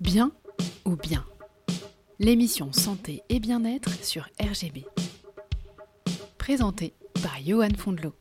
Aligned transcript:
Bien 0.00 0.30
ou 0.84 0.94
bien 0.94 1.24
L'émission 2.18 2.70
Santé 2.70 3.22
et 3.30 3.40
Bien-être 3.40 3.90
sur 4.04 4.28
RGB. 4.38 4.84
Présentée 6.36 6.94
par 7.22 7.38
Johan 7.42 7.74
Fondlo. 7.78 8.12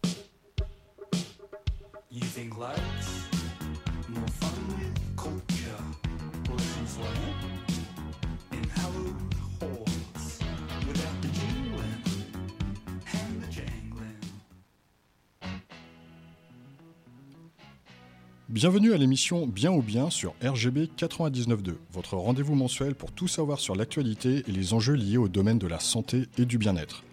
Bienvenue 18.66 18.94
à 18.94 18.98
l'émission 18.98 19.46
Bien 19.46 19.72
ou 19.72 19.84
Bien 19.84 20.10
sur 20.10 20.34
RGB 20.44 20.90
99.2, 20.98 21.76
votre 21.94 22.16
rendez-vous 22.16 22.56
mensuel 22.56 22.96
pour 22.96 23.12
tout 23.12 23.28
savoir 23.28 23.60
sur 23.60 23.76
l'actualité 23.76 24.44
et 24.48 24.52
les 24.52 24.74
enjeux 24.74 24.96
liés 24.96 25.18
au 25.18 25.28
domaine 25.28 25.60
de 25.60 25.68
la 25.68 25.80
santé 25.80 26.24
et 26.40 26.46
du 26.46 26.58
bien-être. 26.58 27.04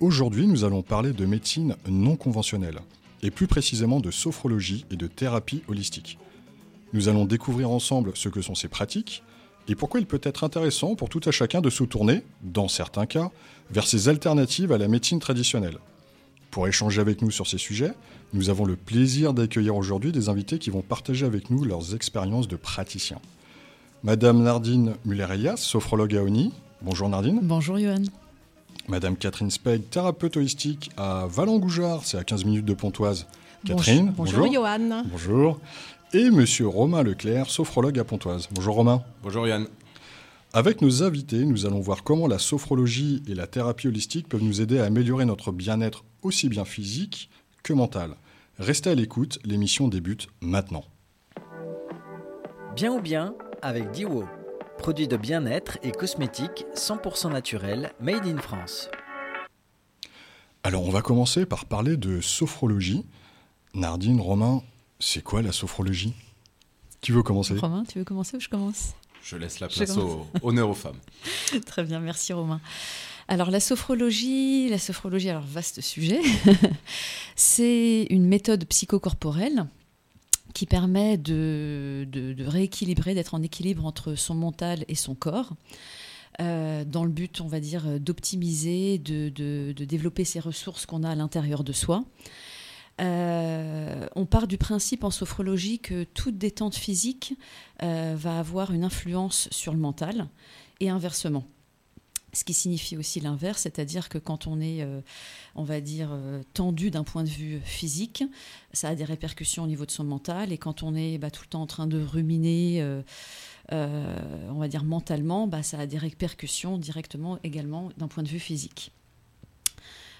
Aujourd'hui, 0.00 0.46
nous 0.46 0.62
allons 0.62 0.82
parler 0.82 1.14
de 1.14 1.24
médecine 1.24 1.74
non 1.88 2.16
conventionnelle, 2.16 2.80
et 3.22 3.30
plus 3.30 3.46
précisément 3.46 3.98
de 3.98 4.10
sophrologie 4.10 4.84
et 4.90 4.96
de 4.96 5.06
thérapie 5.06 5.62
holistique. 5.68 6.18
Nous 6.92 7.08
allons 7.08 7.24
découvrir 7.24 7.70
ensemble 7.70 8.12
ce 8.14 8.28
que 8.28 8.42
sont 8.42 8.54
ces 8.54 8.68
pratiques 8.68 9.22
et 9.68 9.76
pourquoi 9.76 10.00
il 10.00 10.06
peut 10.06 10.20
être 10.22 10.44
intéressant 10.44 10.96
pour 10.96 11.08
tout 11.08 11.22
à 11.24 11.30
chacun 11.30 11.62
de 11.62 11.70
se 11.70 11.84
tourner, 11.84 12.24
dans 12.42 12.68
certains 12.68 13.06
cas, 13.06 13.30
vers 13.70 13.86
ces 13.86 14.10
alternatives 14.10 14.70
à 14.70 14.76
la 14.76 14.86
médecine 14.86 15.18
traditionnelle. 15.18 15.78
Pour 16.50 16.66
échanger 16.66 17.00
avec 17.00 17.22
nous 17.22 17.30
sur 17.30 17.46
ces 17.46 17.58
sujets, 17.58 17.92
nous 18.32 18.50
avons 18.50 18.64
le 18.64 18.74
plaisir 18.74 19.34
d'accueillir 19.34 19.76
aujourd'hui 19.76 20.10
des 20.10 20.28
invités 20.28 20.58
qui 20.58 20.70
vont 20.70 20.82
partager 20.82 21.24
avec 21.24 21.48
nous 21.50 21.64
leurs 21.64 21.94
expériences 21.94 22.48
de 22.48 22.56
praticiens. 22.56 23.20
Madame 24.02 24.42
Nardine 24.42 24.94
Muller-Elias, 25.04 25.58
sophrologue 25.58 26.16
à 26.16 26.22
ONI. 26.22 26.52
Bonjour 26.82 27.08
Nardine. 27.08 27.40
Bonjour 27.42 27.78
Johan. 27.78 28.02
Madame 28.88 29.16
Catherine 29.16 29.50
Speg, 29.50 29.88
thérapeute 29.90 30.36
holistique 30.36 30.90
à 30.96 31.26
Vallangoujard, 31.28 32.00
c'est 32.04 32.16
à 32.16 32.24
15 32.24 32.44
minutes 32.44 32.64
de 32.64 32.74
Pontoise. 32.74 33.26
Catherine, 33.64 34.12
Bonjour, 34.16 34.40
bonjour 34.40 34.52
Johan. 34.52 35.04
Bonjour. 35.10 35.60
Et 36.12 36.30
Monsieur 36.30 36.66
Romain 36.66 37.04
Leclerc, 37.04 37.48
sophrologue 37.48 37.98
à 37.98 38.04
Pontoise. 38.04 38.48
Bonjour 38.50 38.74
Romain. 38.74 39.02
Bonjour 39.22 39.46
Yann. 39.46 39.66
Avec 40.52 40.82
nos 40.82 41.04
invités, 41.04 41.44
nous 41.44 41.66
allons 41.66 41.80
voir 41.80 42.02
comment 42.02 42.26
la 42.26 42.40
sophrologie 42.40 43.22
et 43.28 43.36
la 43.36 43.46
thérapie 43.46 43.86
holistique 43.86 44.28
peuvent 44.28 44.42
nous 44.42 44.60
aider 44.60 44.80
à 44.80 44.86
améliorer 44.86 45.24
notre 45.24 45.52
bien-être 45.52 46.02
aussi 46.22 46.48
bien 46.48 46.64
physique 46.64 47.30
que 47.62 47.72
mental. 47.72 48.16
Restez 48.58 48.90
à 48.90 48.94
l'écoute, 48.94 49.38
l'émission 49.44 49.88
débute 49.88 50.28
maintenant. 50.40 50.84
Bien 52.76 52.92
ou 52.92 53.00
bien 53.00 53.34
avec 53.62 53.90
Diwo, 53.90 54.24
produit 54.78 55.08
de 55.08 55.16
bien-être 55.16 55.78
et 55.82 55.92
cosmétiques 55.92 56.64
100% 56.74 57.32
naturel, 57.32 57.92
made 58.00 58.26
in 58.26 58.38
France. 58.38 58.90
Alors 60.62 60.84
on 60.84 60.90
va 60.90 61.02
commencer 61.02 61.46
par 61.46 61.64
parler 61.64 61.96
de 61.96 62.20
sophrologie. 62.20 63.04
Nardine, 63.74 64.20
Romain, 64.20 64.62
c'est 64.98 65.22
quoi 65.22 65.42
la 65.42 65.52
sophrologie? 65.52 66.14
Qui 67.00 67.12
veut 67.12 67.22
commencer? 67.22 67.56
Romain, 67.56 67.84
tu 67.88 67.98
veux 67.98 68.04
commencer 68.04 68.36
ou 68.36 68.40
je 68.40 68.48
commence? 68.48 68.94
Je 69.22 69.36
laisse 69.36 69.60
la 69.60 69.68
place 69.68 69.96
au, 69.96 70.26
honneur 70.42 70.68
aux 70.68 70.74
femmes. 70.74 70.98
Très 71.66 71.84
bien, 71.84 72.00
merci 72.00 72.32
Romain. 72.32 72.60
Alors 73.30 73.52
la 73.52 73.60
sophrologie, 73.60 74.68
la 74.68 74.78
sophrologie, 74.78 75.30
alors 75.30 75.44
vaste 75.44 75.80
sujet, 75.80 76.20
c'est 77.36 78.08
une 78.10 78.26
méthode 78.26 78.64
psychocorporelle 78.64 79.66
qui 80.52 80.66
permet 80.66 81.16
de, 81.16 82.34
rééquilibrer, 82.40 83.14
d'être 83.14 83.34
en 83.34 83.42
équilibre 83.42 83.86
entre 83.86 84.16
son 84.16 84.34
mental 84.34 84.84
et 84.88 84.96
son 84.96 85.14
corps, 85.14 85.52
euh, 86.40 86.84
dans 86.84 87.04
le 87.04 87.10
but, 87.10 87.40
on 87.40 87.46
va 87.46 87.60
dire, 87.60 88.00
d'optimiser, 88.00 88.98
de 88.98 89.72
développer 89.72 90.24
ces 90.24 90.40
ressources 90.40 90.84
qu'on 90.84 91.04
a 91.04 91.10
à 91.10 91.14
l'intérieur 91.14 91.62
de 91.62 91.72
soi. 91.72 92.04
Euh, 93.00 94.06
on 94.14 94.26
part 94.26 94.46
du 94.48 94.58
principe 94.58 95.04
en 95.04 95.10
sophrologie 95.10 95.78
que 95.78 96.02
toute 96.02 96.36
détente 96.36 96.74
physique 96.74 97.34
euh, 97.82 98.14
va 98.16 98.40
avoir 98.40 98.72
une 98.72 98.82
influence 98.82 99.48
sur 99.52 99.72
le 99.72 99.78
mental 99.78 100.26
et 100.80 100.90
inversement. 100.90 101.44
Ce 102.32 102.44
qui 102.44 102.54
signifie 102.54 102.96
aussi 102.96 103.20
l'inverse, 103.20 103.62
c'est-à-dire 103.62 104.08
que 104.08 104.18
quand 104.18 104.46
on 104.46 104.60
est, 104.60 104.82
euh, 104.82 105.00
on 105.56 105.64
va 105.64 105.80
dire, 105.80 106.10
euh, 106.12 106.42
tendu 106.54 106.90
d'un 106.90 107.02
point 107.02 107.24
de 107.24 107.28
vue 107.28 107.60
physique, 107.64 108.22
ça 108.72 108.88
a 108.88 108.94
des 108.94 109.04
répercussions 109.04 109.64
au 109.64 109.66
niveau 109.66 109.84
de 109.84 109.90
son 109.90 110.04
mental. 110.04 110.52
Et 110.52 110.58
quand 110.58 110.82
on 110.82 110.94
est 110.94 111.18
bah, 111.18 111.30
tout 111.30 111.42
le 111.42 111.48
temps 111.48 111.62
en 111.62 111.66
train 111.66 111.88
de 111.88 112.00
ruminer, 112.00 112.82
euh, 112.82 113.02
on 113.72 114.58
va 114.58 114.68
dire 114.68 114.84
mentalement, 114.84 115.48
bah, 115.48 115.62
ça 115.62 115.78
a 115.80 115.86
des 115.86 115.98
répercussions 115.98 116.78
directement 116.78 117.38
également 117.42 117.90
d'un 117.98 118.08
point 118.08 118.22
de 118.22 118.28
vue 118.28 118.40
physique. 118.40 118.92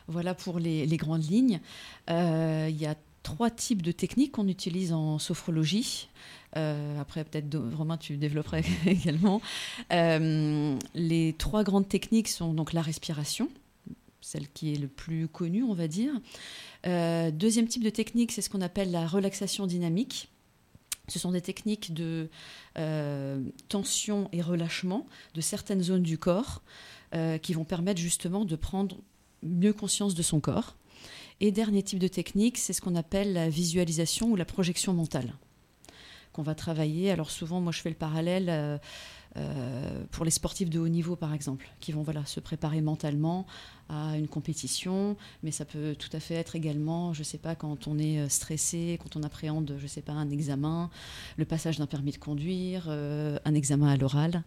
Voilà 0.09 0.35
pour 0.35 0.59
les, 0.59 0.87
les 0.87 0.97
grandes 0.97 1.31
lignes. 1.31 1.61
Il 2.09 2.77
y 2.77 2.87
a 2.87 2.97
trois 3.23 3.51
types 3.51 3.83
de 3.83 3.93
techniques 3.93 4.33
qu'on 4.33 4.49
utilise 4.49 4.93
en 4.93 5.19
sophrologie. 5.19 6.09
Euh, 6.57 7.01
après, 7.01 7.25
peut-être, 7.25 7.57
Romain, 7.77 7.97
tu 7.97 8.17
développerais 8.17 8.65
également. 8.87 9.41
Euh, 9.93 10.77
les 10.95 11.35
trois 11.39 11.65
grandes 11.65 11.89
techniques 11.89 12.29
sont 12.29 12.55
donc 12.55 12.73
la 12.73 12.83
respiration, 12.83 13.49
celle 14.21 14.49
qui 14.49 14.73
est 14.73 14.79
le 14.79 14.89
plus 14.89 15.29
connue, 15.29 15.63
on 15.63 15.75
va 15.75 15.89
dire. 15.89 16.13
Euh, 16.87 17.31
deuxième 17.31 17.69
type 17.69 17.85
de 17.85 17.91
technique, 17.91 18.33
c'est 18.33 18.43
ce 18.43 18.51
qu'on 18.51 18.63
appelle 18.63 18.91
la 18.91 19.07
relaxation 19.07 19.67
dynamique. 19.67 20.29
Ce 21.09 21.19
sont 21.19 21.33
des 21.33 21.41
techniques 21.41 21.93
de 21.93 22.29
tension 23.69 24.29
et 24.33 24.41
relâchement 24.43 25.07
de 25.35 25.41
certaines 25.41 25.83
zones 25.83 26.05
du 26.05 26.19
corps 26.19 26.63
qui 27.43 27.53
vont 27.53 27.65
permettre 27.65 28.01
justement 28.01 28.45
de 28.45 28.55
prendre 28.55 28.97
mieux 29.43 29.73
conscience 29.73 30.15
de 30.15 30.23
son 30.23 30.39
corps. 30.39 30.77
Et 31.41 31.53
dernier 31.53 31.83
type 31.83 31.99
de 31.99 32.09
technique, 32.09 32.59
c'est 32.59 32.73
ce 32.73 32.81
qu'on 32.81 32.95
appelle 32.95 33.33
la 33.33 33.49
visualisation 33.49 34.31
ou 34.31 34.37
la 34.37 34.45
projection 34.45 34.93
mentale 34.93 35.33
qu'on 36.33 36.43
va 36.43 36.55
travailler. 36.55 37.11
Alors 37.11 37.31
souvent, 37.31 37.61
moi 37.61 37.73
je 37.73 37.81
fais 37.81 37.89
le 37.89 37.97
parallèle 37.97 38.81
euh, 39.37 40.03
pour 40.11 40.25
les 40.25 40.31
sportifs 40.31 40.71
de 40.71 40.81
haut 40.81 40.89
niveau 40.89 41.15
par 41.15 41.33
exemple, 41.33 41.69
qui 41.79 41.93
vont 41.93 42.03
voilà, 42.03 42.25
se 42.27 42.41
préparer 42.41 42.81
mentalement 42.81 43.47
à 43.89 44.17
une 44.17 44.29
compétition, 44.29 45.17
mais 45.43 45.51
ça 45.51 45.65
peut 45.65 45.95
tout 45.99 46.09
à 46.13 46.21
fait 46.21 46.35
être 46.35 46.57
également, 46.57 47.13
je 47.13 47.23
sais 47.23 47.39
pas, 47.39 47.55
quand 47.55 47.87
on 47.87 47.99
est 47.99 48.19
euh, 48.19 48.29
stressé, 48.29 48.99
quand 49.03 49.17
on 49.17 49.23
appréhende, 49.23 49.77
je 49.79 49.87
sais 49.87 50.03
pas, 50.03 50.13
un 50.13 50.31
examen, 50.31 50.91
le 51.37 51.45
passage 51.45 51.79
d'un 51.79 51.87
permis 51.87 52.13
de 52.13 52.19
conduire, 52.19 52.87
euh, 52.89 53.39
un 53.45 53.55
examen 53.55 53.89
à 53.89 53.97
l'oral. 53.97 54.43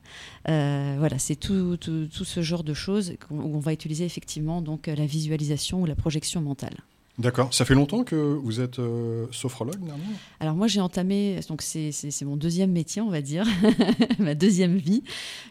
Voilà, 0.46 1.18
c'est 1.18 1.36
tout, 1.36 1.78
tout, 1.78 2.08
tout 2.08 2.26
ce 2.26 2.42
genre 2.42 2.64
de 2.64 2.74
choses 2.74 3.14
où 3.30 3.42
on 3.42 3.60
va 3.60 3.74
utiliser 3.74 4.06
effectivement 4.06 4.62
donc 4.62 4.88
la 4.88 5.06
visualisation 5.06 5.82
ou 5.82 5.86
la 5.86 5.96
projection 5.96 6.42
mentale. 6.42 6.78
D'accord. 7.20 7.54
Ça 7.54 7.64
fait 7.64 7.76
longtemps 7.76 8.04
que 8.04 8.16
vous 8.16 8.60
êtes 8.60 8.80
euh, 8.80 9.28
sophrologue, 9.32 9.80
Nardine 9.84 10.04
Alors 10.40 10.56
moi 10.56 10.66
j'ai 10.68 10.82
entamé, 10.82 11.40
donc 11.48 11.62
c'est 11.62 11.92
mon 12.24 12.38
deuxième 12.38 12.72
métier 12.72 13.02
on 13.04 13.10
va 13.10 13.22
dire, 13.22 13.46
ma 14.20 14.34
deuxième 14.34 14.78
vie. 14.78 15.04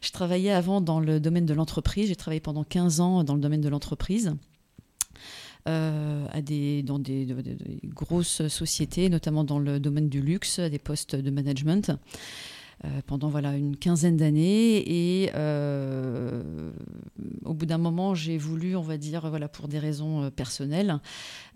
Je 0.02 0.10
travaillais 0.10 0.50
avant 0.50 0.80
dans 0.80 0.98
le 0.98 1.20
domaine 1.20 1.46
de 1.46 1.54
l'entreprise, 1.54 2.08
j'ai 2.08 2.16
travaillé 2.16 2.40
pendant 2.40 2.64
15 2.64 2.98
ans 3.00 3.22
dans 3.22 3.34
le 3.34 3.40
domaine 3.40 3.60
de 3.60 3.68
l'entreprise. 3.68 4.34
euh, 5.68 6.26
des, 6.42 6.82
dans 6.82 6.98
des, 6.98 7.24
de- 7.26 7.34
de- 7.40 7.54
des 7.54 7.80
grosses 7.84 8.48
sociétés, 8.48 9.08
notamment 9.08 9.44
dans 9.44 9.60
le 9.60 9.78
domaine 9.78 10.08
du 10.08 10.20
luxe, 10.20 10.58
à 10.58 10.68
des 10.68 10.80
postes 10.80 11.14
de 11.14 11.30
management, 11.30 11.92
pendant 13.06 13.28
voilà, 13.28 13.56
une 13.56 13.76
quinzaine 13.76 14.16
d'années. 14.16 14.82
Et 14.86 15.30
euh, 15.34 16.42
au 17.44 17.54
bout 17.54 17.66
d'un 17.66 17.78
moment, 17.78 18.14
j'ai 18.14 18.38
voulu, 18.38 18.76
on 18.76 18.82
va 18.82 18.96
dire, 18.96 19.28
voilà, 19.28 19.48
pour 19.48 19.68
des 19.68 19.78
raisons 19.78 20.22
euh, 20.24 20.30
personnelles, 20.30 20.98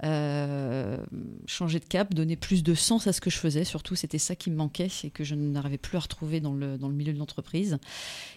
euh, 0.04 0.98
changer 1.46 1.80
de 1.80 1.84
cap, 1.84 2.14
donner 2.14 2.36
plus 2.36 2.62
de 2.62 2.74
sens 2.74 3.06
à 3.06 3.12
ce 3.12 3.20
que 3.20 3.30
je 3.30 3.38
faisais. 3.38 3.64
Surtout, 3.64 3.94
c'était 3.94 4.18
ça 4.18 4.36
qui 4.36 4.50
me 4.50 4.56
manquait 4.56 4.88
et 5.04 5.10
que 5.10 5.24
je 5.24 5.34
n'arrivais 5.34 5.78
plus 5.78 5.96
à 5.96 6.00
retrouver 6.00 6.40
dans 6.40 6.52
le, 6.52 6.78
dans 6.78 6.88
le 6.88 6.94
milieu 6.94 7.12
de 7.12 7.18
l'entreprise. 7.18 7.78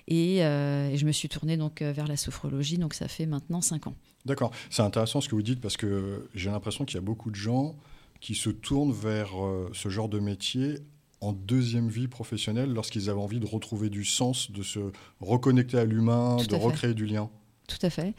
Et, 0.07 0.43
euh, 0.43 0.95
je 0.95 1.05
me 1.05 1.11
suis 1.11 1.29
tournée 1.29 1.57
donc 1.57 1.81
euh, 1.81 1.91
vers 1.91 2.07
la 2.07 2.17
sophrologie. 2.17 2.77
Donc 2.77 2.93
ça 2.93 3.07
fait 3.07 3.25
maintenant 3.25 3.61
cinq 3.61 3.87
ans. 3.87 3.95
D'accord. 4.25 4.51
C'est 4.69 4.81
intéressant 4.81 5.21
ce 5.21 5.29
que 5.29 5.35
vous 5.35 5.41
dites 5.41 5.61
parce 5.61 5.77
que 5.77 6.27
j'ai 6.33 6.49
l'impression 6.49 6.85
qu'il 6.85 6.95
y 6.95 6.97
a 6.97 7.01
beaucoup 7.01 7.31
de 7.31 7.35
gens 7.35 7.75
qui 8.19 8.35
se 8.35 8.49
tournent 8.49 8.91
vers 8.91 9.41
euh, 9.41 9.69
ce 9.73 9.89
genre 9.89 10.09
de 10.09 10.19
métier 10.19 10.79
en 11.21 11.33
deuxième 11.33 11.89
vie 11.89 12.07
professionnelle 12.07 12.71
lorsqu'ils 12.73 13.09
avaient 13.09 13.19
envie 13.19 13.39
de 13.39 13.45
retrouver 13.45 13.89
du 13.89 14.05
sens, 14.05 14.51
de 14.51 14.63
se 14.63 14.79
reconnecter 15.19 15.77
à 15.77 15.85
l'humain, 15.85 16.37
de 16.37 16.55
à 16.55 16.57
recréer 16.57 16.93
du 16.93 17.05
lien. 17.05 17.29
Tout 17.67 17.77
à 17.81 17.89
fait. 17.89 18.13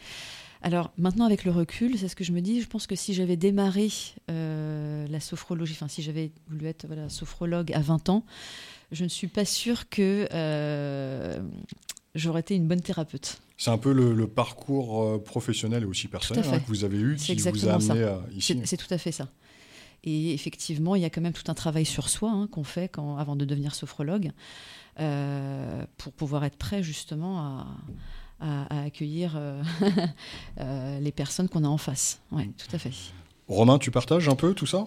Alors 0.62 0.92
maintenant, 0.98 1.24
avec 1.24 1.44
le 1.44 1.50
recul, 1.50 1.96
c'est 1.96 2.08
ce 2.08 2.14
que 2.14 2.24
je 2.24 2.32
me 2.32 2.40
dis. 2.42 2.60
Je 2.60 2.66
pense 2.68 2.86
que 2.86 2.94
si 2.94 3.14
j'avais 3.14 3.36
démarré 3.38 3.88
euh, 4.30 5.06
la 5.08 5.18
sophrologie, 5.20 5.72
enfin 5.72 5.88
si 5.88 6.02
j'avais 6.02 6.32
voulu 6.48 6.66
être 6.66 6.86
voilà, 6.86 7.08
sophrologue 7.08 7.72
à 7.72 7.80
20 7.80 8.10
ans, 8.10 8.24
je 8.92 9.04
ne 9.04 9.08
suis 9.08 9.28
pas 9.28 9.46
sûre 9.46 9.88
que 9.88 10.28
euh, 10.32 11.40
j'aurais 12.14 12.40
été 12.40 12.54
une 12.54 12.66
bonne 12.68 12.82
thérapeute. 12.82 13.40
C'est 13.56 13.70
un 13.70 13.78
peu 13.78 13.92
le, 13.92 14.12
le 14.14 14.26
parcours 14.26 15.02
euh, 15.02 15.18
professionnel 15.18 15.82
et 15.82 15.86
aussi 15.86 16.08
personnel 16.08 16.44
hein, 16.50 16.58
que 16.60 16.66
vous 16.66 16.84
avez 16.84 16.98
eu 16.98 17.16
qui 17.16 17.34
vous 17.36 17.68
a 17.68 17.74
amené 17.74 18.02
à- 18.04 18.20
ici. 18.34 18.60
C'est 18.64 18.76
tout 18.76 18.92
à 18.92 18.98
fait 18.98 19.12
ça. 19.12 19.28
Et 20.04 20.32
effectivement, 20.34 20.94
il 20.96 21.02
y 21.02 21.04
a 21.04 21.10
quand 21.10 21.20
même 21.20 21.32
tout 21.34 21.50
un 21.50 21.54
travail 21.54 21.84
sur 21.84 22.08
soi 22.08 22.30
hein, 22.30 22.48
qu'on 22.50 22.64
fait 22.64 22.88
quand, 22.88 23.16
avant 23.18 23.36
de 23.36 23.44
devenir 23.44 23.74
sophrologue 23.74 24.30
euh, 24.98 25.84
pour 25.98 26.12
pouvoir 26.12 26.44
être 26.44 26.56
prêt 26.56 26.82
justement 26.82 27.38
à, 27.40 27.66
à- 28.40 28.78
à 28.78 28.82
accueillir 28.84 29.34
euh, 29.36 29.62
euh, 30.60 31.00
les 31.00 31.12
personnes 31.12 31.48
qu'on 31.48 31.64
a 31.64 31.68
en 31.68 31.78
face. 31.78 32.20
Oui, 32.32 32.50
tout 32.56 32.74
à 32.74 32.78
fait. 32.78 32.92
Romain, 33.48 33.78
tu 33.78 33.90
partages 33.90 34.28
un 34.28 34.36
peu 34.36 34.54
tout 34.54 34.66
ça? 34.66 34.86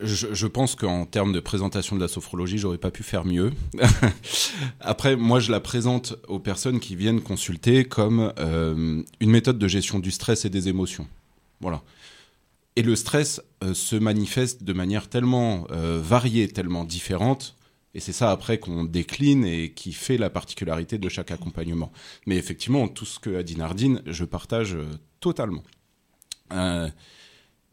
Je, 0.00 0.32
je 0.32 0.46
pense 0.46 0.76
qu'en 0.76 1.04
termes 1.04 1.32
de 1.32 1.40
présentation 1.40 1.96
de 1.96 2.00
la 2.00 2.06
sophrologie, 2.08 2.58
j'aurais 2.58 2.78
pas 2.78 2.92
pu 2.92 3.02
faire 3.02 3.24
mieux. 3.24 3.52
Après, 4.80 5.16
moi, 5.16 5.40
je 5.40 5.50
la 5.50 5.60
présente 5.60 6.14
aux 6.28 6.38
personnes 6.38 6.80
qui 6.80 6.96
viennent 6.96 7.20
consulter 7.20 7.84
comme 7.84 8.32
euh, 8.38 9.02
une 9.20 9.30
méthode 9.30 9.58
de 9.58 9.68
gestion 9.68 9.98
du 9.98 10.10
stress 10.10 10.44
et 10.44 10.50
des 10.50 10.68
émotions. 10.68 11.06
Voilà. 11.60 11.82
Et 12.76 12.82
le 12.82 12.96
stress 12.96 13.42
euh, 13.64 13.74
se 13.74 13.96
manifeste 13.96 14.62
de 14.64 14.72
manière 14.72 15.08
tellement 15.08 15.66
euh, 15.70 16.00
variée, 16.02 16.48
tellement 16.48 16.84
différente. 16.84 17.56
Et 17.94 18.00
c'est 18.00 18.12
ça 18.12 18.30
après 18.30 18.58
qu'on 18.58 18.84
décline 18.84 19.44
et 19.44 19.72
qui 19.72 19.92
fait 19.92 20.16
la 20.16 20.30
particularité 20.30 20.96
de 20.98 21.08
chaque 21.08 21.32
accompagnement. 21.32 21.90
Mais 22.26 22.36
effectivement, 22.36 22.86
tout 22.86 23.04
ce 23.04 23.18
que 23.18 23.36
a 23.36 23.42
dit 23.42 23.56
Nardine, 23.56 24.00
je 24.06 24.24
partage 24.24 24.74
euh, 24.74 24.86
totalement. 25.20 25.64
Euh, 26.52 26.88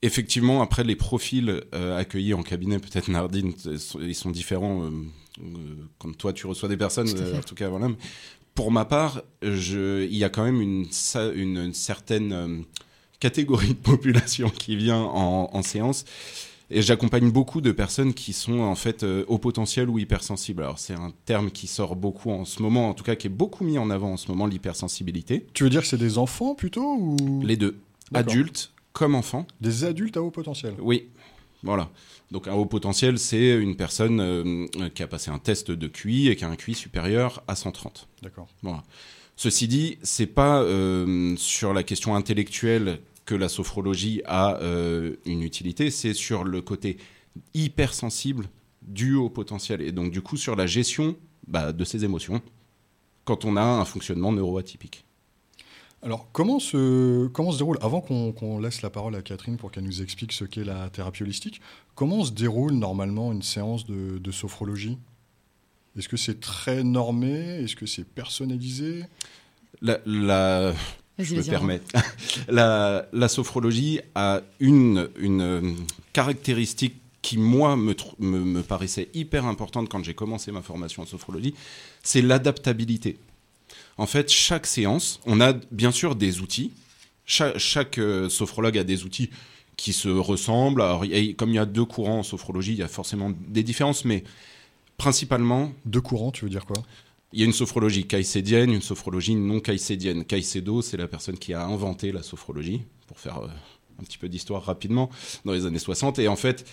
Effectivement, 0.04 0.62
après 0.62 0.84
les 0.84 0.96
profils 0.96 1.64
euh, 1.74 1.98
accueillis 1.98 2.36
en 2.36 2.44
cabinet, 2.44 2.78
peut-être 2.78 3.08
Nardine, 3.08 3.54
ils 4.00 4.14
sont 4.16 4.30
différents 4.30 4.84
euh, 4.84 4.92
quand 5.98 6.16
toi 6.16 6.34
tu 6.34 6.46
reçois 6.46 6.70
des 6.70 6.78
personnes. 6.78 7.08
En 7.36 7.42
tout 7.42 7.56
cas, 7.56 7.68
voilà. 7.68 7.90
Pour 8.54 8.72
ma 8.72 8.86
part, 8.86 9.24
je, 9.42 10.06
il 10.06 10.16
y 10.16 10.24
a 10.24 10.30
quand 10.30 10.44
même 10.44 10.62
une, 10.62 10.86
sa- 10.92 11.32
une, 11.32 11.58
une 11.58 11.74
certaine 11.74 12.64
catégorie 13.20 13.70
de 13.70 13.74
population 13.74 14.50
qui 14.50 14.76
vient 14.76 15.02
en, 15.02 15.50
en 15.52 15.62
séance. 15.62 16.06
Et 16.70 16.82
j'accompagne 16.82 17.32
beaucoup 17.32 17.62
de 17.62 17.72
personnes 17.72 18.14
qui 18.14 18.34
sont 18.34 18.60
en 18.60 18.76
fait 18.76 19.04
euh, 19.04 19.24
au 19.28 19.38
potentiel 19.38 19.90
ou 19.90 20.00
hypersensibles. 20.00 20.64
Alors 20.64 20.80
c'est 20.80 20.94
un 20.96 21.14
terme 21.26 21.50
qui 21.50 21.66
sort 21.66 21.96
beaucoup 21.96 22.30
en 22.30 22.44
ce 22.44 22.62
moment, 22.62 22.90
en 22.90 22.94
tout 22.94 23.06
cas 23.06 23.16
qui 23.16 23.28
est 23.28 23.32
beaucoup 23.32 23.64
mis 23.64 23.78
en 23.78 23.90
avant 23.90 24.12
en 24.12 24.18
ce 24.18 24.28
moment, 24.30 24.46
l'hypersensibilité. 24.46 25.46
Tu 25.54 25.64
veux 25.64 25.70
dire 25.70 25.82
que 25.82 25.88
c'est 25.88 25.98
des 25.98 26.18
enfants 26.18 26.56
plutôt 26.56 26.98
ou? 27.00 27.42
Les 27.42 27.56
deux, 27.56 27.80
adultes 28.14 28.74
comme 28.92 29.16
enfants. 29.16 29.48
des 29.62 29.86
adultes 29.86 30.18
à 30.18 30.22
haut 30.22 30.32
potentiel 30.32 30.74
Oui, 30.80 31.08
voilà. 31.64 31.90
Donc 32.32 32.50
un 32.50 32.54
haut 32.54 32.66
potentiel, 32.66 33.18
c'est 33.18 33.56
une 33.56 33.78
personne 33.78 34.20
euh, 34.20 34.68
qui 34.94 35.04
a 35.04 35.08
passé 35.08 35.32
un 35.32 35.40
test 35.40 35.72
de 35.72 35.88
QI 35.88 36.28
et 36.28 36.36
qui 36.36 36.44
a 36.44 36.50
un 36.50 36.56
QI 36.58 36.76
supérieur 36.76 37.44
à 37.48 37.56
130. 37.56 38.10
D'accord. 38.22 38.48
Voilà. 38.62 38.84
Ceci 39.40 39.68
dit, 39.68 40.00
c'est 40.02 40.26
pas 40.26 40.64
euh, 40.64 41.36
sur 41.38 41.72
la 41.72 41.84
question 41.84 42.16
intellectuelle 42.16 43.00
que 43.24 43.36
la 43.36 43.50
sophrologie 43.50 44.24
a 44.26 44.58
euh, 44.62 45.16
une 45.26 45.44
utilité, 45.44 45.92
c'est 45.92 46.16
sur 46.16 46.44
le 46.44 46.60
côté 46.62 46.98
hypersensible 47.54 48.50
du 48.82 49.14
haut 49.14 49.30
potentiel 49.30 49.82
et 49.82 49.92
donc 49.92 50.12
du 50.12 50.24
coup 50.24 50.38
sur 50.38 50.56
la 50.56 50.66
gestion 50.66 51.16
bah, 51.46 51.72
de 51.72 51.84
ses 51.84 52.04
émotions 52.04 52.42
quand 53.26 53.46
on 53.46 53.58
a 53.58 53.62
un 53.62 53.86
fonctionnement 53.86 54.32
neuroatypique. 54.32 55.06
Alors, 56.02 56.30
comment 56.32 56.60
se, 56.60 57.28
déroule, 57.58 57.78
avant 57.82 58.02
qu'on 58.02 58.60
laisse 58.60 58.82
la 58.82 58.90
parole 58.90 59.16
à 59.16 59.22
Catherine 59.22 59.58
pour 59.58 59.70
qu'elle 59.70 59.84
nous 59.84 60.02
explique 60.02 60.32
ce 60.32 60.46
qu'est 60.46 60.64
la 60.64 60.90
thérapie 60.90 61.24
holistique, 61.24 61.62
comment 61.94 62.24
se 62.24 62.32
déroule 62.32 62.74
normalement 62.74 63.32
une 63.32 63.42
séance 63.44 63.86
de 63.86 64.32
sophrologie? 64.32 64.98
Est-ce 65.98 66.08
que 66.10 66.18
c'est 66.18 66.40
très 66.40 66.84
normé? 66.84 67.64
Est-ce 67.64 67.76
que 67.76 67.86
c'est 67.86 68.06
personnalisé? 68.08 69.04
La, 69.82 70.00
la, 70.06 70.74
je 71.20 71.36
me 71.36 71.42
permets. 71.44 71.82
la, 72.48 73.08
la 73.14 73.28
sophrologie 73.28 74.00
a 74.16 74.42
une, 74.60 75.10
une 75.20 75.42
euh, 75.42 75.74
caractéristique 76.14 76.96
qui, 77.22 77.38
moi, 77.38 77.76
me, 77.76 77.96
me, 78.20 78.40
me 78.40 78.62
paraissait 78.64 79.10
hyper 79.14 79.46
importante 79.46 79.90
quand 79.90 80.04
j'ai 80.04 80.14
commencé 80.14 80.52
ma 80.52 80.62
formation 80.62 81.04
en 81.04 81.06
sophrologie, 81.06 81.54
c'est 82.04 82.22
l'adaptabilité. 82.22 83.18
En 83.98 84.06
fait, 84.06 84.30
chaque 84.32 84.68
séance, 84.68 85.20
on 85.26 85.42
a 85.42 85.54
bien 85.72 85.92
sûr 85.92 86.16
des 86.16 86.40
outils. 86.42 86.72
Cha- 87.26 87.58
chaque 87.58 87.98
euh, 87.98 88.30
sophrologue 88.30 88.78
a 88.78 88.84
des 88.84 89.04
outils 89.04 89.30
qui 89.76 89.94
se 89.94 90.08
ressemblent. 90.08 90.82
Alors, 90.82 91.04
il 91.06 91.12
y 91.12 91.30
a- 91.32 91.34
comme 91.34 91.50
il 91.50 91.56
y 91.56 91.60
a 91.60 91.66
deux 91.66 91.86
courants 91.86 92.20
en 92.20 92.24
sophrologie, 92.24 92.74
il 92.74 92.78
y 92.80 92.84
a 92.84 92.88
forcément 92.88 93.32
des 93.48 93.64
différences, 93.64 94.06
mais 94.06 94.24
principalement, 94.98 95.72
Deux 95.86 96.02
courants, 96.02 96.32
tu 96.32 96.46
veux 96.46 96.50
dire 96.50 96.66
quoi? 96.66 96.78
Il 97.34 97.40
y 97.40 97.44
a 97.44 97.46
une 97.46 97.54
sophrologie 97.54 98.08
caïcédienne, 98.08 98.72
une 98.72 98.82
sophrologie 98.82 99.36
non 99.36 99.60
caïcédienne. 99.60 100.24
Caicedo, 100.26 100.82
c'est 100.82 100.98
la 100.98 101.08
personne 101.08 101.38
qui 101.38 101.54
a 101.54 101.64
inventé 101.66 102.12
la 102.12 102.24
sophrologie, 102.24 102.84
pour 103.06 103.20
faire 103.20 103.40
euh, 103.40 103.48
un 104.00 104.04
petit 104.04 104.18
peu 104.18 104.30
d'histoire 104.30 104.64
rapidement, 104.64 105.10
dans 105.44 105.52
les 105.52 105.66
années 105.66 105.80
60. 105.80 106.20
Et 106.20 106.28
en 106.28 106.38
fait, 106.38 106.66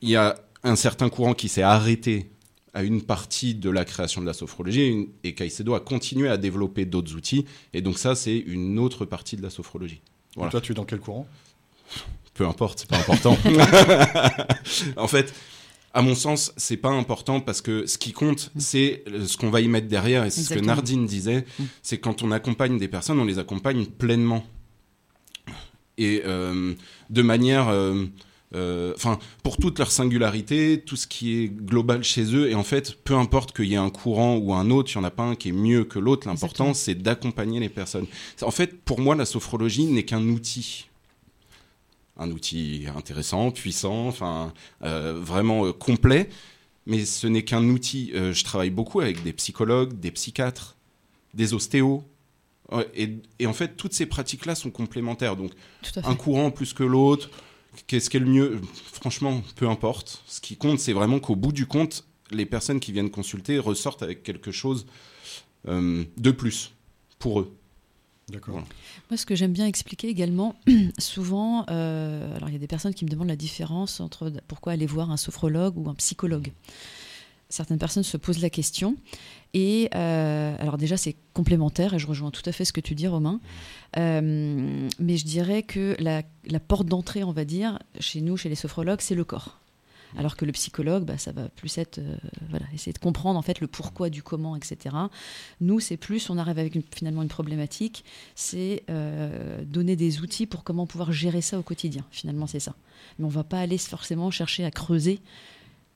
il 0.00 0.08
y 0.08 0.16
a 0.16 0.40
un 0.64 0.76
certain 0.76 1.10
courant 1.10 1.34
qui 1.34 1.48
s'est 1.48 1.62
arrêté 1.62 2.30
à 2.74 2.82
une 2.82 3.02
partie 3.02 3.54
de 3.54 3.68
la 3.68 3.84
création 3.84 4.22
de 4.22 4.26
la 4.26 4.32
sophrologie, 4.32 5.10
et 5.24 5.34
Caicedo 5.34 5.74
a 5.74 5.80
continué 5.80 6.28
à 6.28 6.38
développer 6.38 6.86
d'autres 6.86 7.14
outils. 7.14 7.44
Et 7.74 7.82
donc 7.82 7.98
ça, 7.98 8.14
c'est 8.14 8.38
une 8.38 8.78
autre 8.78 9.04
partie 9.04 9.36
de 9.36 9.42
la 9.42 9.50
sophrologie. 9.50 10.00
Voilà. 10.36 10.48
Et 10.48 10.50
Toi, 10.52 10.60
tu 10.62 10.72
es 10.72 10.74
dans 10.74 10.86
quel 10.86 11.00
courant? 11.00 11.26
Peu 12.32 12.46
importe, 12.46 12.78
c'est 12.78 12.88
pas 12.88 12.98
important. 12.98 13.36
en 14.96 15.06
fait, 15.06 15.34
à 15.94 16.02
mon 16.02 16.14
sens, 16.14 16.52
c'est 16.56 16.76
pas 16.76 16.90
important 16.90 17.40
parce 17.40 17.60
que 17.60 17.86
ce 17.86 17.98
qui 17.98 18.12
compte, 18.12 18.50
c'est 18.56 19.04
euh, 19.08 19.26
ce 19.26 19.36
qu'on 19.36 19.50
va 19.50 19.60
y 19.60 19.68
mettre 19.68 19.88
derrière. 19.88 20.24
Et 20.24 20.30
c'est 20.30 20.42
ce 20.42 20.54
que. 20.54 20.60
Nardine 20.60 21.06
disait, 21.06 21.44
Mm. 21.58 21.64
c'est 21.82 21.98
quand 21.98 22.22
on 22.22 22.30
accompagne 22.32 22.78
des 22.78 22.88
personnes, 22.88 23.18
on 23.20 23.24
les 23.24 23.38
accompagne 23.38 23.86
pleinement. 23.86 24.44
Et 25.98 26.22
euh, 26.24 26.74
de 27.10 27.22
manière. 27.22 27.68
euh, 27.68 28.04
euh, 28.54 28.92
Enfin, 28.96 29.18
pour 29.42 29.56
toute 29.56 29.78
leur 29.78 29.90
singularité, 29.90 30.82
tout 30.84 30.96
ce 30.96 31.06
qui 31.06 31.38
est 31.42 31.48
global 31.48 32.04
chez 32.04 32.34
eux, 32.34 32.50
et 32.50 32.54
en 32.54 32.62
fait, 32.62 33.02
peu 33.02 33.14
importe 33.14 33.56
qu'il 33.56 33.64
y 33.66 33.72
ait 33.74 33.76
un 33.78 33.88
courant 33.88 34.36
ou 34.36 34.52
un 34.52 34.70
autre, 34.70 34.90
il 34.94 34.98
n'y 34.98 35.04
en 35.04 35.06
a 35.08 35.10
pas 35.10 35.22
un 35.22 35.34
qui 35.36 35.48
est 35.48 35.52
mieux 35.52 35.84
que 35.84 35.98
l'autre, 35.98 36.28
l'important 36.28 36.74
c'est 36.74 36.94
d'accompagner 36.94 37.60
les 37.60 37.70
personnes. 37.70 38.06
En 38.42 38.50
fait, 38.50 38.78
pour 38.84 39.00
moi, 39.00 39.14
la 39.14 39.24
sophrologie 39.24 39.86
n'est 39.86 40.02
qu'un 40.02 40.22
outil 40.28 40.86
un 42.22 42.30
outil 42.30 42.86
intéressant, 42.94 43.50
puissant, 43.50 44.06
enfin 44.06 44.52
euh, 44.82 45.18
vraiment 45.20 45.66
euh, 45.66 45.72
complet. 45.72 46.28
Mais 46.86 47.04
ce 47.04 47.26
n'est 47.26 47.44
qu'un 47.44 47.64
outil. 47.68 48.10
Euh, 48.14 48.32
je 48.32 48.44
travaille 48.44 48.70
beaucoup 48.70 49.00
avec 49.00 49.22
des 49.22 49.32
psychologues, 49.32 49.98
des 50.00 50.10
psychiatres, 50.10 50.76
des 51.34 51.54
ostéos. 51.54 52.04
Et, 52.94 53.18
et 53.38 53.46
en 53.46 53.52
fait, 53.52 53.76
toutes 53.76 53.92
ces 53.92 54.06
pratiques-là 54.06 54.54
sont 54.54 54.70
complémentaires. 54.70 55.36
Donc, 55.36 55.52
un 56.04 56.14
courant 56.14 56.50
plus 56.50 56.72
que 56.72 56.82
l'autre, 56.82 57.28
qu'est-ce 57.86 58.08
qui 58.08 58.16
est 58.16 58.20
le 58.20 58.26
mieux? 58.26 58.60
Franchement, 58.92 59.42
peu 59.56 59.68
importe. 59.68 60.22
Ce 60.26 60.40
qui 60.40 60.56
compte, 60.56 60.78
c'est 60.78 60.94
vraiment 60.94 61.20
qu'au 61.20 61.36
bout 61.36 61.52
du 61.52 61.66
compte, 61.66 62.06
les 62.30 62.46
personnes 62.46 62.80
qui 62.80 62.92
viennent 62.92 63.10
consulter 63.10 63.58
ressortent 63.58 64.02
avec 64.02 64.22
quelque 64.22 64.52
chose 64.52 64.86
euh, 65.68 66.04
de 66.16 66.30
plus 66.30 66.72
pour 67.18 67.40
eux. 67.40 67.54
D'accord. 68.32 68.54
Voilà. 68.54 68.66
Moi, 69.10 69.16
ce 69.16 69.26
que 69.26 69.34
j'aime 69.34 69.52
bien 69.52 69.66
expliquer 69.66 70.08
également, 70.08 70.56
souvent, 70.98 71.64
euh, 71.70 72.36
alors 72.36 72.48
il 72.48 72.52
y 72.52 72.56
a 72.56 72.58
des 72.58 72.66
personnes 72.66 72.94
qui 72.94 73.04
me 73.04 73.10
demandent 73.10 73.28
la 73.28 73.36
différence 73.36 74.00
entre 74.00 74.32
pourquoi 74.48 74.72
aller 74.72 74.86
voir 74.86 75.10
un 75.10 75.16
sophrologue 75.16 75.76
ou 75.76 75.88
un 75.88 75.94
psychologue. 75.94 76.52
Certaines 77.48 77.78
personnes 77.78 78.02
se 78.02 78.16
posent 78.16 78.40
la 78.40 78.48
question. 78.48 78.96
Et 79.52 79.90
euh, 79.94 80.56
alors 80.58 80.78
déjà, 80.78 80.96
c'est 80.96 81.14
complémentaire, 81.34 81.92
et 81.92 81.98
je 81.98 82.06
rejoins 82.06 82.30
tout 82.30 82.42
à 82.46 82.52
fait 82.52 82.64
ce 82.64 82.72
que 82.72 82.80
tu 82.80 82.94
dis, 82.94 83.06
Romain. 83.06 83.40
Euh, 83.98 84.88
mais 84.98 85.16
je 85.18 85.26
dirais 85.26 85.62
que 85.62 85.94
la, 85.98 86.22
la 86.46 86.60
porte 86.60 86.86
d'entrée, 86.86 87.24
on 87.24 87.32
va 87.32 87.44
dire, 87.44 87.78
chez 88.00 88.22
nous, 88.22 88.38
chez 88.38 88.48
les 88.48 88.54
sophrologues, 88.54 89.02
c'est 89.02 89.14
le 89.14 89.24
corps. 89.24 89.61
Alors 90.16 90.36
que 90.36 90.44
le 90.44 90.52
psychologue, 90.52 91.04
bah, 91.04 91.18
ça 91.18 91.32
va 91.32 91.48
plus 91.48 91.78
être, 91.78 91.98
euh, 91.98 92.16
voilà, 92.50 92.66
essayer 92.74 92.92
de 92.92 92.98
comprendre 92.98 93.38
en 93.38 93.42
fait 93.42 93.60
le 93.60 93.66
pourquoi 93.66 94.10
du 94.10 94.22
comment, 94.22 94.56
etc. 94.56 94.94
Nous, 95.60 95.80
c'est 95.80 95.96
plus, 95.96 96.28
on 96.30 96.38
arrive 96.38 96.58
avec 96.58 96.76
finalement 96.94 97.22
une 97.22 97.28
problématique, 97.28 98.04
c'est 98.34 98.82
euh, 98.90 99.64
donner 99.64 99.96
des 99.96 100.20
outils 100.20 100.46
pour 100.46 100.64
comment 100.64 100.86
pouvoir 100.86 101.12
gérer 101.12 101.40
ça 101.40 101.58
au 101.58 101.62
quotidien. 101.62 102.04
Finalement, 102.10 102.46
c'est 102.46 102.60
ça. 102.60 102.74
Mais 103.18 103.24
on 103.24 103.28
va 103.28 103.44
pas 103.44 103.60
aller 103.60 103.78
forcément 103.78 104.30
chercher 104.30 104.64
à 104.64 104.70
creuser 104.70 105.20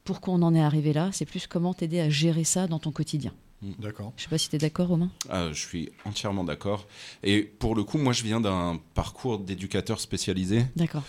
pourquoi 0.05 0.35
on 0.35 0.43
en 0.43 0.55
est 0.55 0.63
arrivé 0.63 0.93
là. 0.93 1.11
C'est 1.13 1.27
plus 1.27 1.47
comment 1.47 1.75
t'aider 1.75 2.01
à 2.01 2.09
gérer 2.09 2.45
ça 2.45 2.67
dans 2.67 2.79
ton 2.79 2.93
quotidien. 2.93 3.33
D'accord. 3.63 4.13
Je 4.17 4.25
sais 4.25 4.29
pas 4.29 4.39
si 4.39 4.51
tu 4.51 4.57
es 4.57 4.59
d'accord, 4.59 4.89
Romain. 4.89 5.11
Ah, 5.31 5.49
je 5.53 5.67
suis 5.67 5.91
entièrement 6.05 6.45
d'accord. 6.45 6.87
Et 7.23 7.43
pour 7.43 7.75
le 7.75 7.85
coup, 7.85 7.99
moi, 7.99 8.13
je 8.13 8.23
viens 8.23 8.41
d'un 8.41 8.79
parcours 8.95 9.39
d'éducateur 9.39 9.99
spécialisé. 9.99 10.67
D'accord. 10.77 11.05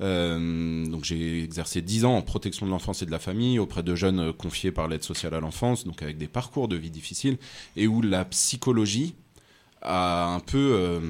Euh, 0.00 0.86
donc, 0.86 1.04
j'ai 1.04 1.44
exercé 1.44 1.82
10 1.82 2.06
ans 2.06 2.16
en 2.16 2.22
protection 2.22 2.64
de 2.66 2.70
l'enfance 2.70 3.02
et 3.02 3.06
de 3.06 3.10
la 3.10 3.18
famille 3.18 3.58
auprès 3.58 3.82
de 3.82 3.94
jeunes 3.94 4.20
euh, 4.20 4.32
confiés 4.32 4.72
par 4.72 4.88
l'aide 4.88 5.02
sociale 5.02 5.34
à 5.34 5.40
l'enfance, 5.40 5.84
donc 5.84 6.02
avec 6.02 6.16
des 6.16 6.28
parcours 6.28 6.68
de 6.68 6.76
vie 6.76 6.90
difficiles, 6.90 7.38
et 7.76 7.86
où 7.86 8.00
la 8.00 8.24
psychologie 8.24 9.14
a 9.82 10.34
un 10.34 10.40
peu 10.40 10.72
euh, 10.74 11.00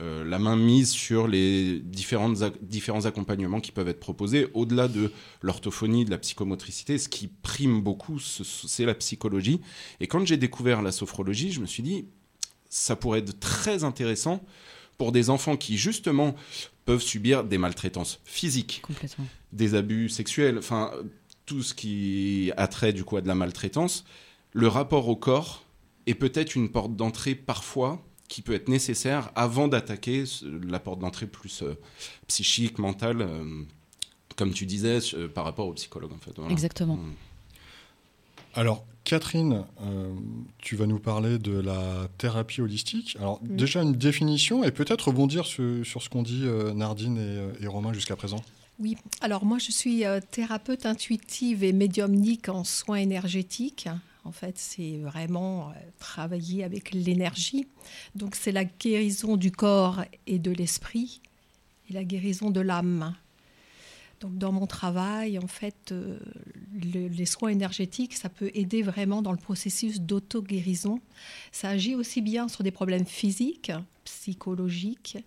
euh, 0.00 0.24
la 0.24 0.38
main 0.38 0.56
mise 0.56 0.90
sur 0.90 1.28
les 1.28 1.78
différentes 1.80 2.42
différents 2.62 3.04
accompagnements 3.06 3.60
qui 3.60 3.70
peuvent 3.72 3.88
être 3.88 4.00
proposés, 4.00 4.48
au-delà 4.54 4.88
de 4.88 5.12
l'orthophonie, 5.42 6.04
de 6.04 6.10
la 6.10 6.18
psychomotricité. 6.18 6.98
Ce 6.98 7.08
qui 7.08 7.28
prime 7.28 7.80
beaucoup, 7.80 8.18
ce- 8.18 8.42
c'est 8.44 8.84
la 8.84 8.94
psychologie. 8.94 9.60
Et 10.00 10.06
quand 10.06 10.26
j'ai 10.26 10.36
découvert 10.36 10.82
la 10.82 10.90
sophrologie, 10.92 11.52
je 11.52 11.60
me 11.60 11.66
suis 11.66 11.82
dit, 11.82 12.06
ça 12.68 12.96
pourrait 12.96 13.20
être 13.20 13.38
très 13.38 13.84
intéressant 13.84 14.44
pour 14.98 15.12
des 15.12 15.30
enfants 15.30 15.56
qui 15.56 15.76
justement 15.76 16.34
peuvent 16.84 17.02
subir 17.02 17.44
des 17.44 17.58
maltraitances 17.58 18.20
physiques, 18.24 18.82
des 19.52 19.74
abus 19.74 20.08
sexuels, 20.08 20.58
enfin 20.58 20.90
tout 21.46 21.62
ce 21.62 21.74
qui 21.74 22.50
a 22.56 22.66
trait 22.68 22.92
du 22.92 23.04
coup 23.04 23.16
à 23.16 23.20
de 23.20 23.28
la 23.28 23.34
maltraitance, 23.34 24.04
le 24.52 24.66
rapport 24.68 25.08
au 25.08 25.16
corps 25.16 25.64
est 26.06 26.14
peut-être 26.14 26.54
une 26.56 26.68
porte 26.68 26.94
d'entrée 26.96 27.34
parfois 27.34 28.04
qui 28.28 28.42
peut 28.42 28.54
être 28.54 28.68
nécessaire 28.68 29.30
avant 29.36 29.68
d'attaquer 29.68 30.24
la 30.66 30.78
porte 30.80 30.98
d'entrée 31.00 31.26
plus 31.26 31.62
euh, 31.62 31.74
psychique, 32.26 32.78
mentale, 32.78 33.20
euh, 33.22 33.62
comme 34.36 34.52
tu 34.52 34.66
disais, 34.66 34.98
euh, 35.14 35.28
par 35.28 35.44
rapport 35.44 35.66
au 35.68 35.72
psychologue 35.74 36.12
en 36.12 36.18
fait. 36.18 36.32
voilà. 36.36 36.50
Exactement. 36.52 36.96
Mm. 36.96 37.12
Alors, 38.54 38.84
Catherine, 39.04 39.64
euh, 39.82 40.12
tu 40.58 40.76
vas 40.76 40.86
nous 40.86 40.98
parler 41.00 41.38
de 41.38 41.58
la 41.58 42.08
thérapie 42.18 42.60
holistique. 42.62 43.16
Alors, 43.18 43.40
Mm. 43.42 43.56
déjà 43.56 43.82
une 43.82 43.92
définition 43.94 44.64
et 44.64 44.70
peut-être 44.70 45.08
rebondir 45.08 45.44
sur, 45.44 45.84
sur 45.84 46.02
ce 46.02 46.08
qu'ont 46.08 46.22
dit 46.22 46.42
euh, 46.44 46.72
Nardine 46.72 47.18
et, 47.60 47.64
et 47.64 47.66
Romain 47.66 47.92
jusqu'à 47.92 48.16
présent. 48.16 48.42
Oui, 48.80 48.96
alors 49.20 49.44
moi 49.44 49.58
je 49.58 49.70
suis 49.70 50.04
euh, 50.04 50.18
thérapeute 50.32 50.84
intuitive 50.84 51.62
et 51.62 51.72
médiumnique 51.72 52.48
en 52.48 52.64
soins 52.64 52.96
énergétiques. 52.96 53.88
En 54.24 54.32
fait, 54.32 54.56
c'est 54.58 54.96
vraiment 54.98 55.70
euh, 55.70 55.72
travailler 55.98 56.64
avec 56.64 56.92
l'énergie. 56.92 57.66
Donc 58.14 58.34
c'est 58.36 58.52
la 58.52 58.64
guérison 58.64 59.36
du 59.36 59.52
corps 59.52 60.02
et 60.26 60.38
de 60.38 60.50
l'esprit 60.50 61.20
et 61.90 61.92
la 61.92 62.04
guérison 62.04 62.50
de 62.50 62.60
l'âme. 62.60 63.14
Donc 64.20 64.38
dans 64.38 64.52
mon 64.52 64.66
travail, 64.66 65.38
en 65.38 65.46
fait, 65.46 65.92
euh, 65.92 66.18
le- 66.72 67.08
les 67.08 67.26
soins 67.26 67.50
énergétiques, 67.50 68.14
ça 68.14 68.30
peut 68.30 68.50
aider 68.54 68.80
vraiment 68.82 69.20
dans 69.20 69.32
le 69.32 69.38
processus 69.38 70.00
d'auto-guérison. 70.00 71.00
Ça 71.52 71.68
agit 71.70 71.94
aussi 71.94 72.22
bien 72.22 72.48
sur 72.48 72.64
des 72.64 72.70
problèmes 72.70 73.04
physiques, 73.04 73.72
psychologiques, 74.04 75.18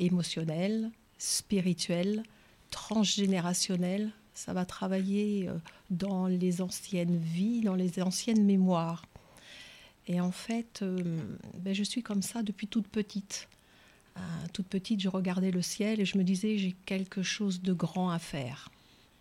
émotionnels, 0.00 0.90
spirituels, 1.18 2.24
transgénérationnels. 2.70 4.10
Ça 4.40 4.54
va 4.54 4.64
travailler 4.64 5.50
euh, 5.50 5.58
dans 5.90 6.26
les 6.26 6.62
anciennes 6.62 7.18
vies, 7.18 7.60
dans 7.60 7.74
les 7.74 8.00
anciennes 8.00 8.42
mémoires. 8.42 9.04
Et 10.06 10.18
en 10.18 10.30
fait, 10.30 10.80
euh, 10.80 11.20
ben, 11.58 11.74
je 11.74 11.82
suis 11.82 12.02
comme 12.02 12.22
ça 12.22 12.42
depuis 12.42 12.66
toute 12.66 12.88
petite. 12.88 13.48
Euh, 14.16 14.20
toute 14.54 14.66
petite, 14.66 14.98
je 14.98 15.10
regardais 15.10 15.50
le 15.50 15.60
ciel 15.60 16.00
et 16.00 16.06
je 16.06 16.16
me 16.16 16.24
disais, 16.24 16.56
j'ai 16.56 16.74
quelque 16.86 17.22
chose 17.22 17.60
de 17.60 17.74
grand 17.74 18.08
à 18.08 18.18
faire. 18.18 18.70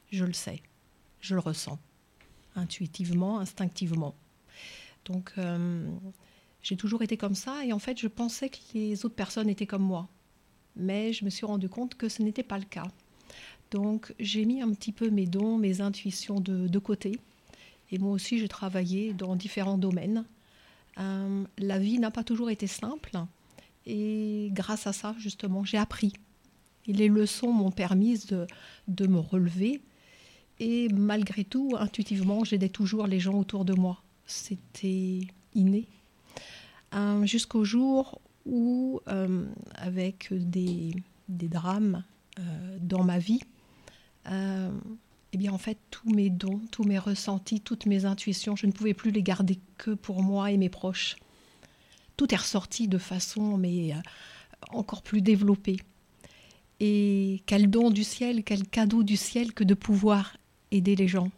Je 0.09 0.23
le 0.23 0.31
sais, 0.31 0.61
je 1.19 1.35
le 1.35 1.41
ressens, 1.41 1.77
intuitivement, 2.55 3.39
instinctivement. 3.39 4.15
Donc, 5.03 5.33
j'ai 6.63 6.77
toujours 6.77 7.01
été 7.01 7.17
comme 7.17 7.35
ça 7.35 7.65
et 7.65 7.73
en 7.73 7.79
fait, 7.79 7.99
je 7.99 8.07
pensais 8.07 8.49
que 8.49 8.57
les 8.73 9.05
autres 9.05 9.15
personnes 9.15 9.49
étaient 9.49 9.67
comme 9.67 9.83
moi. 9.83 10.07
Mais 10.77 11.11
je 11.11 11.25
me 11.25 11.29
suis 11.29 11.45
rendu 11.45 11.67
compte 11.67 11.95
que 11.95 12.07
ce 12.07 12.21
n'était 12.21 12.43
pas 12.43 12.57
le 12.57 12.65
cas. 12.65 12.87
Donc, 13.71 14.13
j'ai 14.19 14.45
mis 14.45 14.61
un 14.61 14.71
petit 14.73 14.91
peu 14.91 15.09
mes 15.09 15.27
dons, 15.27 15.57
mes 15.57 15.81
intuitions 15.81 16.39
de, 16.39 16.67
de 16.67 16.79
côté. 16.79 17.19
Et 17.91 17.99
moi 17.99 18.11
aussi, 18.11 18.39
j'ai 18.39 18.47
travaillé 18.47 19.13
dans 19.13 19.35
différents 19.35 19.77
domaines. 19.77 20.25
Euh, 20.99 21.43
la 21.57 21.79
vie 21.79 21.99
n'a 21.99 22.11
pas 22.11 22.23
toujours 22.23 22.49
été 22.49 22.67
simple. 22.67 23.11
Et 23.85 24.49
grâce 24.53 24.87
à 24.87 24.93
ça, 24.93 25.15
justement, 25.19 25.63
j'ai 25.63 25.77
appris. 25.77 26.13
Et 26.87 26.93
les 26.93 27.07
leçons 27.07 27.51
m'ont 27.51 27.71
permis 27.71 28.19
de, 28.27 28.47
de 28.87 29.07
me 29.07 29.19
relever. 29.19 29.81
Et 30.59 30.89
malgré 30.89 31.43
tout, 31.43 31.75
intuitivement, 31.79 32.43
j'aidais 32.43 32.69
toujours 32.69 33.07
les 33.07 33.19
gens 33.19 33.35
autour 33.35 33.65
de 33.65 33.73
moi. 33.73 34.01
C'était 34.25 35.21
inné. 35.53 35.85
Euh, 36.95 37.25
Jusqu'au 37.25 37.63
jour 37.63 38.19
où, 38.45 38.99
euh, 39.07 39.45
avec 39.75 40.29
des, 40.31 40.95
des 41.27 41.47
drames 41.47 42.03
dans 42.79 43.03
ma 43.03 43.19
vie, 43.19 43.41
euh, 44.31 44.71
eh 45.31 45.37
bien, 45.37 45.53
en 45.53 45.57
fait, 45.57 45.77
tous 45.91 46.09
mes 46.09 46.29
dons, 46.29 46.61
tous 46.71 46.83
mes 46.83 46.97
ressentis, 46.97 47.61
toutes 47.61 47.85
mes 47.85 48.05
intuitions, 48.05 48.55
je 48.55 48.65
ne 48.65 48.71
pouvais 48.71 48.93
plus 48.93 49.11
les 49.11 49.23
garder 49.23 49.59
que 49.77 49.91
pour 49.91 50.23
moi 50.23 50.51
et 50.51 50.57
mes 50.57 50.69
proches. 50.69 51.17
Tout 52.17 52.33
est 52.33 52.37
ressorti 52.37 52.87
de 52.87 52.97
façon, 52.97 53.57
mais 53.57 53.93
euh, 53.93 53.97
encore 54.71 55.03
plus 55.03 55.21
développée. 55.21 55.77
Et 56.79 57.43
quel 57.45 57.69
don 57.69 57.91
du 57.91 58.03
ciel, 58.03 58.43
quel 58.43 58.67
cadeau 58.67 59.03
du 59.03 59.17
ciel 59.17 59.53
que 59.53 59.63
de 59.63 59.73
pouvoir 59.73 60.37
aider 60.71 60.95
les 60.95 61.07
gens. 61.07 61.31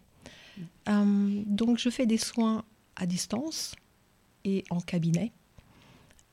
Euh, 0.87 1.43
donc, 1.45 1.77
je 1.77 1.89
fais 1.89 2.05
des 2.05 2.17
soins 2.17 2.63
à 2.95 3.05
distance 3.05 3.75
et 4.45 4.63
en 4.69 4.79
cabinet. 4.79 5.31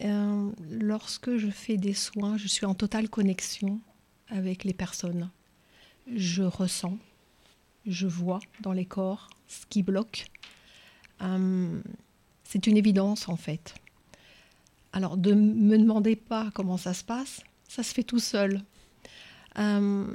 Euh, 0.05 0.51
lorsque 0.71 1.37
je 1.39 1.51
fais 1.51 1.77
des 1.77 1.95
soins, 1.95 2.37
je 2.37 2.47
suis 2.47 2.67
en 2.67 2.75
totale 2.75 3.09
connexion 3.09 3.81
avec 4.29 4.65
les 4.65 4.75
personnes. 4.75 5.31
Je 6.15 6.43
ressens, 6.43 6.99
je 7.87 8.07
vois 8.07 8.41
dans 8.61 8.73
les 8.73 8.87
corps 8.87 9.29
ce 9.47 9.67
qui 9.67 9.83
bloque. 9.83 10.27
Euh, 11.23 11.81
c'est 12.45 12.67
une 12.67 12.77
évidence 12.77 13.29
en 13.29 13.37
fait. 13.37 13.75
Alors, 14.93 15.17
ne 15.17 15.35
me 15.35 15.77
demandez 15.77 16.17
pas 16.17 16.51
comment 16.55 16.79
ça 16.79 16.95
se 16.95 17.05
passe, 17.05 17.43
ça 17.69 17.83
se 17.83 17.93
fait 17.93 18.03
tout 18.03 18.19
seul. 18.19 18.63
Euh, 19.59 20.07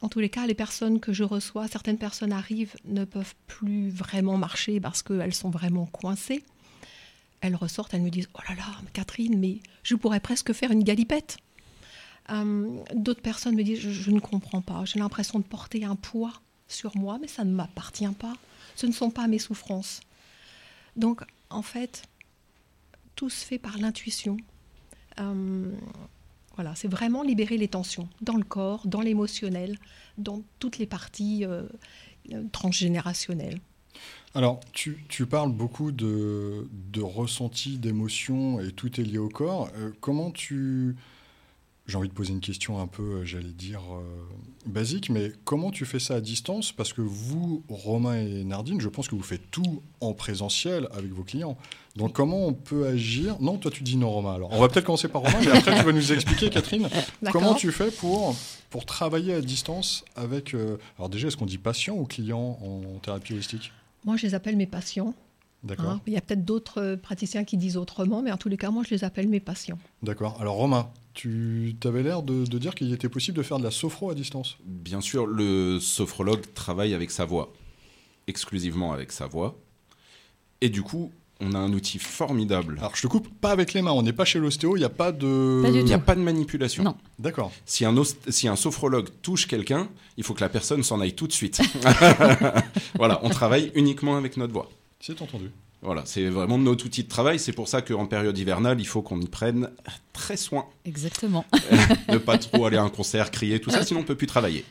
en 0.00 0.08
tous 0.08 0.20
les 0.20 0.30
cas, 0.30 0.46
les 0.46 0.54
personnes 0.54 1.00
que 1.00 1.12
je 1.12 1.24
reçois, 1.24 1.68
certaines 1.68 1.98
personnes 1.98 2.32
arrivent, 2.32 2.76
ne 2.84 3.04
peuvent 3.04 3.34
plus 3.46 3.90
vraiment 3.90 4.38
marcher 4.38 4.80
parce 4.80 5.02
qu'elles 5.02 5.34
sont 5.34 5.50
vraiment 5.50 5.86
coincées. 5.86 6.42
Elles 7.40 7.56
ressortent, 7.56 7.94
elles 7.94 8.02
me 8.02 8.10
disent 8.10 8.28
Oh 8.34 8.40
là 8.48 8.54
là, 8.54 8.64
Catherine, 8.92 9.38
mais 9.38 9.60
je 9.82 9.94
pourrais 9.94 10.20
presque 10.20 10.52
faire 10.52 10.70
une 10.70 10.84
galipette. 10.84 11.38
Euh, 12.30 12.78
D'autres 12.94 13.22
personnes 13.22 13.54
me 13.54 13.62
disent 13.62 13.80
je, 13.80 14.10
ne 14.10 14.20
comprends 14.20 14.60
pas, 14.60 14.84
j'ai 14.84 14.98
l'impression 14.98 15.38
de 15.38 15.44
porter 15.44 15.84
un 15.84 15.96
poids 15.96 16.32
sur 16.68 16.96
moi, 16.96 17.18
mais 17.20 17.28
ça 17.28 17.44
ne 17.44 17.52
m'appartient 17.52 18.06
pas. 18.18 18.34
Ce 18.76 18.86
ne 18.86 18.92
sont 18.92 19.10
pas 19.10 19.26
mes 19.26 19.38
souffrances. 19.38 20.00
Donc, 20.96 21.22
en 21.50 21.62
fait, 21.62 22.04
tout 23.16 23.30
se 23.30 23.44
fait 23.44 23.58
par 23.58 23.78
l'intuition. 23.78 24.36
Euh, 25.18 25.72
voilà, 26.54 26.74
c'est 26.74 26.88
vraiment 26.88 27.22
libérer 27.22 27.56
les 27.56 27.68
tensions 27.68 28.08
dans 28.20 28.36
le 28.36 28.44
corps, 28.44 28.86
dans 28.86 29.00
l'émotionnel, 29.00 29.78
dans 30.18 30.42
toutes 30.58 30.78
les 30.78 30.86
parties 30.86 31.44
euh, 31.44 31.62
transgénérationnelles. 32.52 33.60
Alors, 34.34 34.60
tu, 34.72 35.04
tu 35.08 35.26
parles 35.26 35.52
beaucoup 35.52 35.90
de, 35.90 36.68
de 36.92 37.00
ressentis, 37.00 37.78
d'émotions, 37.78 38.60
et 38.60 38.70
tout 38.72 39.00
est 39.00 39.04
lié 39.04 39.18
au 39.18 39.28
corps. 39.28 39.70
Comment 40.00 40.30
tu... 40.30 40.94
J'ai 41.88 41.96
envie 41.96 42.08
de 42.08 42.12
poser 42.12 42.32
une 42.34 42.40
question 42.40 42.78
un 42.80 42.86
peu, 42.86 43.02
euh, 43.02 43.24
j'allais 43.24 43.48
dire, 43.50 43.80
euh, 43.94 44.02
basique, 44.66 45.08
mais 45.08 45.32
comment 45.44 45.70
tu 45.70 45.86
fais 45.86 45.98
ça 45.98 46.16
à 46.16 46.20
distance? 46.20 46.70
Parce 46.70 46.92
que 46.92 47.00
vous, 47.00 47.62
Romain 47.70 48.14
et 48.20 48.44
Nardine, 48.44 48.78
je 48.78 48.88
pense 48.90 49.08
que 49.08 49.14
vous 49.14 49.22
faites 49.22 49.50
tout 49.50 49.82
en 50.02 50.12
présentiel 50.12 50.86
avec 50.92 51.10
vos 51.12 51.22
clients. 51.24 51.56
Donc, 51.96 52.12
comment 52.12 52.46
on 52.46 52.52
peut 52.52 52.86
agir? 52.86 53.38
Non, 53.40 53.56
toi, 53.56 53.70
tu 53.70 53.82
dis 53.82 53.96
non, 53.96 54.10
Romain. 54.10 54.34
Alors, 54.34 54.50
on 54.52 54.60
va 54.60 54.68
peut-être 54.68 54.84
commencer 54.84 55.08
par 55.08 55.22
Romain, 55.22 55.38
mais 55.40 55.48
après, 55.50 55.78
tu 55.78 55.82
vas 55.82 55.92
nous 55.92 56.12
expliquer, 56.12 56.50
Catherine, 56.50 56.88
comment 57.32 57.54
tu 57.54 57.72
fais 57.72 57.90
pour, 57.90 58.36
pour 58.68 58.84
travailler 58.84 59.32
à 59.32 59.40
distance 59.40 60.04
avec... 60.14 60.52
euh, 60.54 60.76
Alors 60.98 61.08
déjà, 61.08 61.28
est-ce 61.28 61.38
qu'on 61.38 61.46
dit 61.46 61.56
patient 61.58 61.96
ou 61.96 62.04
client 62.04 62.58
en 62.62 62.98
thérapie 62.98 63.32
holistique? 63.32 63.72
Moi, 64.04 64.18
je 64.18 64.26
les 64.26 64.34
appelle 64.34 64.56
mes 64.56 64.66
patients. 64.66 65.14
D'accord. 65.64 65.86
hein. 65.90 66.00
Il 66.06 66.12
y 66.12 66.16
a 66.16 66.20
peut-être 66.20 66.44
d'autres 66.44 66.96
praticiens 67.02 67.44
qui 67.44 67.56
disent 67.56 67.76
autrement, 67.76 68.22
mais 68.22 68.30
en 68.30 68.36
tous 68.36 68.48
les 68.48 68.56
cas, 68.56 68.70
moi, 68.70 68.84
je 68.86 68.94
les 68.94 69.02
appelle 69.04 69.26
mes 69.26 69.40
patients. 69.40 69.78
D'accord. 70.02 70.36
Alors 70.40 70.54
Romain, 70.54 70.88
tu 71.18 71.74
avais 71.84 72.04
l'air 72.04 72.22
de, 72.22 72.44
de 72.44 72.58
dire 72.58 72.74
qu'il 72.76 72.92
était 72.92 73.08
possible 73.08 73.36
de 73.36 73.42
faire 73.42 73.58
de 73.58 73.64
la 73.64 73.72
sophro 73.72 74.08
à 74.10 74.14
distance. 74.14 74.56
Bien 74.64 75.00
sûr, 75.00 75.26
le 75.26 75.80
sophrologue 75.80 76.42
travaille 76.54 76.94
avec 76.94 77.10
sa 77.10 77.24
voix, 77.24 77.52
exclusivement 78.28 78.92
avec 78.92 79.10
sa 79.10 79.26
voix. 79.26 79.58
Et 80.60 80.68
du 80.68 80.82
coup, 80.82 81.10
on 81.40 81.54
a 81.54 81.58
un 81.58 81.72
outil 81.72 81.98
formidable. 81.98 82.76
Alors 82.78 82.94
je 82.94 83.02
te 83.02 83.06
coupe, 83.08 83.28
pas 83.40 83.50
avec 83.50 83.72
les 83.72 83.82
mains, 83.82 83.90
on 83.92 84.02
n'est 84.02 84.12
pas 84.12 84.24
chez 84.24 84.38
l'ostéo, 84.38 84.76
il 84.76 84.80
n'y 84.80 84.84
a 84.84 84.88
pas 84.90 85.10
de... 85.10 85.62
Il 85.66 85.84
n'y 85.84 85.92
a 85.92 85.98
pas 85.98 86.14
de 86.14 86.20
manipulation. 86.20 86.84
Non. 86.84 86.96
D'accord. 87.18 87.50
Si 87.66 87.84
un, 87.84 87.96
os- 87.96 88.16
si 88.28 88.46
un 88.46 88.56
sophrologue 88.56 89.08
touche 89.22 89.46
quelqu'un, 89.48 89.88
il 90.16 90.22
faut 90.24 90.34
que 90.34 90.40
la 90.40 90.48
personne 90.48 90.84
s'en 90.84 91.00
aille 91.00 91.14
tout 91.14 91.26
de 91.26 91.32
suite. 91.32 91.60
voilà, 92.94 93.18
on 93.24 93.28
travaille 93.28 93.72
uniquement 93.74 94.16
avec 94.16 94.36
notre 94.36 94.52
voix. 94.52 94.70
C'est 95.00 95.20
entendu. 95.20 95.50
Voilà, 95.82 96.02
c'est 96.06 96.28
vraiment 96.28 96.58
notre 96.58 96.86
outil 96.86 97.04
de 97.04 97.08
travail. 97.08 97.38
C'est 97.38 97.52
pour 97.52 97.68
ça 97.68 97.82
qu'en 97.82 98.06
période 98.06 98.36
hivernale, 98.36 98.80
il 98.80 98.86
faut 98.86 99.00
qu'on 99.02 99.20
y 99.20 99.28
prenne 99.28 99.70
très 100.12 100.36
soin. 100.36 100.66
Exactement. 100.84 101.44
ne 102.08 102.18
pas 102.18 102.38
trop 102.38 102.66
aller 102.66 102.76
à 102.76 102.82
un 102.82 102.90
concert, 102.90 103.30
crier, 103.30 103.60
tout 103.60 103.70
ça, 103.70 103.84
sinon 103.84 104.00
on 104.00 104.04
peut 104.04 104.16
plus 104.16 104.26
travailler. 104.26 104.64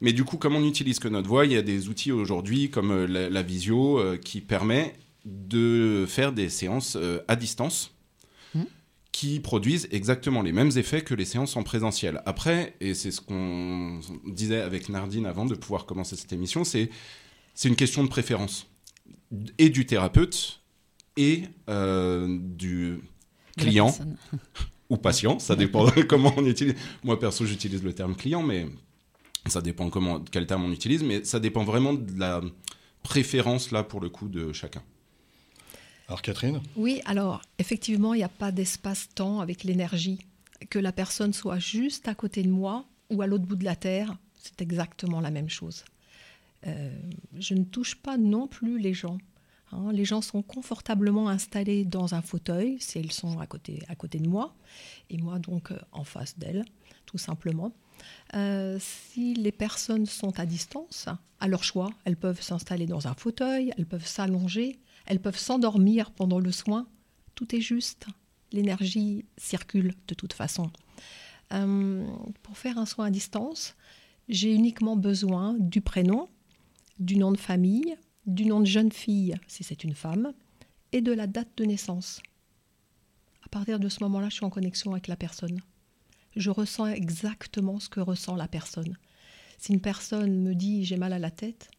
Mais 0.00 0.12
du 0.12 0.24
coup, 0.24 0.36
comme 0.38 0.56
on 0.56 0.60
n'utilise 0.60 0.98
que 0.98 1.08
notre 1.08 1.28
voix, 1.28 1.44
il 1.44 1.52
y 1.52 1.56
a 1.56 1.62
des 1.62 1.88
outils 1.88 2.10
aujourd'hui 2.10 2.70
comme 2.70 2.90
euh, 2.90 3.06
la, 3.06 3.28
la 3.28 3.42
visio 3.42 3.98
euh, 3.98 4.16
qui 4.16 4.40
permet 4.40 4.94
de 5.26 6.06
faire 6.08 6.32
des 6.32 6.48
séances 6.48 6.96
euh, 6.96 7.20
à 7.28 7.36
distance 7.36 7.92
Mhm. 8.54 8.66
qui 9.12 9.40
produisent 9.40 9.88
exactement 9.90 10.42
les 10.42 10.52
mêmes 10.52 10.70
effets 10.76 11.02
que 11.02 11.14
les 11.14 11.24
séances 11.24 11.56
en 11.56 11.62
présentiel. 11.62 12.22
Après, 12.26 12.74
et 12.80 12.94
c'est 12.94 13.10
ce 13.10 13.20
qu'on 13.20 14.00
disait 14.26 14.60
avec 14.60 14.88
Nardine 14.88 15.26
avant 15.26 15.46
de 15.46 15.54
pouvoir 15.54 15.86
commencer 15.86 16.16
cette 16.16 16.32
émission, 16.32 16.64
c'est 16.64 16.90
une 17.64 17.76
question 17.76 18.02
de 18.02 18.08
préférence 18.08 18.66
et 19.58 19.70
du 19.70 19.86
thérapeute 19.86 20.60
et 21.16 21.44
euh, 21.68 22.38
du 22.40 23.00
client 23.56 23.94
ou 24.88 24.96
patient, 24.96 25.38
ça 25.38 25.56
dépend 25.56 25.84
de 25.84 26.02
comment 26.08 26.32
on 26.36 26.44
utilise. 26.46 26.74
Moi 27.04 27.18
perso, 27.18 27.46
j'utilise 27.46 27.82
le 27.82 27.92
terme 27.92 28.16
client, 28.16 28.42
mais 28.42 28.66
ça 29.46 29.60
dépend 29.60 29.88
comment, 29.90 30.20
quel 30.20 30.46
terme 30.46 30.64
on 30.64 30.72
utilise, 30.72 31.02
mais 31.02 31.24
ça 31.24 31.40
dépend 31.40 31.64
vraiment 31.64 31.94
de 31.94 32.18
la 32.18 32.40
préférence 33.02 33.70
là 33.70 33.82
pour 33.82 34.00
le 34.00 34.08
coup 34.08 34.28
de 34.28 34.52
chacun. 34.52 34.82
Alors 36.08 36.22
Catherine? 36.22 36.60
Oui, 36.74 37.00
alors 37.04 37.40
effectivement, 37.58 38.14
il 38.14 38.18
n'y 38.18 38.24
a 38.24 38.28
pas 38.28 38.50
d'espace-temps 38.50 39.40
avec 39.40 39.62
l'énergie. 39.62 40.18
Que 40.68 40.78
la 40.78 40.92
personne 40.92 41.32
soit 41.32 41.58
juste 41.58 42.08
à 42.08 42.14
côté 42.14 42.42
de 42.42 42.48
moi 42.48 42.84
ou 43.10 43.22
à 43.22 43.26
l'autre 43.26 43.44
bout 43.44 43.56
de 43.56 43.64
la 43.64 43.76
Terre, 43.76 44.16
c'est 44.34 44.60
exactement 44.60 45.20
la 45.20 45.30
même 45.30 45.48
chose. 45.48 45.84
Euh, 46.66 46.90
je 47.38 47.54
ne 47.54 47.64
touche 47.64 47.96
pas 47.96 48.18
non 48.18 48.46
plus 48.46 48.78
les 48.78 48.92
gens. 48.92 49.18
hein. 49.72 49.92
les 49.92 50.04
gens 50.04 50.20
sont 50.20 50.42
confortablement 50.42 51.28
installés 51.28 51.84
dans 51.84 52.14
un 52.14 52.22
fauteuil, 52.22 52.76
si 52.80 52.98
elles 52.98 53.12
sont 53.12 53.38
à 53.38 53.46
côté, 53.46 53.82
à 53.88 53.94
côté 53.94 54.18
de 54.18 54.28
moi, 54.28 54.54
et 55.08 55.16
moi 55.16 55.38
donc 55.38 55.72
euh, 55.72 55.78
en 55.92 56.04
face 56.04 56.38
d'elles, 56.38 56.64
tout 57.06 57.18
simplement. 57.18 57.72
Euh, 58.34 58.78
si 58.80 59.34
les 59.34 59.52
personnes 59.52 60.06
sont 60.06 60.38
à 60.38 60.46
distance, 60.46 61.08
à 61.38 61.48
leur 61.48 61.64
choix, 61.64 61.90
elles 62.04 62.16
peuvent 62.16 62.42
s'installer 62.42 62.86
dans 62.86 63.08
un 63.08 63.14
fauteuil, 63.14 63.72
elles 63.76 63.86
peuvent 63.86 64.06
s'allonger, 64.06 64.80
elles 65.06 65.20
peuvent 65.20 65.38
s'endormir 65.38 66.10
pendant 66.10 66.38
le 66.38 66.52
soin. 66.52 66.86
Tout 67.34 67.54
est 67.54 67.60
juste. 67.60 68.06
L'énergie 68.52 69.24
circule 69.36 69.94
de 70.08 70.14
toute 70.14 70.32
façon. 70.32 70.70
Pour 71.50 72.58
faire 72.58 72.78
un 72.78 72.86
soin 72.86 73.06
à 73.06 73.10
distance, 73.10 73.76
j'ai 74.28 74.54
uniquement 74.54 74.96
besoin 74.96 75.56
du 75.58 75.80
prénom, 75.80 76.28
du 77.00 77.16
nom 77.16 77.32
de 77.32 77.38
famille, 77.38 77.96
du 78.26 78.44
nom 78.46 78.60
de 78.60 78.66
jeune 78.66 78.92
fille 78.92 79.34
si 79.48 79.64
c'est 79.64 79.82
une 79.82 79.94
femme, 79.94 80.32
et 80.92 81.00
de 81.00 81.12
la 81.12 81.26
date 81.26 81.48
de 81.56 81.64
naissance. 81.64 82.20
À 83.44 83.48
partir 83.48 83.80
de 83.80 83.88
ce 83.88 84.04
moment-là, 84.04 84.28
je 84.28 84.34
suis 84.34 84.44
en 84.44 84.50
connexion 84.50 84.92
avec 84.92 85.08
la 85.08 85.16
personne. 85.16 85.60
Je 86.36 86.50
ressens 86.50 86.86
exactement 86.86 87.80
ce 87.80 87.88
que 87.88 88.00
ressent 88.00 88.36
la 88.36 88.46
personne. 88.46 88.96
Si 89.58 89.72
une 89.72 89.80
personne 89.80 90.40
me 90.42 90.54
dit 90.54 90.84
j'ai 90.84 90.96
mal 90.96 91.12
à 91.12 91.18
la 91.18 91.30
tête, 91.30 91.70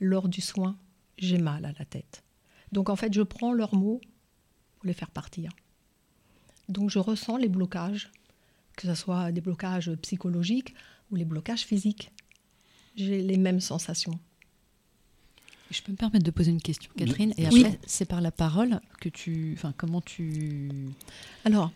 lors 0.00 0.28
du 0.28 0.40
soin, 0.40 0.78
j'ai 1.16 1.38
mal 1.38 1.64
à 1.64 1.72
la 1.78 1.84
tête. 1.84 2.22
Donc 2.70 2.90
en 2.90 2.96
fait, 2.96 3.12
je 3.12 3.22
prends 3.22 3.52
leurs 3.52 3.74
mots 3.74 4.00
pour 4.76 4.86
les 4.86 4.92
faire 4.92 5.10
partir. 5.10 5.50
Donc 6.68 6.90
je 6.90 6.98
ressens 6.98 7.38
les 7.38 7.48
blocages, 7.48 8.12
que 8.76 8.86
ce 8.86 8.94
soit 8.94 9.32
des 9.32 9.40
blocages 9.40 9.92
psychologiques 10.02 10.74
ou 11.10 11.16
les 11.16 11.24
blocages 11.24 11.64
physiques. 11.64 12.12
J'ai 12.94 13.22
les 13.22 13.38
mêmes 13.38 13.60
sensations. 13.60 14.18
Je 15.70 15.82
peux 15.82 15.92
me 15.92 15.96
permettre 15.96 16.24
de 16.24 16.30
poser 16.30 16.50
une 16.50 16.62
question, 16.62 16.90
Catherine, 16.96 17.34
et 17.36 17.46
Oui. 17.48 17.64
après, 17.64 17.78
c'est 17.86 18.06
par 18.06 18.20
la 18.20 18.30
parole 18.30 18.80
que 19.00 19.08
tu. 19.08 19.52
Enfin, 19.56 19.74
comment 19.76 20.00
tu, 20.00 20.70
Alors, 21.44 21.70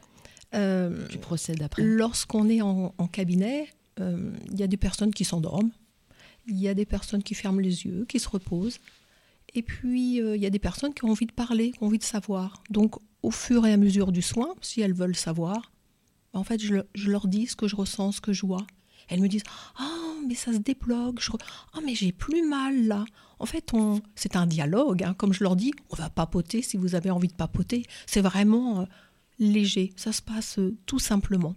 euh, 0.54 1.06
tu 1.08 1.18
procèdes 1.18 1.62
après 1.62 1.82
lorsqu'on 1.82 2.48
est 2.48 2.62
en, 2.62 2.94
en 2.96 3.06
cabinet, 3.06 3.68
euh, 4.00 4.32
il 4.50 4.58
y 4.58 4.62
a 4.62 4.66
des 4.66 4.76
personnes 4.78 5.12
qui 5.12 5.24
s'endorment, 5.24 5.70
il 6.46 6.58
y 6.58 6.68
a 6.68 6.74
des 6.74 6.86
personnes 6.86 7.22
qui 7.22 7.34
ferment 7.34 7.60
les 7.60 7.84
yeux, 7.84 8.06
qui 8.08 8.18
se 8.18 8.28
reposent, 8.28 8.78
et 9.54 9.62
puis 9.62 10.20
euh, 10.22 10.36
il 10.36 10.42
y 10.42 10.46
a 10.46 10.50
des 10.50 10.58
personnes 10.58 10.94
qui 10.94 11.04
ont 11.04 11.10
envie 11.10 11.26
de 11.26 11.32
parler, 11.32 11.72
qui 11.72 11.82
ont 11.82 11.86
envie 11.86 11.98
de 11.98 12.04
savoir. 12.04 12.62
Donc, 12.70 12.94
au 13.22 13.30
fur 13.30 13.66
et 13.66 13.72
à 13.72 13.76
mesure 13.76 14.10
du 14.10 14.22
soin, 14.22 14.54
si 14.62 14.80
elles 14.80 14.94
veulent 14.94 15.16
savoir, 15.16 15.70
en 16.32 16.44
fait, 16.44 16.62
je, 16.62 16.74
le- 16.76 16.86
je 16.94 17.10
leur 17.10 17.28
dis 17.28 17.46
ce 17.46 17.56
que 17.56 17.68
je 17.68 17.76
ressens, 17.76 18.12
ce 18.12 18.20
que 18.22 18.32
je 18.32 18.46
vois. 18.46 18.66
Elles 19.08 19.20
me 19.20 19.28
disent 19.28 19.42
Ah, 19.78 19.90
mais 20.26 20.34
ça 20.34 20.52
se 20.52 20.58
débloque. 20.58 21.20
Ah, 21.74 21.80
mais 21.84 21.94
j'ai 21.94 22.12
plus 22.12 22.48
mal 22.48 22.86
là. 22.86 23.04
En 23.42 23.46
fait, 23.46 23.74
on... 23.74 24.00
c'est 24.14 24.36
un 24.36 24.46
dialogue. 24.46 25.02
hein. 25.02 25.14
Comme 25.14 25.32
je 25.32 25.42
leur 25.42 25.56
dis, 25.56 25.72
on 25.90 25.96
va 25.96 26.08
papoter 26.08 26.62
si 26.62 26.76
vous 26.76 26.94
avez 26.94 27.10
envie 27.10 27.28
de 27.28 27.34
papoter. 27.34 27.84
C'est 28.06 28.20
vraiment 28.20 28.80
euh, 28.80 28.84
léger. 29.40 29.92
Ça 29.96 30.12
se 30.12 30.22
passe 30.22 30.58
euh, 30.60 30.76
tout 30.86 31.00
simplement. 31.00 31.56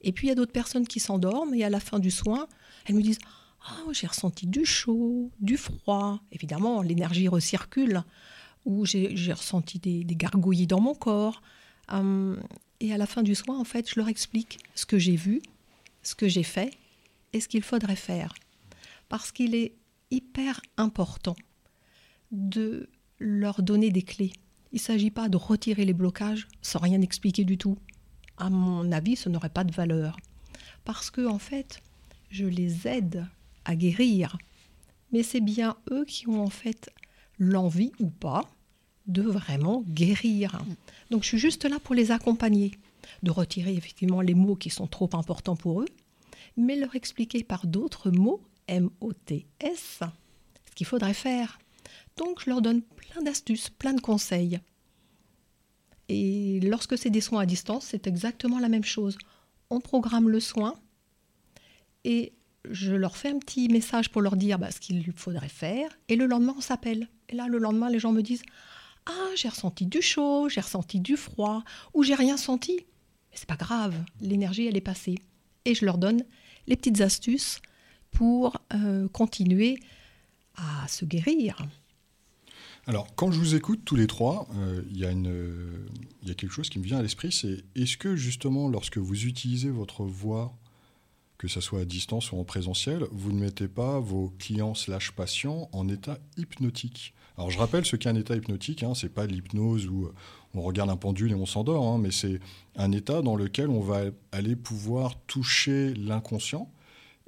Et 0.00 0.12
puis, 0.12 0.26
il 0.26 0.30
y 0.30 0.32
a 0.32 0.34
d'autres 0.34 0.52
personnes 0.52 0.86
qui 0.86 0.98
s'endorment 0.98 1.54
et 1.54 1.62
à 1.62 1.68
la 1.68 1.78
fin 1.78 1.98
du 1.98 2.10
soin, 2.10 2.48
elles 2.86 2.94
me 2.94 3.02
disent 3.02 3.18
Ah, 3.68 3.84
j'ai 3.92 4.06
ressenti 4.06 4.46
du 4.46 4.64
chaud, 4.64 5.30
du 5.40 5.58
froid. 5.58 6.20
Évidemment, 6.32 6.80
l'énergie 6.80 7.28
recircule. 7.28 8.02
Ou 8.64 8.86
j'ai 8.86 9.32
ressenti 9.32 9.78
des, 9.78 10.04
des 10.04 10.16
gargouillis 10.16 10.66
dans 10.66 10.80
mon 10.80 10.94
corps. 10.94 11.42
Hum, 11.88 12.40
et 12.80 12.94
à 12.94 12.96
la 12.96 13.06
fin 13.06 13.22
du 13.22 13.34
soin, 13.34 13.58
en 13.58 13.64
fait, 13.64 13.90
je 13.90 14.00
leur 14.00 14.08
explique 14.08 14.58
ce 14.74 14.86
que 14.86 14.98
j'ai 14.98 15.16
vu, 15.16 15.42
ce 16.02 16.14
que 16.14 16.28
j'ai 16.28 16.42
fait 16.42 16.72
et 17.34 17.40
ce 17.40 17.48
qu'il 17.48 17.62
faudrait 17.62 17.96
faire. 17.96 18.32
Parce 19.10 19.32
qu'il 19.32 19.54
est 19.54 19.74
hyper 20.10 20.60
important 20.76 21.36
de 22.32 22.88
leur 23.18 23.62
donner 23.62 23.90
des 23.90 24.02
clés. 24.02 24.32
Il 24.72 24.76
ne 24.76 24.80
s'agit 24.80 25.10
pas 25.10 25.28
de 25.28 25.36
retirer 25.36 25.84
les 25.84 25.92
blocages 25.92 26.46
sans 26.62 26.78
rien 26.78 27.00
expliquer 27.00 27.44
du 27.44 27.58
tout. 27.58 27.76
À 28.36 28.50
mon 28.50 28.92
avis, 28.92 29.16
ce 29.16 29.28
n'aurait 29.28 29.50
pas 29.50 29.64
de 29.64 29.72
valeur. 29.72 30.16
Parce 30.84 31.10
que, 31.10 31.26
en 31.26 31.38
fait, 31.38 31.80
je 32.30 32.46
les 32.46 32.86
aide 32.86 33.26
à 33.64 33.74
guérir. 33.74 34.38
Mais 35.12 35.22
c'est 35.22 35.40
bien 35.40 35.76
eux 35.90 36.04
qui 36.04 36.28
ont, 36.28 36.42
en 36.42 36.50
fait, 36.50 36.90
l'envie 37.38 37.92
ou 37.98 38.08
pas 38.08 38.44
de 39.06 39.22
vraiment 39.22 39.82
guérir. 39.88 40.62
Donc, 41.10 41.24
je 41.24 41.28
suis 41.28 41.38
juste 41.38 41.64
là 41.64 41.78
pour 41.80 41.94
les 41.94 42.12
accompagner, 42.12 42.72
de 43.22 43.30
retirer 43.30 43.74
effectivement 43.74 44.20
les 44.20 44.34
mots 44.34 44.56
qui 44.56 44.70
sont 44.70 44.86
trop 44.86 45.10
importants 45.14 45.56
pour 45.56 45.82
eux, 45.82 45.88
mais 46.56 46.76
leur 46.76 46.94
expliquer 46.94 47.42
par 47.42 47.66
d'autres 47.66 48.10
mots, 48.10 48.40
M-O-T-S, 48.70 50.00
ce 50.00 50.74
qu'il 50.74 50.86
faudrait 50.86 51.12
faire. 51.12 51.58
Donc, 52.16 52.40
je 52.44 52.50
leur 52.50 52.62
donne 52.62 52.82
plein 52.82 53.20
d'astuces, 53.22 53.68
plein 53.68 53.92
de 53.92 54.00
conseils. 54.00 54.60
Et 56.08 56.60
lorsque 56.60 56.96
c'est 56.96 57.10
des 57.10 57.20
soins 57.20 57.42
à 57.42 57.46
distance, 57.46 57.86
c'est 57.86 58.06
exactement 58.06 58.58
la 58.58 58.68
même 58.68 58.84
chose. 58.84 59.18
On 59.70 59.80
programme 59.80 60.28
le 60.28 60.40
soin 60.40 60.74
et 62.04 62.32
je 62.68 62.92
leur 62.92 63.16
fais 63.16 63.30
un 63.30 63.38
petit 63.38 63.68
message 63.68 64.10
pour 64.10 64.22
leur 64.22 64.36
dire 64.36 64.58
bah, 64.58 64.70
ce 64.70 64.80
qu'il 64.80 65.12
faudrait 65.14 65.48
faire. 65.48 65.90
Et 66.08 66.16
le 66.16 66.26
lendemain, 66.26 66.54
on 66.56 66.60
s'appelle. 66.60 67.08
Et 67.28 67.36
là, 67.36 67.46
le 67.48 67.58
lendemain, 67.58 67.90
les 67.90 67.98
gens 67.98 68.12
me 68.12 68.22
disent 68.22 68.42
Ah, 69.06 69.30
j'ai 69.34 69.48
ressenti 69.48 69.86
du 69.86 70.02
chaud, 70.02 70.48
j'ai 70.48 70.60
ressenti 70.60 71.00
du 71.00 71.16
froid, 71.16 71.64
ou 71.94 72.02
j'ai 72.02 72.14
rien 72.14 72.36
senti. 72.36 72.76
Mais 73.30 73.36
c'est 73.36 73.48
pas 73.48 73.56
grave, 73.56 73.94
l'énergie, 74.20 74.66
elle 74.66 74.76
est 74.76 74.80
passée. 74.80 75.16
Et 75.64 75.74
je 75.74 75.84
leur 75.84 75.98
donne 75.98 76.24
les 76.66 76.76
petites 76.76 77.00
astuces 77.00 77.60
pour 78.10 78.56
euh, 78.74 79.08
continuer 79.08 79.80
à 80.56 80.86
se 80.88 81.04
guérir. 81.04 81.66
Alors, 82.86 83.14
quand 83.14 83.30
je 83.30 83.38
vous 83.38 83.54
écoute 83.54 83.82
tous 83.84 83.94
les 83.94 84.06
trois, 84.06 84.48
euh, 84.56 84.82
euh, 84.82 85.86
il 86.22 86.28
y 86.28 86.30
a 86.30 86.34
quelque 86.34 86.50
chose 86.50 86.68
qui 86.70 86.78
me 86.78 86.84
vient 86.84 86.98
à 86.98 87.02
l'esprit, 87.02 87.30
c'est 87.30 87.62
est-ce 87.76 87.96
que 87.96 88.16
justement, 88.16 88.68
lorsque 88.68 88.98
vous 88.98 89.26
utilisez 89.26 89.70
votre 89.70 90.04
voix, 90.04 90.56
que 91.38 91.46
ce 91.46 91.60
soit 91.60 91.80
à 91.80 91.84
distance 91.84 92.32
ou 92.32 92.38
en 92.38 92.44
présentiel, 92.44 93.06
vous 93.12 93.32
ne 93.32 93.40
mettez 93.40 93.68
pas 93.68 94.00
vos 94.00 94.32
clients 94.38 94.74
slash 94.74 95.12
patients 95.12 95.68
en 95.72 95.88
état 95.88 96.18
hypnotique? 96.36 97.14
Alors, 97.36 97.50
je 97.50 97.58
rappelle 97.58 97.84
ce 97.86 97.96
qu'est 97.96 98.08
un 98.08 98.16
état 98.16 98.34
hypnotique, 98.34 98.82
hein, 98.82 98.94
c'est 98.94 99.12
pas 99.12 99.26
l'hypnose 99.26 99.86
où 99.86 100.10
on 100.54 100.62
regarde 100.62 100.90
un 100.90 100.96
pendule 100.96 101.30
et 101.32 101.34
on 101.34 101.46
s'endort, 101.46 101.86
hein, 101.86 101.98
mais 101.98 102.10
c'est 102.10 102.40
un 102.76 102.92
état 102.92 103.22
dans 103.22 103.36
lequel 103.36 103.68
on 103.68 103.80
va 103.80 104.04
aller 104.32 104.56
pouvoir 104.56 105.14
toucher 105.26 105.94
l'inconscient. 105.94 106.70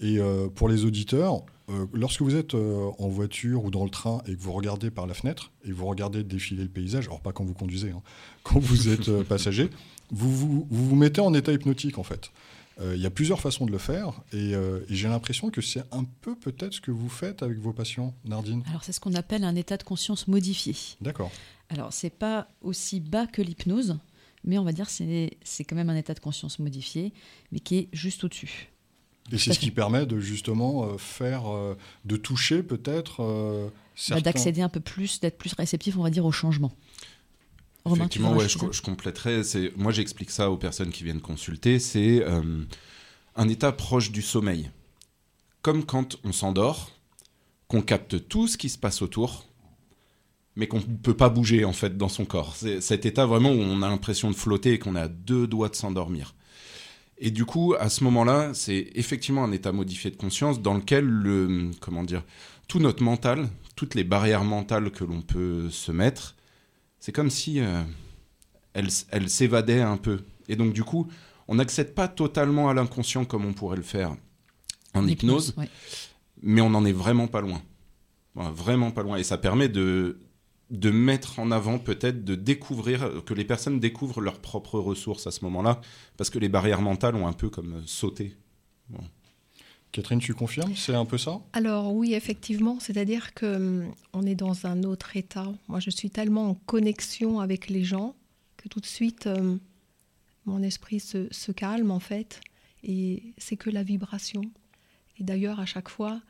Et 0.03 0.19
euh, 0.19 0.49
pour 0.49 0.69
les 0.69 0.85
auditeurs, 0.85 1.43
euh, 1.71 1.87
lorsque 1.95 2.21
vous 2.21 2.35
êtes 2.35 2.55
euh, 2.55 2.91
en 2.99 3.09
voiture 3.09 3.65
ou 3.65 3.71
dans 3.71 3.85
le 3.85 3.91
train 3.91 4.21
et 4.27 4.35
que 4.35 4.41
vous 4.41 4.53
regardez 4.53 4.91
par 4.91 5.07
la 5.07 5.15
fenêtre 5.15 5.53
et 5.65 5.69
que 5.69 5.75
vous 5.75 5.87
regardez 5.87 6.23
défiler 6.23 6.65
le 6.65 6.69
paysage, 6.69 7.07
alors 7.07 7.21
pas 7.21 7.33
quand 7.33 7.45
vous 7.45 7.55
conduisez, 7.55 7.91
hein, 7.91 8.03
quand 8.43 8.59
vous 8.59 8.88
êtes 8.88 9.23
passager, 9.23 9.71
vous 10.11 10.31
vous, 10.31 10.67
vous 10.69 10.88
vous 10.88 10.97
mettez 10.97 11.21
en 11.21 11.33
état 11.33 11.53
hypnotique 11.53 11.99
en 11.99 12.03
fait. 12.03 12.31
Euh, 12.81 12.95
Il 12.97 13.03
y 13.03 13.07
a 13.07 13.11
plusieurs 13.11 13.41
façons 13.41 13.67
de 13.67 13.73
le 13.73 13.79
faire 13.79 14.23
et, 14.33 14.55
euh, 14.55 14.81
et 14.88 14.95
j'ai 14.95 15.09
l'impression 15.09 15.51
que 15.51 15.61
c'est 15.61 15.83
un 15.93 16.05
peu 16.21 16.35
peut-être 16.35 16.75
ce 16.75 16.81
que 16.81 16.91
vous 16.91 17.09
faites 17.09 17.43
avec 17.43 17.59
vos 17.59 17.73
patients, 17.73 18.15
Nardine. 18.25 18.62
Alors, 18.69 18.85
c'est 18.85 18.93
ce 18.93 19.01
qu'on 19.01 19.15
appelle 19.15 19.45
un 19.45 19.57
état 19.57 19.77
de 19.77 19.83
conscience 19.83 20.29
modifié. 20.29 20.75
D'accord. 21.01 21.31
Alors, 21.69 21.93
c'est 21.93 22.11
pas 22.11 22.49
aussi 22.61 23.01
bas 23.01 23.27
que 23.27 23.43
l'hypnose, 23.43 23.99
mais 24.45 24.59
on 24.59 24.65
va 24.65 24.73
dire 24.73 24.87
que 24.87 24.93
c'est 24.93 25.38
c'est 25.43 25.65
quand 25.65 25.77
même 25.77 25.91
un 25.91 25.97
état 25.97 26.15
de 26.15 26.21
conscience 26.21 26.59
modifié, 26.59 27.12
mais 27.51 27.61
qui 27.61 27.77
est 27.77 27.88
juste 27.93 28.25
au-dessus. 28.25 28.71
Et 29.30 29.38
c'est 29.38 29.52
ce 29.52 29.58
qui 29.58 29.70
permet 29.70 30.04
de 30.04 30.18
justement 30.18 30.85
euh, 30.85 30.98
faire, 30.98 31.50
euh, 31.52 31.76
de 32.04 32.16
toucher 32.16 32.62
peut-être 32.62 33.22
euh, 33.22 33.66
Bah, 33.66 33.72
certains... 33.94 34.22
D'accéder 34.22 34.62
un 34.62 34.68
peu 34.68 34.80
plus, 34.80 35.20
d'être 35.20 35.38
plus 35.38 35.52
réceptif, 35.54 35.96
on 35.96 36.02
va 36.02 36.11
dire, 36.11 36.24
au 36.24 36.32
changement. 36.32 36.72
Romain, 37.85 38.04
Effectivement, 38.04 38.35
ouais, 38.35 38.48
je, 38.48 38.58
je 38.70 38.82
compléterai. 38.82 39.44
C'est 39.44 39.72
moi, 39.76 39.92
j'explique 39.92 40.30
ça 40.30 40.50
aux 40.50 40.56
personnes 40.56 40.90
qui 40.90 41.04
viennent 41.04 41.20
consulter. 41.20 41.78
C'est 41.78 42.22
euh, 42.24 42.64
un 43.37 43.48
état 43.48 43.72
proche 43.72 44.12
du 44.12 44.22
sommeil, 44.22 44.70
comme 45.62 45.85
quand 45.85 46.18
on 46.24 46.32
s'endort, 46.32 46.92
qu'on 47.68 47.82
capte 47.82 48.28
tout 48.28 48.46
ce 48.48 48.56
qui 48.56 48.68
se 48.68 48.78
passe 48.78 49.02
autour, 49.02 49.46
mais 50.54 50.68
qu'on 50.68 50.78
ne 50.78 50.96
peut 51.02 51.16
pas 51.16 51.28
bouger 51.28 51.64
en 51.64 51.72
fait 51.72 51.96
dans 51.96 52.08
son 52.08 52.24
corps. 52.24 52.54
C'est 52.56 52.80
cet 52.80 53.06
état 53.06 53.26
vraiment 53.26 53.50
où 53.50 53.61
on 53.61 53.82
a 53.82 53.88
l'impression 53.88 54.30
de 54.30 54.37
flotter 54.37 54.74
et 54.74 54.78
qu'on 54.78 54.94
a 54.94 55.08
deux 55.08 55.46
doigts 55.46 55.68
de 55.68 55.74
s'endormir. 55.74 56.35
Et 57.18 57.31
du 57.31 57.44
coup, 57.44 57.75
à 57.79 57.88
ce 57.88 58.03
moment-là, 58.05 58.51
c'est 58.55 58.90
effectivement 58.94 59.44
un 59.44 59.53
état 59.53 59.70
modifié 59.72 60.11
de 60.11 60.16
conscience 60.16 60.61
dans 60.61 60.75
lequel 60.75 61.05
le 61.05 61.70
comment 61.81 62.03
dire 62.03 62.25
tout 62.68 62.79
notre 62.81 63.03
mental, 63.03 63.48
toutes 63.77 63.94
les 63.94 64.05
barrières 64.05 64.44
mentales 64.44 64.90
que 64.90 65.05
l'on 65.05 65.22
peut 65.22 65.70
se 65.70 65.92
mettre, 65.92 66.35
c'est 66.98 67.12
comme 67.12 67.31
si 67.31 67.61
euh, 67.61 67.83
elle, 68.72 68.87
s- 68.87 69.07
elle 69.11 69.29
s'évadait 69.29 69.81
un 69.83 69.96
peu. 69.96 70.20
Et 70.48 70.57
donc, 70.57 70.72
du 70.72 70.83
coup, 70.83 71.07
on 71.48 71.57
n'accède 71.57 71.94
pas 71.94 72.09
totalement 72.09 72.68
à 72.70 72.75
l'inconscient 72.75 73.25
comme 73.25 73.44
on 73.44 73.53
pourrait 73.53 73.77
le 73.77 73.83
faire 73.83 74.16
en 74.94 75.07
hypnose, 75.07 75.55
ouais. 75.59 75.68
mais 76.42 76.61
on 76.61 76.70
n'en 76.70 76.85
est 76.85 76.92
vraiment 76.92 77.27
pas 77.29 77.40
loin. 77.40 77.62
Vraiment 78.35 78.90
pas 78.90 79.03
loin. 79.03 79.16
Et 79.18 79.25
ça 79.25 79.37
permet 79.38 79.68
de, 79.68 80.18
de 80.72 80.90
mettre 80.90 81.38
en 81.38 81.50
avant, 81.50 81.78
peut-être, 81.78 82.24
de 82.24 82.35
découvrir, 82.35 83.22
que 83.24 83.35
les 83.35 83.44
personnes 83.44 83.78
découvrent 83.78 84.22
leurs 84.22 84.40
propres 84.40 84.78
ressources 84.78 85.26
à 85.26 85.30
ce 85.30 85.44
moment-là, 85.44 85.80
parce 86.16 86.30
que 86.30 86.38
les 86.38 86.48
barrières 86.48 86.80
mentales 86.80 87.14
ont 87.14 87.28
un 87.28 87.35
peu 87.35 87.50
comme 87.50 87.82
sauté. 87.87 88.35
Catherine, 89.92 90.18
tu 90.18 90.32
confirmes? 90.32 90.74
C'est 90.74 90.94
un 90.94 91.04
peu 91.04 91.18
ça? 91.18 91.42
Alors 91.52 91.94
oui, 91.94 92.14
effectivement, 92.14 92.80
c'est-à-dire 92.80 93.35
que 93.35 93.56
hum, 93.56 93.94
on 94.14 94.24
est 94.24 94.35
dans 94.35 94.66
un 94.66 94.82
autre 94.85 95.16
état. 95.18 95.52
Moi, 95.68 95.78
je 95.80 95.90
suis 95.90 96.08
tellement 96.08 96.48
en 96.48 96.54
connexion 96.54 97.40
avec 97.40 97.68
les 97.68 97.85
gens 97.85 98.16
que 98.56 98.68
tout 98.70 98.80
de 98.80 98.87
suite, 98.87 99.26
hum, 99.26 99.61
mon 100.46 100.62
esprit 100.62 101.00
se, 101.00 101.28
se 101.30 101.52
calme 101.52 101.90
en 101.90 102.00
fait, 102.00 102.40
et 102.82 103.35
c'est 103.37 103.56
que 103.56 103.68
la 103.68 103.82
vibration. 103.82 104.40
Et 105.18 105.24
d'ailleurs, 105.24 105.61
à 105.61 105.66
chaque 105.66 105.90
fois, 105.90 106.22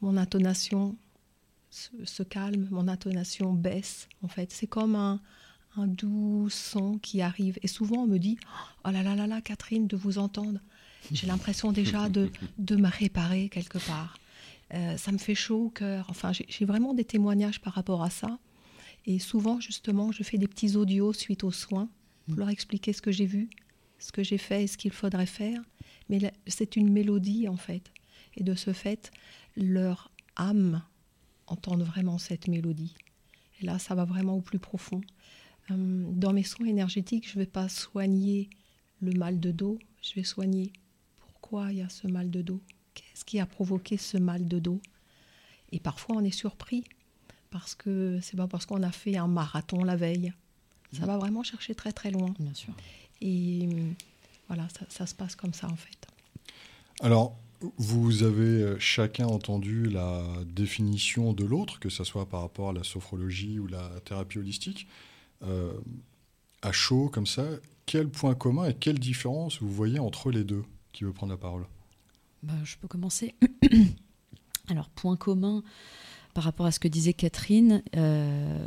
mon 0.00 0.16
intonation 0.16 0.96
se, 1.70 1.90
se 2.04 2.22
calme, 2.22 2.68
mon 2.70 2.88
intonation 2.88 3.52
baisse. 3.52 4.08
En 4.22 4.28
fait, 4.28 4.52
c'est 4.52 4.66
comme 4.66 4.94
un, 4.94 5.20
un 5.76 5.86
doux 5.86 6.48
son 6.50 6.98
qui 6.98 7.22
arrive. 7.22 7.58
Et 7.62 7.68
souvent, 7.68 8.02
on 8.02 8.06
me 8.06 8.18
dit 8.18 8.38
Oh 8.84 8.90
là 8.90 9.02
là 9.02 9.14
là 9.14 9.26
là, 9.26 9.40
Catherine, 9.40 9.86
de 9.86 9.96
vous 9.96 10.18
entendre. 10.18 10.60
J'ai 11.12 11.26
l'impression 11.26 11.72
déjà 11.72 12.08
de, 12.08 12.30
de 12.58 12.76
me 12.76 12.88
réparer 12.88 13.48
quelque 13.48 13.78
part. 13.78 14.18
Euh, 14.74 14.96
ça 14.96 15.12
me 15.12 15.18
fait 15.18 15.34
chaud 15.34 15.66
au 15.66 15.70
cœur. 15.70 16.06
Enfin, 16.10 16.32
j'ai 16.32 16.64
vraiment 16.64 16.92
des 16.92 17.04
témoignages 17.04 17.60
par 17.60 17.72
rapport 17.72 18.02
à 18.02 18.10
ça. 18.10 18.38
Et 19.06 19.18
souvent, 19.18 19.60
justement, 19.60 20.12
je 20.12 20.22
fais 20.22 20.36
des 20.36 20.48
petits 20.48 20.76
audios 20.76 21.12
suite 21.12 21.44
aux 21.44 21.52
soins 21.52 21.88
pour 22.26 22.36
leur 22.36 22.50
expliquer 22.50 22.92
ce 22.92 23.00
que 23.00 23.10
j'ai 23.10 23.24
vu, 23.24 23.48
ce 23.98 24.12
que 24.12 24.22
j'ai 24.22 24.36
fait 24.36 24.64
et 24.64 24.66
ce 24.66 24.76
qu'il 24.76 24.90
faudrait 24.90 25.26
faire. 25.26 25.62
Mais 26.10 26.32
c'est 26.46 26.76
une 26.76 26.92
mélodie, 26.92 27.48
en 27.48 27.56
fait. 27.56 27.90
Et 28.36 28.42
de 28.42 28.54
ce 28.54 28.72
fait, 28.72 29.10
leur 29.56 30.10
âme 30.36 30.82
entend 31.50 31.76
vraiment 31.76 32.18
cette 32.18 32.48
mélodie. 32.48 32.94
Et 33.60 33.66
là, 33.66 33.78
ça 33.78 33.94
va 33.94 34.04
vraiment 34.04 34.36
au 34.36 34.40
plus 34.40 34.58
profond. 34.58 35.00
Euh, 35.70 36.04
Dans 36.12 36.32
mes 36.32 36.44
soins 36.44 36.66
énergétiques, 36.66 37.28
je 37.28 37.38
ne 37.38 37.44
vais 37.44 37.50
pas 37.50 37.68
soigner 37.68 38.48
le 39.00 39.12
mal 39.12 39.40
de 39.40 39.50
dos, 39.50 39.78
je 40.02 40.14
vais 40.14 40.24
soigner 40.24 40.72
pourquoi 41.18 41.72
il 41.72 41.78
y 41.78 41.82
a 41.82 41.88
ce 41.88 42.06
mal 42.06 42.30
de 42.30 42.42
dos, 42.42 42.60
qu'est-ce 42.94 43.24
qui 43.24 43.40
a 43.40 43.46
provoqué 43.46 43.96
ce 43.96 44.16
mal 44.16 44.46
de 44.46 44.58
dos? 44.58 44.80
Et 45.72 45.80
parfois, 45.80 46.16
on 46.16 46.24
est 46.24 46.30
surpris 46.30 46.84
parce 47.50 47.74
que 47.74 48.18
c'est 48.22 48.36
pas 48.36 48.46
parce 48.46 48.66
qu'on 48.66 48.82
a 48.82 48.92
fait 48.92 49.16
un 49.16 49.28
marathon 49.28 49.84
la 49.84 49.96
veille. 49.96 50.32
Ça 50.92 51.04
va 51.04 51.18
vraiment 51.18 51.42
chercher 51.42 51.74
très 51.74 51.92
très 51.92 52.10
loin. 52.10 52.34
Bien 52.38 52.54
sûr. 52.54 52.74
Et 53.20 53.68
euh, 53.70 53.90
voilà, 54.46 54.68
ça, 54.70 54.86
ça 54.88 55.06
se 55.06 55.14
passe 55.14 55.36
comme 55.36 55.52
ça 55.52 55.68
en 55.68 55.76
fait. 55.76 56.06
Alors, 57.00 57.36
vous 57.76 58.22
avez 58.22 58.62
euh, 58.62 58.78
chacun 58.78 59.26
entendu 59.26 59.88
la 59.88 60.22
définition 60.46 61.32
de 61.32 61.44
l'autre, 61.44 61.80
que 61.80 61.88
ce 61.88 62.04
soit 62.04 62.26
par 62.26 62.40
rapport 62.40 62.70
à 62.70 62.72
la 62.72 62.84
sophrologie 62.84 63.58
ou 63.58 63.66
la 63.66 63.88
thérapie 64.04 64.38
holistique. 64.38 64.86
Euh, 65.42 65.72
à 66.62 66.72
chaud, 66.72 67.08
comme 67.12 67.26
ça, 67.26 67.44
quel 67.86 68.08
point 68.08 68.34
commun 68.34 68.68
et 68.68 68.74
quelle 68.74 68.98
différence 68.98 69.60
vous 69.60 69.70
voyez 69.70 69.98
entre 69.98 70.30
les 70.30 70.44
deux 70.44 70.64
Qui 70.92 71.04
veut 71.04 71.12
prendre 71.12 71.32
la 71.32 71.38
parole? 71.38 71.66
Bah, 72.42 72.54
je 72.64 72.76
peux 72.76 72.88
commencer. 72.88 73.34
Alors, 74.68 74.88
point 74.90 75.16
commun 75.16 75.62
par 76.34 76.44
rapport 76.44 76.66
à 76.66 76.70
ce 76.70 76.78
que 76.78 76.88
disait 76.88 77.14
Catherine, 77.14 77.82
euh, 77.96 78.66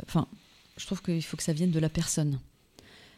je 0.76 0.86
trouve 0.86 1.00
qu'il 1.00 1.22
faut 1.22 1.36
que 1.36 1.42
ça 1.42 1.52
vienne 1.52 1.70
de 1.70 1.78
la 1.78 1.88
personne. 1.88 2.40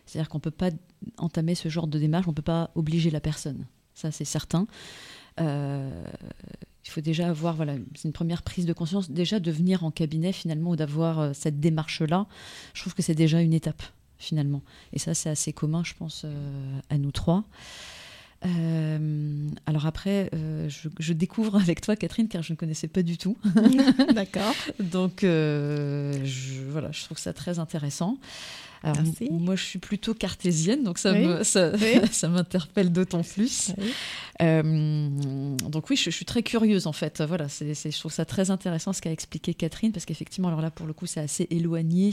C'est-à-dire 0.06 0.28
qu'on 0.28 0.38
ne 0.38 0.42
peut 0.42 0.50
pas 0.50 0.70
entamer 1.16 1.54
ce 1.54 1.68
genre 1.68 1.86
de 1.86 1.98
démarche, 1.98 2.26
on 2.28 2.32
ne 2.32 2.36
peut 2.36 2.42
pas 2.42 2.70
obliger 2.74 3.10
la 3.10 3.20
personne. 3.20 3.66
Ça, 3.94 4.10
c'est 4.10 4.24
certain. 4.24 4.66
Euh, 5.40 5.90
il 6.84 6.90
faut 6.90 7.00
déjà 7.00 7.28
avoir, 7.28 7.56
voilà, 7.56 7.74
c'est 7.94 8.08
une 8.08 8.12
première 8.12 8.42
prise 8.42 8.66
de 8.66 8.72
conscience, 8.72 9.10
déjà 9.10 9.40
de 9.40 9.50
venir 9.50 9.84
en 9.84 9.90
cabinet 9.90 10.32
finalement 10.32 10.70
ou 10.70 10.76
d'avoir 10.76 11.18
euh, 11.18 11.30
cette 11.32 11.58
démarche-là. 11.58 12.26
Je 12.74 12.80
trouve 12.82 12.94
que 12.94 13.02
c'est 13.02 13.14
déjà 13.14 13.40
une 13.40 13.54
étape 13.54 13.82
finalement. 14.18 14.62
Et 14.92 14.98
ça, 14.98 15.14
c'est 15.14 15.30
assez 15.30 15.52
commun, 15.52 15.82
je 15.84 15.94
pense, 15.94 16.22
euh, 16.24 16.78
à 16.90 16.98
nous 16.98 17.10
trois. 17.12 17.44
Euh, 18.46 19.48
alors 19.66 19.86
après, 19.86 20.28
euh, 20.34 20.68
je, 20.68 20.88
je 20.98 21.12
découvre 21.12 21.56
avec 21.56 21.80
toi, 21.80 21.96
Catherine, 21.96 22.28
car 22.28 22.42
je 22.42 22.52
ne 22.52 22.56
connaissais 22.56 22.88
pas 22.88 23.02
du 23.02 23.16
tout. 23.16 23.36
D'accord. 24.14 24.54
Donc 24.80 25.24
euh, 25.24 26.18
je, 26.24 26.62
voilà, 26.68 26.92
je 26.92 27.04
trouve 27.04 27.18
ça 27.18 27.32
très 27.32 27.58
intéressant. 27.58 28.18
Alors, 28.84 29.02
Merci. 29.02 29.24
m- 29.30 29.38
moi, 29.40 29.56
je 29.56 29.64
suis 29.64 29.78
plutôt 29.78 30.12
cartésienne, 30.14 30.82
donc 30.84 30.98
ça 30.98 31.12
Oui. 31.12 31.24
me- 31.26 31.42
ça, 31.42 31.72
Oui. 31.72 32.00
ça 32.12 32.28
m'interpelle 32.28 32.92
d'autant 32.92 33.22
plus. 33.22 33.72
Oui. 33.78 33.92
Euh, 34.42 35.08
donc 35.70 35.88
oui, 35.90 35.96
je, 35.96 36.04
je 36.10 36.10
suis 36.10 36.24
très 36.24 36.42
curieuse 36.42 36.86
en 36.86 36.92
fait. 36.92 37.22
Voilà, 37.26 37.48
c'est, 37.48 37.74
c'est- 37.74 37.90
je 37.90 37.98
trouve 37.98 38.12
ça 38.12 38.24
très 38.24 38.50
intéressant 38.50 38.92
ce 38.92 39.00
qu'a 39.00 39.10
expliqué 39.12 39.54
Catherine, 39.54 39.92
parce 39.92 40.04
qu'effectivement, 40.04 40.48
alors 40.48 40.60
là, 40.60 40.70
pour 40.70 40.86
le 40.86 40.92
coup, 40.92 41.06
c'est 41.06 41.20
assez 41.20 41.46
éloigné. 41.50 42.12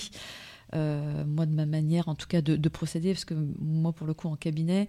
Euh, 0.75 1.25
moi, 1.25 1.45
de 1.45 1.53
ma 1.53 1.65
manière, 1.65 2.07
en 2.07 2.15
tout 2.15 2.27
cas, 2.27 2.41
de, 2.41 2.55
de 2.55 2.69
procéder, 2.69 3.13
parce 3.13 3.25
que 3.25 3.36
moi, 3.60 3.91
pour 3.91 4.07
le 4.07 4.13
coup, 4.13 4.27
en 4.27 4.36
cabinet, 4.36 4.88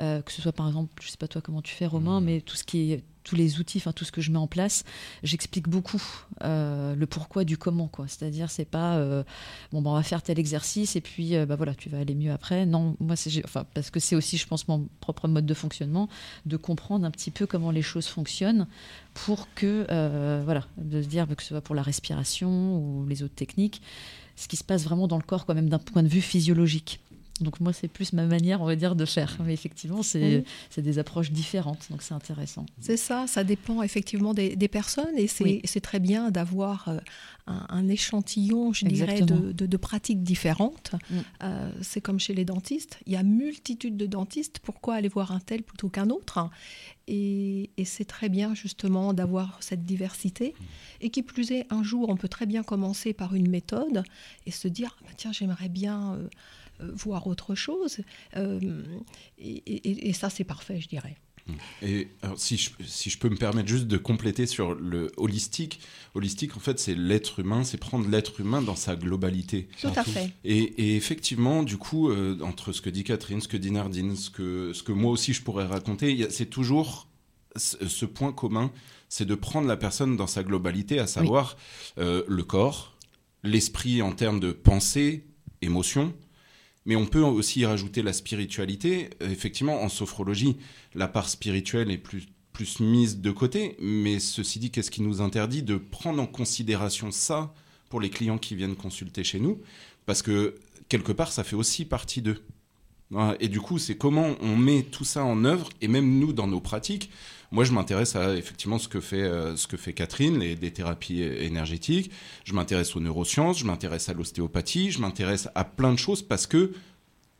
euh, 0.00 0.22
que 0.22 0.32
ce 0.32 0.42
soit 0.42 0.52
par 0.52 0.66
exemple, 0.66 0.90
je 1.02 1.08
sais 1.08 1.16
pas 1.16 1.28
toi 1.28 1.40
comment 1.42 1.62
tu 1.62 1.74
fais, 1.74 1.86
Romain, 1.86 2.20
mais 2.20 2.40
tout 2.40 2.56
ce 2.56 2.64
qui 2.64 2.92
est 2.92 3.04
tous 3.24 3.34
les 3.34 3.58
outils, 3.58 3.78
enfin 3.78 3.92
tout 3.92 4.04
ce 4.04 4.12
que 4.12 4.20
je 4.20 4.30
mets 4.30 4.38
en 4.38 4.46
place, 4.46 4.84
j'explique 5.22 5.68
beaucoup 5.68 6.02
euh, 6.42 6.94
le 6.94 7.06
pourquoi 7.06 7.44
du 7.44 7.56
comment, 7.56 7.88
quoi. 7.88 8.06
C'est-à-dire, 8.06 8.50
c'est 8.50 8.66
pas 8.66 8.96
euh, 8.96 9.24
bon, 9.72 9.82
bah, 9.82 9.90
on 9.90 9.94
va 9.94 10.02
faire 10.02 10.22
tel 10.22 10.38
exercice 10.38 10.94
et 10.94 11.00
puis 11.00 11.34
euh, 11.34 11.46
bah 11.46 11.56
voilà, 11.56 11.74
tu 11.74 11.88
vas 11.88 11.98
aller 11.98 12.14
mieux 12.14 12.30
après. 12.30 12.66
Non, 12.66 12.96
moi, 13.00 13.16
c'est, 13.16 13.44
enfin, 13.44 13.64
parce 13.74 13.90
que 13.90 13.98
c'est 13.98 14.14
aussi, 14.14 14.36
je 14.36 14.46
pense, 14.46 14.68
mon 14.68 14.88
propre 15.00 15.26
mode 15.26 15.46
de 15.46 15.54
fonctionnement, 15.54 16.08
de 16.46 16.56
comprendre 16.56 17.06
un 17.06 17.10
petit 17.10 17.30
peu 17.30 17.46
comment 17.46 17.70
les 17.70 17.82
choses 17.82 18.06
fonctionnent 18.06 18.68
pour 19.14 19.48
que, 19.54 19.86
voilà, 20.44 20.66
de 20.76 21.00
se 21.00 21.08
dire 21.08 21.26
que 21.34 21.42
ce 21.42 21.48
soit 21.48 21.60
pour 21.60 21.74
la 21.74 21.82
respiration 21.82 22.76
ou 22.76 23.06
les 23.06 23.22
autres 23.22 23.34
techniques, 23.34 23.80
ce 24.36 24.48
qui 24.48 24.56
se 24.56 24.64
passe 24.64 24.84
vraiment 24.84 25.08
dans 25.08 25.16
le 25.16 25.22
corps, 25.22 25.46
quand 25.46 25.54
même 25.54 25.68
d'un 25.68 25.78
point 25.78 26.02
de 26.02 26.08
vue 26.08 26.20
physiologique. 26.20 27.00
Donc 27.40 27.58
moi, 27.58 27.72
c'est 27.72 27.88
plus 27.88 28.12
ma 28.12 28.26
manière, 28.26 28.62
on 28.62 28.64
va 28.64 28.76
dire, 28.76 28.94
de 28.94 29.04
faire. 29.04 29.36
Mais 29.44 29.52
effectivement, 29.54 30.04
c'est, 30.04 30.44
Oui. 30.76 30.82
des 30.82 30.98
approches 31.00 31.32
différentes, 31.32 31.88
donc 31.90 32.02
c'est 32.02 32.14
intéressant. 32.14 32.64
C'est 32.80 32.96
ça, 32.96 33.26
ça 33.26 33.42
dépend 33.42 33.82
effectivement 33.82 34.34
des, 34.34 34.54
des 34.54 34.68
personnes 34.68 35.16
et 35.18 35.26
c'est 35.26 35.42
Oui. 35.44 35.60
c'est 35.64 35.80
très 35.80 35.98
bien 35.98 36.30
d'avoir 36.30 36.86
euh, 36.88 36.98
un, 37.48 37.66
un 37.70 37.88
échantillon, 37.88 38.72
je 38.72 38.84
dirais, 38.86 39.22
de, 39.22 39.50
de- 39.50 39.66
de 39.66 39.76
pratiques 39.76 40.22
différentes. 40.22 40.92
Mm. 41.10 41.14
Euh, 41.42 41.72
c'est 41.82 42.00
comme 42.00 42.20
chez 42.20 42.34
les 42.34 42.44
dentistes, 42.44 43.00
il 43.04 43.12
y 43.14 43.16
a 43.16 43.24
multitude 43.24 43.96
de 43.96 44.06
dentistes, 44.06 44.60
pourquoi 44.62 44.94
aller 44.94 45.08
voir 45.08 45.32
un 45.32 45.40
tel 45.40 45.64
plutôt 45.64 45.88
qu'un 45.88 46.10
autre? 46.10 46.38
Et, 47.08 47.70
et 47.76 47.84
c'est 47.84 48.04
très 48.06 48.28
bien 48.28 48.54
justement 48.54 49.12
d'avoir 49.12 49.58
cette 49.60 49.84
diversité. 49.84 50.54
Et 51.00 51.10
qui 51.10 51.22
plus 51.24 51.50
est, 51.50 51.66
un 51.70 51.82
jour, 51.82 52.08
on 52.08 52.16
peut 52.16 52.28
très 52.28 52.46
bien 52.46 52.62
commencer 52.62 53.12
par 53.12 53.34
une 53.34 53.48
méthode 53.50 54.04
et 54.46 54.50
se 54.52 54.68
dire, 54.68 54.96
Ah, 55.00 55.04
bah, 55.06 55.12
tiens, 55.16 55.32
j'aimerais 55.32 55.68
bien... 55.68 56.14
euh, 56.14 56.28
voir 56.80 57.26
autre 57.26 57.54
chose. 57.54 57.98
Euh, 58.36 58.60
et, 59.38 59.50
et- 59.66 60.08
et 60.08 60.12
ça, 60.12 60.30
c'est 60.30 60.44
parfait, 60.44 60.80
je 60.80 60.88
dirais. 60.88 61.16
Et 61.82 62.08
alors, 62.22 62.38
si, 62.38 62.56
je, 62.56 62.70
si 62.86 63.10
je 63.10 63.18
peux 63.18 63.28
me 63.28 63.36
permettre 63.36 63.68
juste 63.68 63.86
de 63.86 63.98
compléter 63.98 64.46
sur 64.46 64.74
le 64.74 65.12
holistique, 65.18 65.78
holistique 66.14 66.56
en 66.56 66.60
fait 66.60 66.78
c'est 66.78 66.94
l'être 66.94 67.38
humain, 67.40 67.64
c'est 67.64 67.76
prendre 67.76 68.08
l'être 68.08 68.40
humain 68.40 68.62
dans 68.62 68.76
sa 68.76 68.96
globalité. 68.96 69.68
Tout 69.78 69.88
à 69.94 70.04
fait. 70.04 70.30
Et, 70.44 70.58
et 70.62 70.96
effectivement, 70.96 71.62
du 71.62 71.76
coup, 71.76 72.08
euh, 72.08 72.38
entre 72.40 72.72
ce 72.72 72.80
que 72.80 72.88
dit 72.88 73.04
Catherine, 73.04 73.42
ce 73.42 73.48
que 73.48 73.58
dit 73.58 73.70
Nardine, 73.72 74.16
ce 74.16 74.30
que, 74.30 74.72
ce 74.72 74.82
que 74.82 74.92
moi 74.92 75.10
aussi 75.10 75.34
je 75.34 75.42
pourrais 75.42 75.66
raconter, 75.66 76.26
c'est 76.30 76.46
toujours 76.48 77.08
ce, 77.56 77.86
ce 77.88 78.06
point 78.06 78.32
commun, 78.32 78.72
c'est 79.10 79.26
de 79.26 79.34
prendre 79.34 79.68
la 79.68 79.76
personne 79.76 80.16
dans 80.16 80.26
sa 80.26 80.44
globalité, 80.44 80.98
à 80.98 81.06
savoir 81.06 81.58
euh, 81.98 82.22
le 82.26 82.42
corps, 82.42 82.96
l'esprit 83.42 84.00
en 84.00 84.12
termes 84.12 84.40
de 84.40 84.50
pensée, 84.52 85.26
émotion, 85.60 86.14
mais 86.86 86.96
on 86.96 87.06
peut 87.06 87.20
aussi 87.20 87.60
y 87.60 87.66
rajouter 87.66 88.02
la 88.02 88.12
spiritualité. 88.12 89.10
Effectivement, 89.20 89.82
en 89.82 89.88
sophrologie, 89.88 90.56
la 90.94 91.08
part 91.08 91.28
spirituelle 91.28 91.90
est 91.90 91.98
plus, 91.98 92.28
mise 92.80 93.20
de 93.20 93.30
côté, 93.30 93.76
mais 93.80 94.20
ceci 94.20 94.58
dit, 94.58 94.70
qu'est-ce 94.70 94.90
qui 94.90 95.02
nous 95.02 95.20
interdit 95.20 95.62
de 95.62 95.76
prendre 95.76 96.22
en 96.22 96.26
considération 96.26 97.10
ça 97.10 97.52
pour 97.88 98.00
les 98.00 98.10
clients 98.10 98.38
qui 98.38 98.54
viennent 98.54 98.76
consulter 98.76 99.24
chez 99.24 99.40
nous? 99.40 99.60
Parce 100.06 100.22
que 100.22 100.56
quelque 100.88 101.12
part, 101.12 101.32
ça 101.32 101.42
fait 101.42 101.56
aussi 101.56 101.84
partie 101.84 102.22
d'eux. 102.22 102.42
Et 103.40 103.48
du 103.48 103.60
coup, 103.60 103.78
c'est 103.78 103.96
comment 103.96 104.34
on 104.40 104.56
met 104.56 104.82
tout 104.82 105.04
ça 105.04 105.24
en 105.24 105.44
œuvre, 105.44 105.68
et 105.80 105.88
même 105.88 106.18
nous, 106.18 106.32
dans 106.32 106.46
nos 106.46 106.60
pratiques. 106.60 107.10
Moi, 107.50 107.64
je 107.64 107.72
m'intéresse 107.72 108.16
à 108.16 108.36
effectivement 108.36 108.78
ce 108.78 108.88
que 108.88 109.00
fait, 109.00 109.22
euh, 109.22 109.56
ce 109.56 109.66
que 109.66 109.76
fait 109.76 109.92
Catherine, 109.92 110.38
les, 110.38 110.54
des 110.56 110.72
thérapies 110.72 111.22
énergétiques. 111.22 112.10
Je 112.44 112.52
m'intéresse 112.52 112.96
aux 112.96 113.00
neurosciences, 113.00 113.58
je 113.58 113.64
m'intéresse 113.64 114.08
à 114.08 114.14
l'ostéopathie, 114.14 114.90
je 114.90 115.00
m'intéresse 115.00 115.48
à 115.54 115.64
plein 115.64 115.92
de 115.92 115.98
choses 115.98 116.22
parce 116.22 116.46
que, 116.46 116.72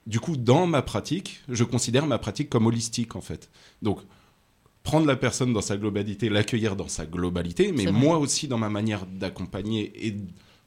du 0.06 0.20
coup, 0.20 0.36
dans 0.36 0.66
ma 0.66 0.82
pratique, 0.82 1.40
je 1.48 1.64
considère 1.64 2.06
ma 2.06 2.18
pratique 2.18 2.48
comme 2.48 2.66
holistique, 2.66 3.16
en 3.16 3.20
fait. 3.20 3.50
Donc, 3.82 4.00
prendre 4.84 5.06
la 5.06 5.16
personne 5.16 5.52
dans 5.52 5.62
sa 5.62 5.76
globalité, 5.76 6.28
l'accueillir 6.28 6.76
dans 6.76 6.88
sa 6.88 7.06
globalité, 7.06 7.72
mais 7.72 7.90
moi 7.90 8.18
aussi 8.18 8.46
dans 8.46 8.58
ma 8.58 8.68
manière 8.68 9.06
d'accompagner 9.06 10.06
et 10.06 10.14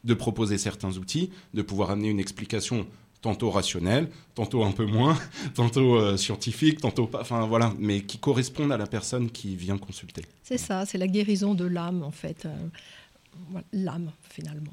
de 0.03 0.13
proposer 0.13 0.57
certains 0.57 0.97
outils, 0.97 1.29
de 1.53 1.61
pouvoir 1.61 1.91
amener 1.91 2.09
une 2.09 2.19
explication 2.19 2.87
tantôt 3.27 3.49
rationnelles, 3.49 4.07
tantôt 4.35 4.63
un 4.63 4.71
peu 4.71 4.85
moins, 4.85 5.17
tantôt 5.53 5.95
euh, 5.97 6.15
scientifiques, 6.15 6.79
tantôt 6.79 7.07
pas, 7.07 7.19
enfin 7.19 7.45
voilà, 7.45 7.73
mais 7.77 7.99
qui 7.99 8.19
correspondent 8.19 8.71
à 8.71 8.77
la 8.77 8.87
personne 8.87 9.29
qui 9.29 9.57
vient 9.57 9.77
consulter. 9.77 10.21
C'est 10.43 10.57
ça, 10.57 10.85
c'est 10.85 10.97
la 10.97 11.07
guérison 11.07 11.53
de 11.53 11.65
l'âme 11.65 12.03
en 12.03 12.11
fait. 12.11 12.45
Euh, 12.45 13.59
l'âme 13.73 14.11
finalement. 14.29 14.71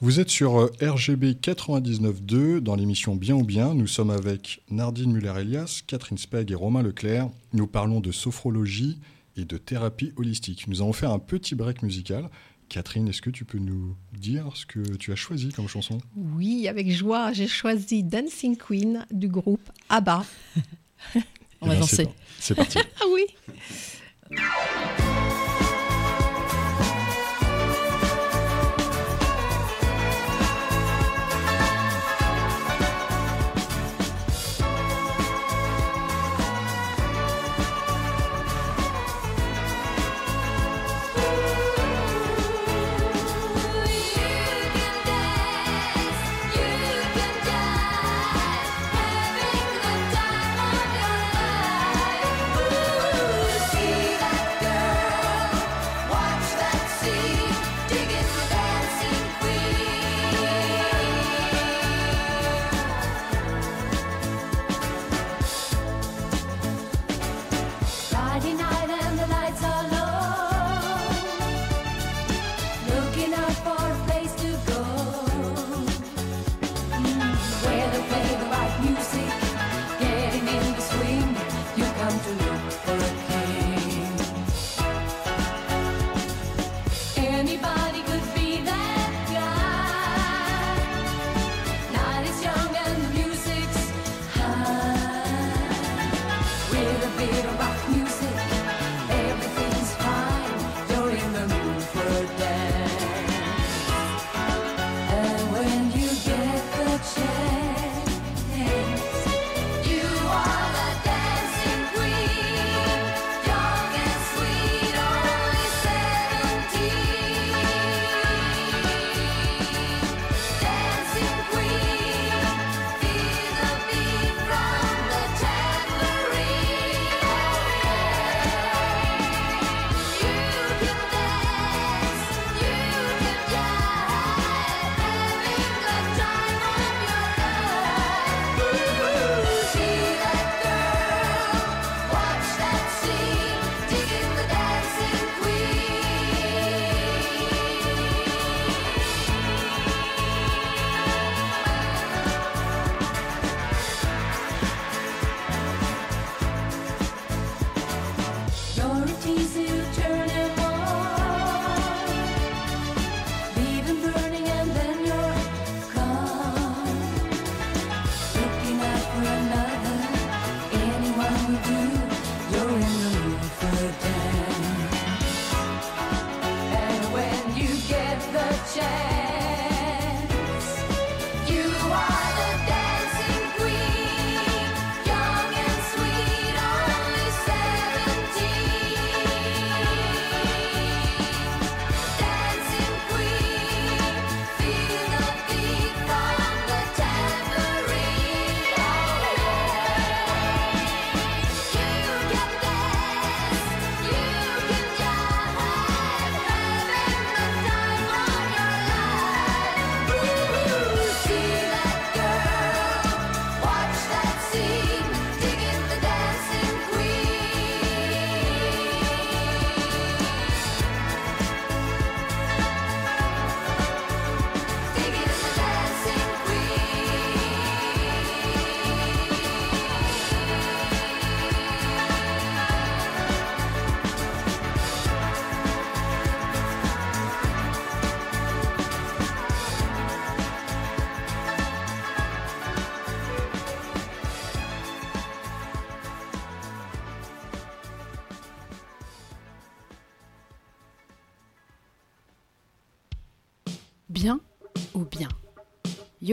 Vous 0.00 0.20
êtes 0.20 0.28
sur 0.28 0.58
euh, 0.58 0.70
RGB 0.82 1.38
99.2 1.40 2.58
dans 2.58 2.76
l'émission 2.76 3.16
Bien 3.16 3.34
ou 3.34 3.44
Bien. 3.44 3.72
Nous 3.72 3.86
sommes 3.86 4.10
avec 4.10 4.60
Nardine 4.70 5.10
Muller-Elias, 5.12 5.80
Catherine 5.86 6.18
Speg 6.18 6.50
et 6.50 6.54
Romain 6.54 6.82
Leclerc. 6.82 7.30
Nous 7.54 7.66
parlons 7.66 8.00
de 8.00 8.12
sophrologie 8.12 8.98
et 9.38 9.46
de 9.46 9.56
thérapie 9.56 10.12
holistique. 10.16 10.68
Nous 10.68 10.82
allons 10.82 10.92
faire 10.92 11.10
un 11.10 11.18
petit 11.18 11.54
break 11.54 11.82
musical. 11.82 12.28
Catherine, 12.68 13.08
est-ce 13.08 13.22
que 13.22 13.30
tu 13.30 13.44
peux 13.44 13.58
nous 13.58 13.96
dire 14.12 14.50
ce 14.54 14.66
que 14.66 14.96
tu 14.96 15.12
as 15.12 15.16
choisi 15.16 15.50
comme 15.50 15.68
chanson? 15.68 15.98
Oui, 16.16 16.66
avec 16.68 16.90
joie, 16.90 17.32
j'ai 17.32 17.46
choisi 17.46 18.02
Dancing 18.02 18.56
Queen 18.56 19.06
du 19.10 19.28
groupe 19.28 19.70
ABBA. 19.88 20.24
On 21.60 21.66
va 21.68 21.74
Eh 21.74 21.76
bien, 21.76 21.80
danser. 21.80 22.08
C'est 22.38 22.54
parti. 22.54 22.78
Ah 23.00 23.04
oui 23.12 23.24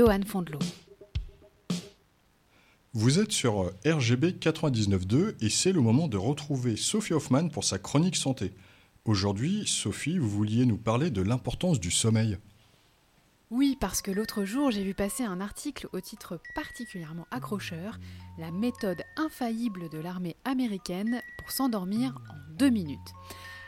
Johan 0.04 0.20
Fondelot. 0.26 0.60
Vous 2.92 3.20
êtes 3.20 3.32
sur 3.32 3.64
euh, 3.64 3.74
RGB 3.86 4.32
99.2 4.34 5.36
et 5.40 5.50
c'est 5.50 5.72
le 5.72 5.80
moment 5.80 6.10
de 6.10 6.18
retrouver 6.18 6.76
Sophie 6.76 7.14
Hoffman 7.14 7.48
pour 7.48 7.64
sa 7.64 7.80
chronique 7.80 8.18
santé. 8.18 8.52
Aujourd'hui, 9.06 9.64
Sophie, 9.66 10.18
vous 10.18 10.28
vouliez 10.28 10.66
nous 10.66 10.76
parler 10.76 11.10
de 11.10 11.22
l'importance 11.22 11.80
du 11.80 11.90
sommeil. 11.90 12.38
Oui, 13.50 13.78
parce 13.80 14.02
que 14.02 14.12
l'autre 14.12 14.44
jour, 14.44 14.72
j'ai 14.72 14.84
vu 14.84 14.94
passer 14.94 15.24
un 15.24 15.40
article 15.40 15.88
au 15.94 16.02
titre 16.02 16.38
particulièrement 16.54 17.26
accrocheur 17.32 17.98
La 18.38 18.52
méthode 18.52 19.04
infaillible 19.16 19.88
de 19.88 20.00
l'armée 20.00 20.36
américaine 20.44 21.22
pour 21.38 21.50
s'endormir 21.52 22.20
en 22.30 22.58
deux 22.58 22.72
minutes. 22.72 23.14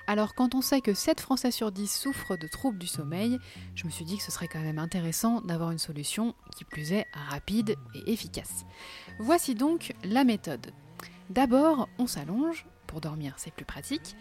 Alors 0.08 0.36
quand 0.36 0.54
on 0.54 0.62
sait 0.62 0.82
que 0.82 0.94
7 0.94 1.20
Français 1.20 1.50
sur 1.50 1.72
10 1.72 1.92
souffrent 1.92 2.38
de 2.38 2.48
troubles 2.48 2.78
du 2.78 2.86
sommeil, 2.86 3.40
je 3.74 3.86
me 3.86 3.90
suis 3.90 4.06
dit 4.06 4.18
que 4.18 4.24
ce 4.24 4.32
serait 4.32 4.48
quand 4.48 4.62
même 4.62 4.78
intéressant 4.78 5.42
d'avoir 5.42 5.72
une 5.72 5.80
solution 5.80 6.36
qui 6.56 6.64
plus 6.64 6.94
est 6.94 7.08
rapide 7.14 7.76
et 7.96 8.14
efficace. 8.14 8.66
Voici 9.20 9.56
donc 9.56 9.94
la 10.04 10.24
méthode. 10.24 10.72
D'abord, 11.32 11.90
on 11.98 12.06
s'allonge, 12.06 12.68
pour 12.86 13.02
dormir 13.02 13.34
c'est 13.38 13.54
plus 13.54 13.66
pratique, 13.66 14.16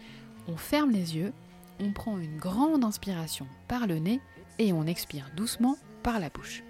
on 0.47 0.57
ferme 0.57 0.89
les 0.89 1.15
yeux, 1.15 1.33
on 1.79 1.91
prend 1.91 2.17
une 2.17 2.37
grande 2.37 2.83
inspiration 2.83 3.47
par 3.67 3.85
le 3.85 3.99
nez 3.99 4.21
et 4.57 4.73
on 4.73 4.87
expire 4.87 5.29
doucement 5.35 5.77
par 6.01 6.19
la 6.19 6.29
bouche. 6.29 6.63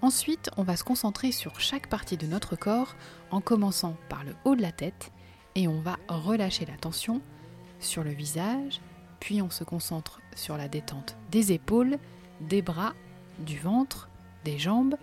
Ensuite, 0.00 0.50
on 0.56 0.62
va 0.62 0.76
se 0.76 0.84
concentrer 0.84 1.30
sur 1.30 1.60
chaque 1.60 1.90
partie 1.90 2.16
de 2.16 2.26
notre 2.26 2.56
corps 2.56 2.94
en 3.30 3.42
commençant 3.42 3.96
par 4.08 4.24
le 4.24 4.34
haut 4.46 4.56
de 4.56 4.62
la 4.62 4.72
tête 4.72 5.12
et 5.56 5.68
on 5.68 5.82
va 5.82 5.98
relâcher 6.08 6.64
la 6.64 6.76
tension 6.78 7.20
sur 7.80 8.04
le 8.04 8.10
visage, 8.10 8.80
puis 9.18 9.42
on 9.42 9.50
se 9.50 9.64
concentre 9.64 10.20
sur 10.34 10.56
la 10.56 10.68
détente 10.68 11.16
des 11.30 11.52
épaules, 11.52 11.98
des 12.40 12.62
bras, 12.62 12.94
du 13.38 13.58
ventre, 13.58 14.08
des 14.44 14.58
jambes, 14.58 14.96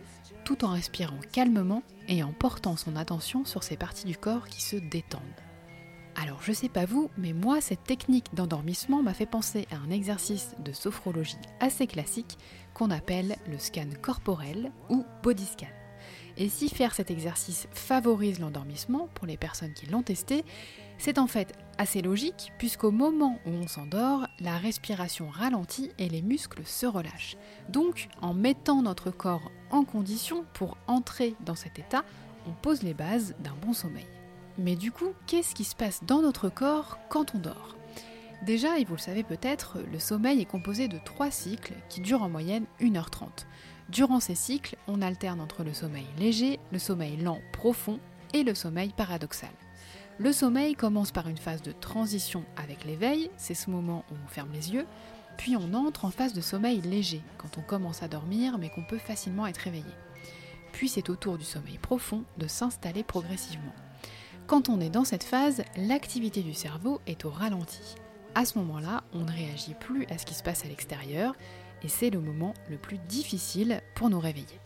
tout 0.44 0.63
en 0.63 0.72
respirant 0.72 1.20
calmement 1.32 1.84
et 2.08 2.24
en 2.24 2.32
portant 2.32 2.78
son 2.78 2.96
attention 2.96 3.46
sur 3.46 3.63
ces 3.63 3.78
parties 3.78 4.06
du 4.06 4.18
corps 4.18 4.48
qui 4.48 4.62
se 4.62 4.76
détendent. 4.76 5.22
Alors 6.16 6.42
je 6.42 6.52
sais 6.52 6.70
pas 6.70 6.86
vous, 6.86 7.12
mais 7.18 7.34
moi 7.34 7.62
cette 7.62 7.84
technique 7.84 8.34
d'endormissement 8.34 9.04
m'a 9.04 9.13
fait 9.13 9.28
penser 9.28 9.68
à 9.72 9.76
un 9.76 9.92
exercice 9.92 10.56
de 10.66 10.72
sophrologie 10.72 11.38
assez 11.60 11.86
classique 11.86 12.38
qu'on 12.74 12.90
appelle 12.90 13.36
le 13.48 13.60
scan 13.60 13.90
corporel 14.02 14.72
ou 14.90 15.06
body 15.22 15.46
scan. 15.46 15.68
Et 16.38 16.50
si 16.50 16.70
faire 16.70 16.94
cet 16.94 17.12
exercice 17.12 17.68
favorise 17.72 18.40
l'endormissement 18.40 19.10
pour 19.13 19.28
les 19.28 19.38
personnes 19.38 19.74
qui 19.74 19.88
l'ont 19.88 20.04
testé, 20.04 20.44
c'est 20.98 21.20
en 21.20 21.28
fait 21.28 21.54
assez 21.78 22.02
logique 22.02 22.52
puisqu'au 22.58 22.92
moment 22.92 23.40
où 23.46 23.52
on 23.52 23.68
s'endort, 23.68 24.28
la 24.40 24.58
respiration 24.58 25.30
ralentit 25.30 25.92
et 25.98 26.10
les 26.10 26.22
muscles 26.22 26.66
se 26.66 26.86
relâchent. 26.86 27.38
Donc 27.70 28.10
en 28.22 28.34
mettant 28.34 28.82
notre 28.82 29.12
corps 29.12 29.52
en 29.72 29.84
condition 29.84 30.46
pour 30.54 30.78
entrer 30.88 31.36
dans 31.46 31.56
cet 31.56 31.80
état, 31.80 32.04
on 32.48 32.52
pose 32.52 32.84
les 32.84 32.94
bases 32.94 33.36
d'un 33.40 33.56
bon 33.62 33.74
sommeil. 33.74 34.08
Mais 34.58 34.76
du 34.76 34.92
coup, 34.92 35.13
qu'est-ce 35.28 35.54
qui 35.54 35.63
se 35.63 35.76
passe 35.76 36.04
dans 36.04 36.22
notre 36.22 36.50
corps 36.50 36.98
quand 37.10 37.36
on 37.36 37.40
dort? 37.40 37.76
Déjà, 38.46 38.78
et 38.78 38.86
vous 38.86 38.96
le 38.96 39.00
savez 39.00 39.24
peut-être, 39.24 39.80
le 39.92 40.00
sommeil 40.00 40.42
est 40.42 40.46
composé 40.46 40.88
de 40.88 41.00
trois 41.04 41.32
cycles 41.32 41.74
qui 41.90 42.02
durent 42.02 42.24
en 42.24 42.30
moyenne 42.30 42.66
1h30. 42.80 43.46
Durant 43.90 44.20
ces 44.20 44.36
cycles, 44.36 44.76
on 44.88 45.02
alterne 45.02 45.42
entre 45.42 45.63
le 45.63 45.74
sommeil 45.74 46.06
léger, 46.20 46.60
le 46.72 46.80
sommeil 46.80 47.18
lent 47.18 47.40
profond 47.52 48.00
et 48.34 48.44
le 48.44 48.54
sommeil 48.54 48.92
paradoxal. 48.96 49.50
Le 50.19 50.34
sommeil 50.34 50.73
commence 50.73 51.12
par 51.12 51.27
une 51.27 51.38
phase 51.38 51.62
de 51.62 51.71
transition 51.71 52.43
avec 52.56 52.86
l'éveil, 52.86 53.30
c'est 53.38 53.53
ce 53.53 53.69
moment 53.69 54.03
où 54.10 54.15
on 54.15 54.27
ferme 54.27 54.51
les 54.51 54.73
yeux, 54.73 54.88
puis 55.38 55.56
on 55.56 55.75
entre 55.75 56.06
en 56.06 56.10
phase 56.10 56.34
de 56.34 56.41
sommeil 56.41 56.82
léger, 56.82 57.21
quand 57.38 57.60
on 57.60 57.62
commence 57.62 58.01
à 58.01 58.08
dormir 58.08 58.58
mais 58.58 58.69
qu'on 58.69 58.84
peut 58.84 58.97
facilement 58.97 59.45
être 59.45 59.60
réveillé. 59.60 59.86
Puis 60.71 60.89
c'est 60.89 61.12
au 61.12 61.15
tour 61.15 61.38
du 61.38 61.43
sommeil 61.43 61.77
profond 61.77 62.23
de 62.38 62.47
s'installer 62.47 63.03
progressivement. 63.03 63.75
Quand 64.47 64.69
on 64.69 64.82
est 64.82 64.89
dans 64.89 65.06
cette 65.06 65.23
phase, 65.23 65.63
l'activité 65.75 66.41
du 66.41 66.56
cerveau 66.56 66.99
est 67.06 67.23
au 67.23 67.30
ralenti. 67.30 67.95
À 68.34 68.45
ce 68.45 68.58
moment-là, 68.58 69.03
on 69.13 69.19
ne 69.19 69.32
réagit 69.32 69.75
plus 69.75 70.08
à 70.08 70.17
ce 70.17 70.25
qui 70.25 70.34
se 70.34 70.41
passe 70.41 70.65
à 70.65 70.67
l'extérieur 70.67 71.36
et 71.84 71.89
c'est 71.89 72.10
le 72.10 72.21
moment 72.21 72.56
le 72.71 72.77
plus 72.77 72.97
difficile 73.08 73.82
pour 73.93 74.10
nous 74.10 74.19
réveiller. 74.19 74.60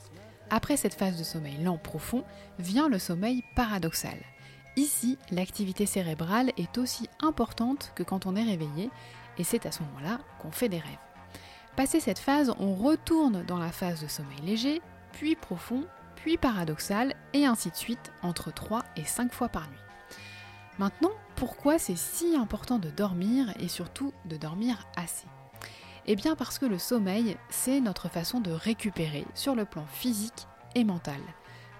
Après 0.49 0.77
cette 0.77 0.93
phase 0.93 1.17
de 1.17 1.25
sommeil 1.25 1.57
lent 1.61 1.77
profond, 1.77 2.23
vient 2.57 2.87
le 2.87 2.99
sommeil 2.99 3.43
paradoxal. 3.53 4.17
Ici, 4.77 5.17
l'activité 5.31 5.85
cérébrale 5.85 6.51
est 6.57 6.77
aussi 6.77 7.09
importante 7.21 7.91
que 7.95 8.03
quand 8.03 8.25
on 8.25 8.35
est 8.35 8.43
réveillé 8.43 8.89
et 9.37 9.43
c'est 9.43 9.65
à 9.65 9.71
ce 9.71 9.83
moment-là 9.83 10.19
qu'on 10.39 10.51
fait 10.51 10.69
des 10.69 10.79
rêves. 10.79 10.97
Passé 11.75 11.99
cette 11.99 12.19
phase, 12.19 12.53
on 12.59 12.73
retourne 12.73 13.43
dans 13.45 13.57
la 13.57 13.71
phase 13.71 14.01
de 14.01 14.07
sommeil 14.07 14.39
léger, 14.43 14.81
puis 15.13 15.35
profond, 15.35 15.85
puis 16.15 16.37
paradoxal, 16.37 17.15
et 17.33 17.45
ainsi 17.45 17.69
de 17.69 17.75
suite 17.75 18.11
entre 18.21 18.53
3 18.53 18.83
et 18.97 19.05
5 19.05 19.33
fois 19.33 19.49
par 19.49 19.67
nuit. 19.69 19.77
Maintenant, 20.79 21.11
pourquoi 21.35 21.79
c'est 21.79 21.97
si 21.97 22.35
important 22.35 22.77
de 22.77 22.89
dormir 22.89 23.53
et 23.59 23.67
surtout 23.67 24.13
de 24.25 24.37
dormir 24.37 24.87
assez? 24.95 25.27
Eh 26.07 26.15
bien 26.15 26.35
parce 26.35 26.59
que 26.59 26.65
le 26.65 26.79
sommeil, 26.79 27.37
c'est 27.49 27.79
notre 27.79 28.09
façon 28.09 28.39
de 28.39 28.51
récupérer 28.51 29.25
sur 29.33 29.55
le 29.55 29.65
plan 29.65 29.85
physique 29.85 30.47
et 30.75 30.83
mental. 30.83 31.19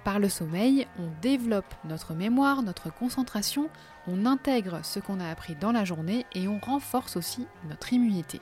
Par 0.04 0.18
le 0.18 0.30
sommeil, 0.30 0.88
on 0.98 1.10
développe 1.22 1.76
notre 1.86 2.16
mémoire, 2.16 2.64
notre 2.64 2.92
concentration, 2.92 3.70
on 4.08 4.26
intègre 4.26 4.80
ce 4.84 5.00
qu'on 5.00 5.20
a 5.20 5.30
appris 5.30 5.56
dans 5.56 5.72
la 5.72 5.86
journée 5.86 6.26
et 6.34 6.48
on 6.48 6.60
renforce 6.60 7.18
aussi 7.18 7.46
notre 7.70 7.94
immunité. 7.94 8.42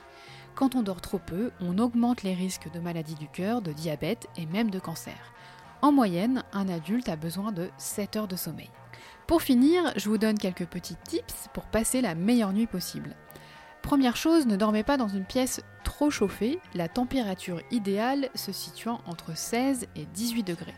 Quand 0.54 0.74
on 0.74 0.82
dort 0.82 1.02
trop 1.02 1.18
peu, 1.18 1.50
on 1.60 1.78
augmente 1.78 2.22
les 2.22 2.34
risques 2.34 2.72
de 2.72 2.80
maladies 2.80 3.14
du 3.14 3.28
cœur, 3.28 3.60
de 3.60 3.72
diabète 3.72 4.26
et 4.38 4.46
même 4.46 4.70
de 4.70 4.78
cancer. 4.78 5.34
En 5.82 5.92
moyenne, 5.92 6.44
un 6.52 6.68
adulte 6.68 7.10
a 7.10 7.16
besoin 7.16 7.52
de 7.52 7.70
7 7.76 8.16
heures 8.16 8.28
de 8.28 8.36
sommeil. 8.36 8.70
Pour 9.26 9.42
finir, 9.42 9.92
je 9.96 10.08
vous 10.08 10.18
donne 10.18 10.38
quelques 10.38 10.66
petits 10.66 10.96
tips 11.08 11.48
pour 11.52 11.64
passer 11.64 12.00
la 12.00 12.14
meilleure 12.14 12.52
nuit 12.52 12.66
possible. 12.66 13.14
Première 13.82 14.16
chose, 14.16 14.46
ne 14.46 14.56
dormez 14.56 14.82
pas 14.82 14.96
dans 14.96 15.08
une 15.08 15.24
pièce 15.24 15.62
trop 15.84 16.10
chauffée, 16.10 16.58
la 16.74 16.88
température 16.88 17.60
idéale 17.70 18.28
se 18.34 18.52
situant 18.52 19.00
entre 19.06 19.36
16 19.36 19.86
et 19.96 20.06
18 20.06 20.42
degrés. 20.42 20.74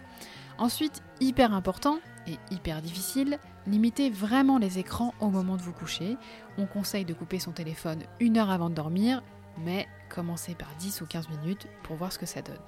Ensuite, 0.62 1.02
hyper 1.18 1.54
important 1.54 1.98
et 2.28 2.38
hyper 2.52 2.82
difficile, 2.82 3.40
limitez 3.66 4.10
vraiment 4.10 4.58
les 4.58 4.78
écrans 4.78 5.12
au 5.18 5.28
moment 5.28 5.56
de 5.56 5.62
vous 5.62 5.72
coucher. 5.72 6.16
On 6.56 6.66
conseille 6.66 7.04
de 7.04 7.14
couper 7.14 7.40
son 7.40 7.50
téléphone 7.50 8.04
une 8.20 8.36
heure 8.36 8.48
avant 8.48 8.70
de 8.70 8.76
dormir, 8.76 9.24
mais 9.58 9.88
commencez 10.08 10.54
par 10.54 10.68
10 10.78 11.00
ou 11.00 11.06
15 11.06 11.30
minutes 11.30 11.66
pour 11.82 11.96
voir 11.96 12.12
ce 12.12 12.20
que 12.20 12.26
ça 12.26 12.42
donne. 12.42 12.60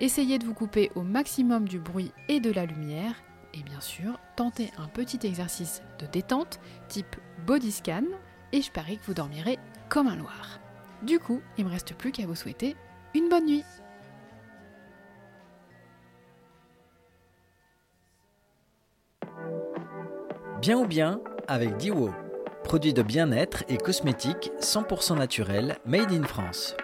Essayez 0.00 0.40
de 0.40 0.44
vous 0.44 0.54
couper 0.54 0.90
au 0.96 1.02
maximum 1.02 1.68
du 1.68 1.78
bruit 1.78 2.10
et 2.28 2.40
de 2.40 2.50
la 2.50 2.66
lumière. 2.66 3.14
Et 3.54 3.62
bien 3.62 3.80
sûr, 3.80 4.18
tentez 4.34 4.72
un 4.76 4.88
petit 4.88 5.24
exercice 5.24 5.82
de 6.00 6.06
détente 6.06 6.58
type 6.88 7.14
body 7.46 7.70
scan 7.70 8.06
et 8.50 8.60
je 8.60 8.72
parie 8.72 8.98
que 8.98 9.06
vous 9.06 9.14
dormirez 9.14 9.60
comme 9.88 10.08
un 10.08 10.16
loir. 10.16 10.58
Du 11.04 11.20
coup, 11.20 11.40
il 11.58 11.64
me 11.64 11.70
reste 11.70 11.94
plus 11.94 12.10
qu'à 12.10 12.26
vous 12.26 12.34
souhaiter 12.34 12.74
une 13.14 13.28
bonne 13.28 13.46
nuit. 13.46 13.62
Bien 20.60 20.78
ou 20.78 20.86
bien 20.86 21.20
avec 21.48 21.76
Diwo. 21.78 22.10
Produit 22.64 22.92
de 22.94 23.02
bien-être 23.02 23.64
et 23.68 23.76
cosmétiques 23.76 24.50
100% 24.60 25.16
naturel, 25.18 25.78
made 25.86 26.12
in 26.12 26.22
France. 26.24 26.74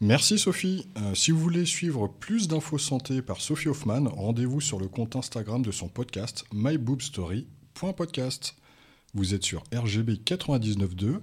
Merci 0.00 0.38
Sophie. 0.38 0.86
Euh, 0.96 1.14
si 1.14 1.30
vous 1.32 1.38
voulez 1.40 1.64
suivre 1.66 2.06
plus 2.08 2.46
d'infos 2.48 2.78
santé 2.78 3.20
par 3.22 3.40
Sophie 3.40 3.68
Hoffman, 3.68 4.04
rendez-vous 4.08 4.60
sur 4.60 4.78
le 4.78 4.86
compte 4.88 5.16
Instagram 5.16 5.62
de 5.62 5.72
son 5.72 5.88
podcast 5.88 6.44
myboobstory.podcast. 6.52 8.54
Vous 9.14 9.34
êtes 9.34 9.42
sur 9.44 9.62
RGB 9.74 10.20
99.2. 10.24 11.18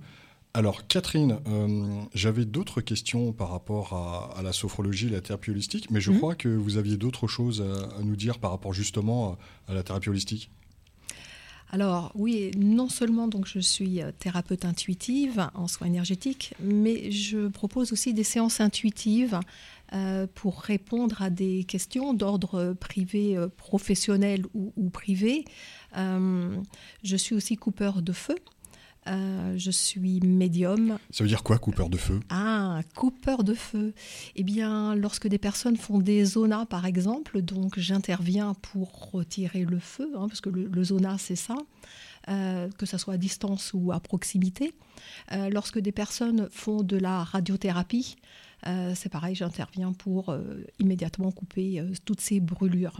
Alors 0.53 0.87
Catherine, 0.87 1.39
euh, 1.47 2.01
j'avais 2.13 2.43
d'autres 2.45 2.81
questions 2.81 3.31
par 3.33 3.51
rapport 3.51 3.93
à, 3.93 4.33
à 4.37 4.41
la 4.41 4.51
sophrologie 4.53 5.07
et 5.07 5.11
la 5.11 5.21
thérapie 5.21 5.51
holistique, 5.51 5.91
mais 5.91 5.99
je 6.01 6.11
Mhm. 6.11 6.17
crois 6.17 6.35
que 6.35 6.47
vous 6.49 6.77
aviez 6.77 6.95
d'autres 6.97 7.27
choses 7.27 7.61
à, 7.61 7.97
à 7.99 8.03
nous 8.03 8.15
dire 8.15 8.39
par 8.39 8.51
rapport 8.51 8.73
justement 8.73 9.37
à 9.67 9.73
la 9.73 9.83
thérapie 9.83 10.09
holistique. 10.09 10.49
Alors 11.71 12.11
oui, 12.15 12.51
non 12.57 12.89
seulement 12.89 13.27
donc 13.27 13.47
je 13.47 13.59
suis 13.59 14.01
euh, 14.01 14.11
thérapeute 14.17 14.65
intuitive 14.65 15.49
en 15.55 15.67
soins 15.67 15.87
énergétiques, 15.87 16.53
mais 16.61 17.11
je 17.11 17.47
propose 17.47 17.91
aussi 17.91 18.13
des 18.13 18.23
séances 18.23 18.61
intuitives 18.61 19.39
euh, 19.93 20.27
pour 20.33 20.61
répondre 20.61 21.21
à 21.21 21.29
des 21.29 21.63
questions 21.63 22.13
d'ordre 22.13 22.75
privé, 22.79 23.35
euh, 23.37 23.47
professionnel 23.47 24.45
ou, 24.53 24.73
ou 24.77 24.89
privé. 24.89 25.45
Euh, 25.97 26.55
je 27.03 27.15
suis 27.15 27.35
aussi 27.35 27.55
coupeur 27.55 28.01
de 28.01 28.13
feu. 28.13 28.35
Euh, 29.07 29.53
je 29.57 29.69
suis 29.69 30.19
médium. 30.21 30.97
Ça 31.11 31.23
veut 31.23 31.27
dire 31.27 31.43
quoi, 31.43 31.59
coupeur 31.59 31.89
de 31.89 31.97
feu? 31.97 32.19
Ah, 32.29 32.54
un 32.75 32.83
coupeur 32.83 33.43
de 33.43 33.53
feu. 33.53 33.93
Eh 34.35 34.43
bien, 34.43 34.95
lorsque 34.95 35.27
des 35.27 35.37
personnes 35.37 35.77
font 35.77 35.99
des 35.99 36.25
zonas, 36.25 36.65
par 36.65 36.85
exemple, 36.85 37.41
donc 37.41 37.79
j'interviens 37.79 38.53
pour 38.55 39.11
retirer 39.11 39.65
le 39.65 39.79
feu, 39.79 40.11
hein, 40.15 40.27
parce 40.27 40.41
que 40.41 40.49
le, 40.49 40.67
le 40.67 40.83
zona, 40.83 41.17
c'est 41.17 41.35
ça, 41.35 41.55
euh, 42.27 42.69
que 42.79 42.87
ce 42.87 42.97
soit 42.97 43.13
à 43.13 43.17
distance 43.17 43.71
ou 43.75 43.91
à 43.91 43.99
proximité. 43.99 44.73
Euh, 45.31 45.49
lorsque 45.49 45.77
des 45.77 45.91
personnes 45.91 46.49
font 46.49 46.81
de 46.81 46.97
la 46.97 47.23
radiothérapie, 47.23 48.15
euh, 48.65 48.93
c'est 48.95 49.09
pareil, 49.09 49.35
j'interviens 49.35 49.93
pour 49.93 50.35
immédiatement 50.79 51.31
couper 51.31 51.83
toutes 52.03 52.21
ces 52.21 52.39
brûlures. 52.39 52.99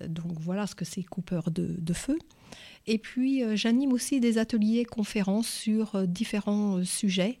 Donc 0.00 0.32
voilà 0.40 0.66
ce 0.66 0.74
que 0.74 0.86
c'est 0.86 1.02
coupeur 1.02 1.50
de, 1.50 1.76
de 1.78 1.92
feu. 1.92 2.18
Et 2.86 2.96
puis 2.96 3.42
j'anime 3.54 3.92
aussi 3.92 4.18
des 4.18 4.38
ateliers 4.38 4.86
conférences 4.86 5.48
sur 5.48 6.06
différents 6.06 6.82
sujets 6.84 7.38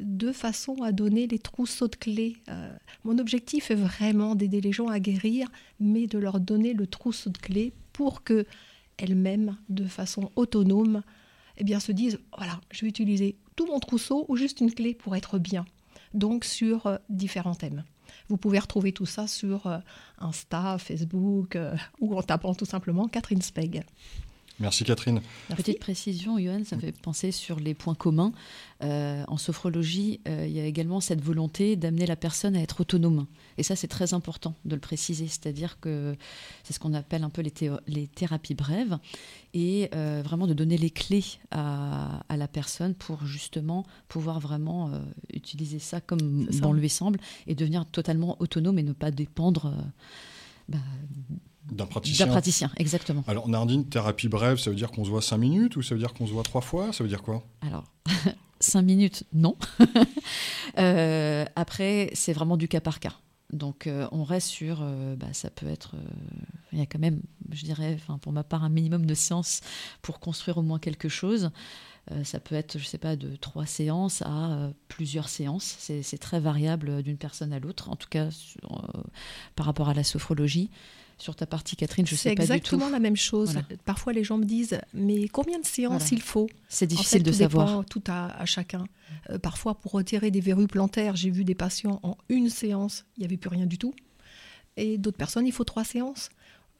de 0.00 0.32
façon 0.32 0.82
à 0.82 0.92
donner 0.92 1.26
les 1.26 1.38
trousseaux 1.38 1.88
de 1.88 1.96
clés. 1.96 2.36
Euh, 2.48 2.72
mon 3.04 3.18
objectif 3.18 3.70
est 3.70 3.76
vraiment 3.76 4.34
d'aider 4.34 4.60
les 4.60 4.72
gens 4.72 4.88
à 4.88 4.98
guérir, 4.98 5.48
mais 5.78 6.06
de 6.06 6.18
leur 6.18 6.40
donner 6.40 6.72
le 6.72 6.86
trousseau 6.86 7.30
de 7.30 7.38
clés 7.38 7.72
pour 7.92 8.24
que 8.24 8.46
elles-mêmes, 8.96 9.56
de 9.68 9.84
façon 9.84 10.30
autonome, 10.36 11.02
eh 11.58 11.64
bien, 11.64 11.80
se 11.80 11.92
disent 11.92 12.18
voilà, 12.36 12.60
je 12.70 12.82
vais 12.82 12.88
utiliser 12.88 13.36
tout 13.56 13.66
mon 13.66 13.78
trousseau 13.78 14.24
ou 14.28 14.36
juste 14.36 14.60
une 14.60 14.72
clé 14.72 14.94
pour 14.94 15.14
être 15.16 15.38
bien. 15.38 15.64
Donc, 16.14 16.44
sur 16.44 16.86
euh, 16.86 16.96
différents 17.08 17.54
thèmes. 17.54 17.84
Vous 18.28 18.36
pouvez 18.36 18.58
retrouver 18.58 18.92
tout 18.92 19.06
ça 19.06 19.26
sur 19.26 19.66
euh, 19.66 19.78
Insta, 20.18 20.78
Facebook 20.78 21.56
ou 22.00 22.16
en 22.16 22.22
tapant 22.22 22.54
tout 22.54 22.64
simplement 22.64 23.06
Catherine 23.06 23.42
Speg. 23.42 23.84
Merci 24.60 24.84
Catherine. 24.84 25.20
Merci. 25.48 25.62
Petite 25.64 25.80
précision, 25.80 26.38
Johan, 26.38 26.62
ça 26.64 26.76
me 26.76 26.82
fait 26.82 26.92
penser 26.92 27.32
sur 27.32 27.58
les 27.58 27.72
points 27.74 27.94
communs. 27.94 28.32
Euh, 28.82 29.24
en 29.26 29.36
sophrologie, 29.38 30.20
euh, 30.28 30.46
il 30.46 30.52
y 30.52 30.60
a 30.60 30.64
également 30.66 31.00
cette 31.00 31.22
volonté 31.22 31.76
d'amener 31.76 32.06
la 32.06 32.16
personne 32.16 32.54
à 32.56 32.60
être 32.60 32.80
autonome. 32.82 33.26
Et 33.58 33.62
ça, 33.62 33.74
c'est 33.74 33.88
très 33.88 34.12
important 34.14 34.54
de 34.66 34.74
le 34.74 34.80
préciser. 34.80 35.28
C'est-à-dire 35.28 35.80
que 35.80 36.14
c'est 36.62 36.72
ce 36.74 36.78
qu'on 36.78 36.92
appelle 36.94 37.24
un 37.24 37.30
peu 37.30 37.40
les, 37.42 37.50
théo- 37.50 37.80
les 37.86 38.06
thérapies 38.06 38.54
brèves. 38.54 38.98
Et 39.54 39.88
euh, 39.94 40.22
vraiment 40.24 40.46
de 40.46 40.54
donner 40.54 40.76
les 40.78 40.90
clés 40.90 41.24
à, 41.50 42.22
à 42.28 42.36
la 42.36 42.46
personne 42.46 42.94
pour 42.94 43.24
justement 43.26 43.84
pouvoir 44.08 44.40
vraiment 44.40 44.90
euh, 44.90 44.98
utiliser 45.32 45.78
ça 45.78 46.00
comme 46.00 46.46
ça. 46.52 46.60
bon 46.60 46.72
lui 46.72 46.88
semble 46.88 47.18
et 47.46 47.54
devenir 47.54 47.84
totalement 47.86 48.36
autonome 48.40 48.78
et 48.78 48.82
ne 48.82 48.92
pas 48.92 49.10
dépendre 49.10 49.66
euh, 49.66 49.82
bah, 50.68 50.78
D'un 51.66 51.84
d'un 51.84 51.86
praticien. 51.86 52.26
praticien. 52.26 52.70
Exactement. 52.76 53.22
Alors 53.26 53.48
Nardine, 53.48 53.84
thérapie 53.86 54.28
brève, 54.28 54.58
ça 54.58 54.70
veut 54.70 54.76
dire 54.76 54.90
qu'on 54.90 55.04
se 55.04 55.10
voit 55.10 55.22
5 55.22 55.36
minutes 55.36 55.76
ou 55.76 55.82
ça 55.82 55.94
veut 55.94 56.00
dire 56.00 56.14
qu'on 56.14 56.26
se 56.26 56.32
voit 56.32 56.42
3 56.42 56.60
fois? 56.60 56.92
Ça 56.92 57.04
veut 57.04 57.08
dire 57.08 57.22
quoi? 57.22 57.44
Alors, 57.60 57.84
cinq 58.60 58.82
minutes, 58.82 59.24
non. 59.32 59.56
Euh, 60.78 61.44
après, 61.56 62.10
c'est 62.14 62.32
vraiment 62.32 62.56
du 62.56 62.68
cas 62.68 62.80
par 62.80 63.00
cas. 63.00 63.14
Donc, 63.52 63.88
euh, 63.88 64.06
on 64.12 64.22
reste 64.22 64.46
sur, 64.46 64.78
euh, 64.82 65.16
bah, 65.16 65.26
ça 65.32 65.50
peut 65.50 65.66
être, 65.66 65.96
il 66.72 66.78
y 66.78 66.82
a 66.82 66.86
quand 66.86 67.00
même, 67.00 67.20
je 67.50 67.64
dirais, 67.64 67.98
pour 68.22 68.32
ma 68.32 68.44
part, 68.44 68.62
un 68.62 68.68
minimum 68.68 69.04
de 69.04 69.14
séances 69.14 69.62
pour 70.00 70.20
construire 70.20 70.58
au 70.58 70.62
moins 70.62 70.78
quelque 70.78 71.08
chose. 71.08 71.50
Ça 72.22 72.38
peut 72.38 72.54
être, 72.54 72.78
je 72.78 72.84
sais 72.84 72.98
pas, 72.98 73.16
de 73.16 73.34
trois 73.34 73.66
séances 73.66 74.22
à 74.22 74.70
plusieurs 74.86 75.28
séances. 75.28 75.76
C'est 75.78 76.18
très 76.18 76.38
variable 76.38 77.02
d'une 77.02 77.18
personne 77.18 77.52
à 77.52 77.58
l'autre. 77.58 77.90
En 77.90 77.96
tout 77.96 78.08
cas, 78.08 78.28
par 79.56 79.66
rapport 79.66 79.88
à 79.88 79.94
la 79.94 80.04
sophrologie. 80.04 80.70
Sur 81.20 81.36
ta 81.36 81.46
partie, 81.46 81.76
Catherine, 81.76 82.06
je 82.06 82.14
C'est 82.16 82.30
sais 82.30 82.34
pas 82.34 82.42
du 82.42 82.48
tout. 82.48 82.52
exactement 82.54 82.88
la 82.88 82.98
même 82.98 83.16
chose. 83.16 83.52
Voilà. 83.52 83.66
Parfois, 83.84 84.12
les 84.12 84.24
gens 84.24 84.38
me 84.38 84.44
disent 84.44 84.80
Mais 84.94 85.28
combien 85.28 85.58
de 85.60 85.66
séances 85.66 86.02
Voilà. 86.02 86.16
il 86.16 86.22
faut? 86.22 86.48
C'est 86.68 86.86
En 86.86 86.88
difficile 86.88 87.18
fait, 87.18 87.24
de 87.24 87.30
tout 87.30 87.36
savoir. 87.36 87.66
dépend, 87.66 87.82
tout 87.84 88.02
à, 88.08 88.28
à 88.40 88.46
chacun. 88.46 88.84
Euh, 89.28 89.38
parfois, 89.38 89.74
pour 89.74 89.92
retirer 89.92 90.30
des 90.30 90.40
verrues 90.40 90.66
plantaires, 90.66 91.16
j'ai 91.16 91.30
vu 91.30 91.44
des 91.44 91.54
patients 91.54 92.00
en 92.02 92.16
une 92.30 92.48
séance, 92.48 93.04
il 93.16 93.20
n'y 93.20 93.26
avait 93.26 93.36
plus 93.36 93.50
rien 93.50 93.66
du 93.66 93.76
tout. 93.76 93.92
Et 94.76 94.96
d'autres 94.98 95.18
personnes, 95.18 95.46
il 95.46 95.52
faut 95.52 95.64
trois 95.64 95.84
séances. 95.84 96.30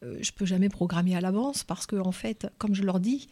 Euh, 0.03 0.17
je 0.23 0.33
peux 0.33 0.47
jamais 0.47 0.71
programmer 0.71 1.15
à 1.15 1.21
l'avance 1.21 1.63
parce 1.65 1.87
que, 1.87 1.97
en 1.97 2.13
fait, 2.13 2.47
comme 2.57 2.75
je 2.75 2.83
leur 2.83 2.99
dis, 3.01 3.29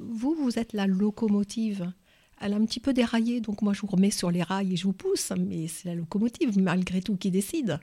vous, 0.00 0.34
vous 0.34 0.58
êtes 0.58 0.72
la 0.72 0.86
locomotive. 0.88 1.92
Elle 2.40 2.52
a 2.52 2.56
un 2.56 2.64
petit 2.64 2.80
peu 2.80 2.92
déraillé, 2.92 3.40
donc 3.40 3.62
moi, 3.62 3.72
je 3.74 3.80
vous 3.80 3.86
remets 3.88 4.10
sur 4.10 4.30
les 4.30 4.42
rails 4.42 4.72
et 4.72 4.76
je 4.76 4.84
vous 4.84 4.92
pousse, 4.92 5.32
mais 5.38 5.66
c'est 5.68 5.88
la 5.88 5.94
locomotive, 5.94 6.58
malgré 6.58 7.00
tout, 7.02 7.16
qui 7.16 7.30
décide. 7.30 7.78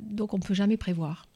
Donc, 0.00 0.32
on 0.34 0.38
ne 0.38 0.42
peut 0.42 0.54
jamais 0.54 0.76
prévoir. 0.76 1.26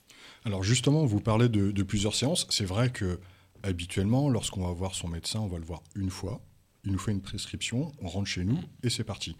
Alors 0.44 0.62
justement, 0.62 1.04
vous 1.06 1.20
parlez 1.20 1.48
de, 1.48 1.70
de 1.70 1.82
plusieurs 1.82 2.14
séances. 2.14 2.46
C'est 2.50 2.64
vrai 2.64 2.90
que 2.90 3.18
habituellement, 3.62 4.28
lorsqu'on 4.28 4.66
va 4.66 4.72
voir 4.72 4.94
son 4.94 5.08
médecin, 5.08 5.40
on 5.40 5.48
va 5.48 5.58
le 5.58 5.64
voir 5.64 5.82
une 5.94 6.10
fois. 6.10 6.40
Il 6.84 6.92
nous 6.92 6.98
fait 6.98 7.12
une 7.12 7.22
prescription, 7.22 7.92
on 8.02 8.08
rentre 8.08 8.28
chez 8.28 8.44
nous 8.44 8.58
et 8.82 8.90
c'est 8.90 9.04
parti. 9.04 9.36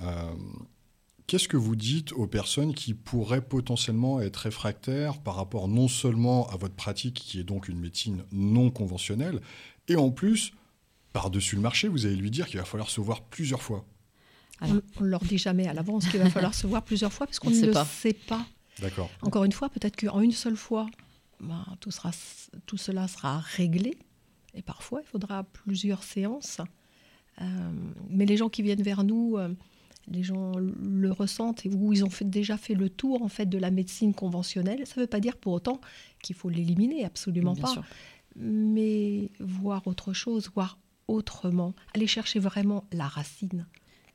Euh, 0.00 0.32
Qu'est-ce 1.26 1.48
que 1.48 1.56
vous 1.56 1.74
dites 1.74 2.12
aux 2.12 2.26
personnes 2.26 2.74
qui 2.74 2.92
pourraient 2.92 3.40
potentiellement 3.40 4.20
être 4.20 4.36
réfractaires 4.36 5.18
par 5.22 5.36
rapport 5.36 5.68
non 5.68 5.88
seulement 5.88 6.46
à 6.50 6.56
votre 6.58 6.74
pratique, 6.74 7.14
qui 7.14 7.40
est 7.40 7.44
donc 7.44 7.68
une 7.68 7.78
médecine 7.80 8.24
non 8.30 8.70
conventionnelle, 8.70 9.40
et 9.88 9.96
en 9.96 10.10
plus, 10.10 10.52
par-dessus 11.14 11.56
le 11.56 11.62
marché, 11.62 11.88
vous 11.88 12.04
allez 12.04 12.16
lui 12.16 12.30
dire 12.30 12.46
qu'il 12.46 12.58
va 12.58 12.66
falloir 12.66 12.90
se 12.90 13.00
voir 13.00 13.22
plusieurs 13.22 13.62
fois? 13.62 13.86
Alors. 14.60 14.76
On 15.00 15.04
ne 15.04 15.08
leur 15.08 15.24
dit 15.24 15.38
jamais 15.38 15.66
à 15.66 15.72
l'avance 15.72 16.06
qu'il 16.08 16.20
va 16.20 16.28
falloir 16.28 16.52
se 16.54 16.66
voir 16.66 16.84
plusieurs 16.84 17.12
fois 17.12 17.26
parce 17.26 17.38
qu'on 17.38 17.48
On 17.48 17.52
ne 17.52 17.56
sait 17.56 17.66
le 17.66 17.72
pas. 17.72 17.84
sait 17.86 18.12
pas. 18.12 18.46
D'accord. 18.80 19.10
Encore 19.22 19.44
une 19.44 19.52
fois, 19.52 19.68
peut-être 19.68 19.96
qu'en 19.96 20.20
une 20.20 20.32
seule 20.32 20.56
fois, 20.56 20.86
ben, 21.40 21.64
tout, 21.80 21.90
sera, 21.90 22.10
tout 22.66 22.76
cela 22.76 23.08
sera 23.08 23.38
réglé. 23.38 23.96
Et 24.54 24.62
parfois, 24.62 25.00
il 25.02 25.06
faudra 25.06 25.44
plusieurs 25.44 26.02
séances. 26.02 26.60
Euh, 27.40 27.44
mais 28.08 28.26
les 28.26 28.36
gens 28.36 28.48
qui 28.48 28.62
viennent 28.62 28.82
vers 28.82 29.02
nous, 29.04 29.36
euh, 29.36 29.48
les 30.06 30.22
gens 30.22 30.52
le 30.56 31.10
ressentent 31.10 31.66
et 31.66 31.68
où 31.70 31.92
ils 31.92 32.04
ont 32.04 32.10
fait- 32.10 32.24
déjà 32.24 32.56
fait 32.56 32.74
le 32.74 32.88
tour 32.88 33.22
en 33.22 33.28
fait 33.28 33.46
de 33.46 33.58
la 33.58 33.70
médecine 33.70 34.14
conventionnelle. 34.14 34.86
Ça 34.86 34.94
ne 34.96 35.00
veut 35.02 35.06
pas 35.08 35.18
dire 35.20 35.36
pour 35.36 35.52
autant 35.54 35.80
qu'il 36.22 36.36
faut 36.36 36.48
l'éliminer, 36.50 37.04
absolument 37.04 37.54
Bien 37.54 37.62
pas. 37.62 37.68
sûr. 37.72 37.84
Mais 38.36 39.30
voir 39.40 39.86
autre 39.86 40.12
chose, 40.12 40.50
voir 40.54 40.78
autrement, 41.08 41.74
aller 41.94 42.06
chercher 42.06 42.38
vraiment 42.38 42.84
la 42.92 43.06
racine. 43.08 43.66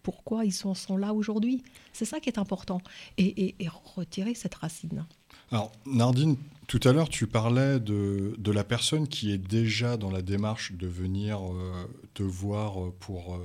Pourquoi 0.03 0.45
ils 0.45 0.51
sont, 0.53 0.73
sont 0.73 0.97
là 0.97 1.13
aujourd'hui 1.13 1.63
C'est 1.93 2.05
ça 2.05 2.19
qui 2.19 2.29
est 2.29 2.37
important. 2.39 2.81
Et, 3.17 3.25
et- 3.25 3.55
et 3.59 3.67
retirer 3.95 4.33
cette 4.33 4.55
racine. 4.55 5.05
Alors, 5.51 5.71
Nardine, 5.85 6.37
tout 6.67 6.79
à 6.83 6.93
l'heure, 6.93 7.09
tu 7.09 7.25
parlais 7.27 7.79
de, 7.79 8.35
de 8.37 8.51
la 8.51 8.63
personne 8.63 9.07
qui 9.07 9.31
est 9.31 9.37
déjà 9.37 9.97
dans 9.97 10.11
la 10.11 10.21
démarche 10.21 10.73
de 10.73 10.87
venir 10.87 11.39
euh, 11.41 11.73
te 12.13 12.23
voir 12.23 12.91
pour, 12.99 13.35
euh, 13.35 13.39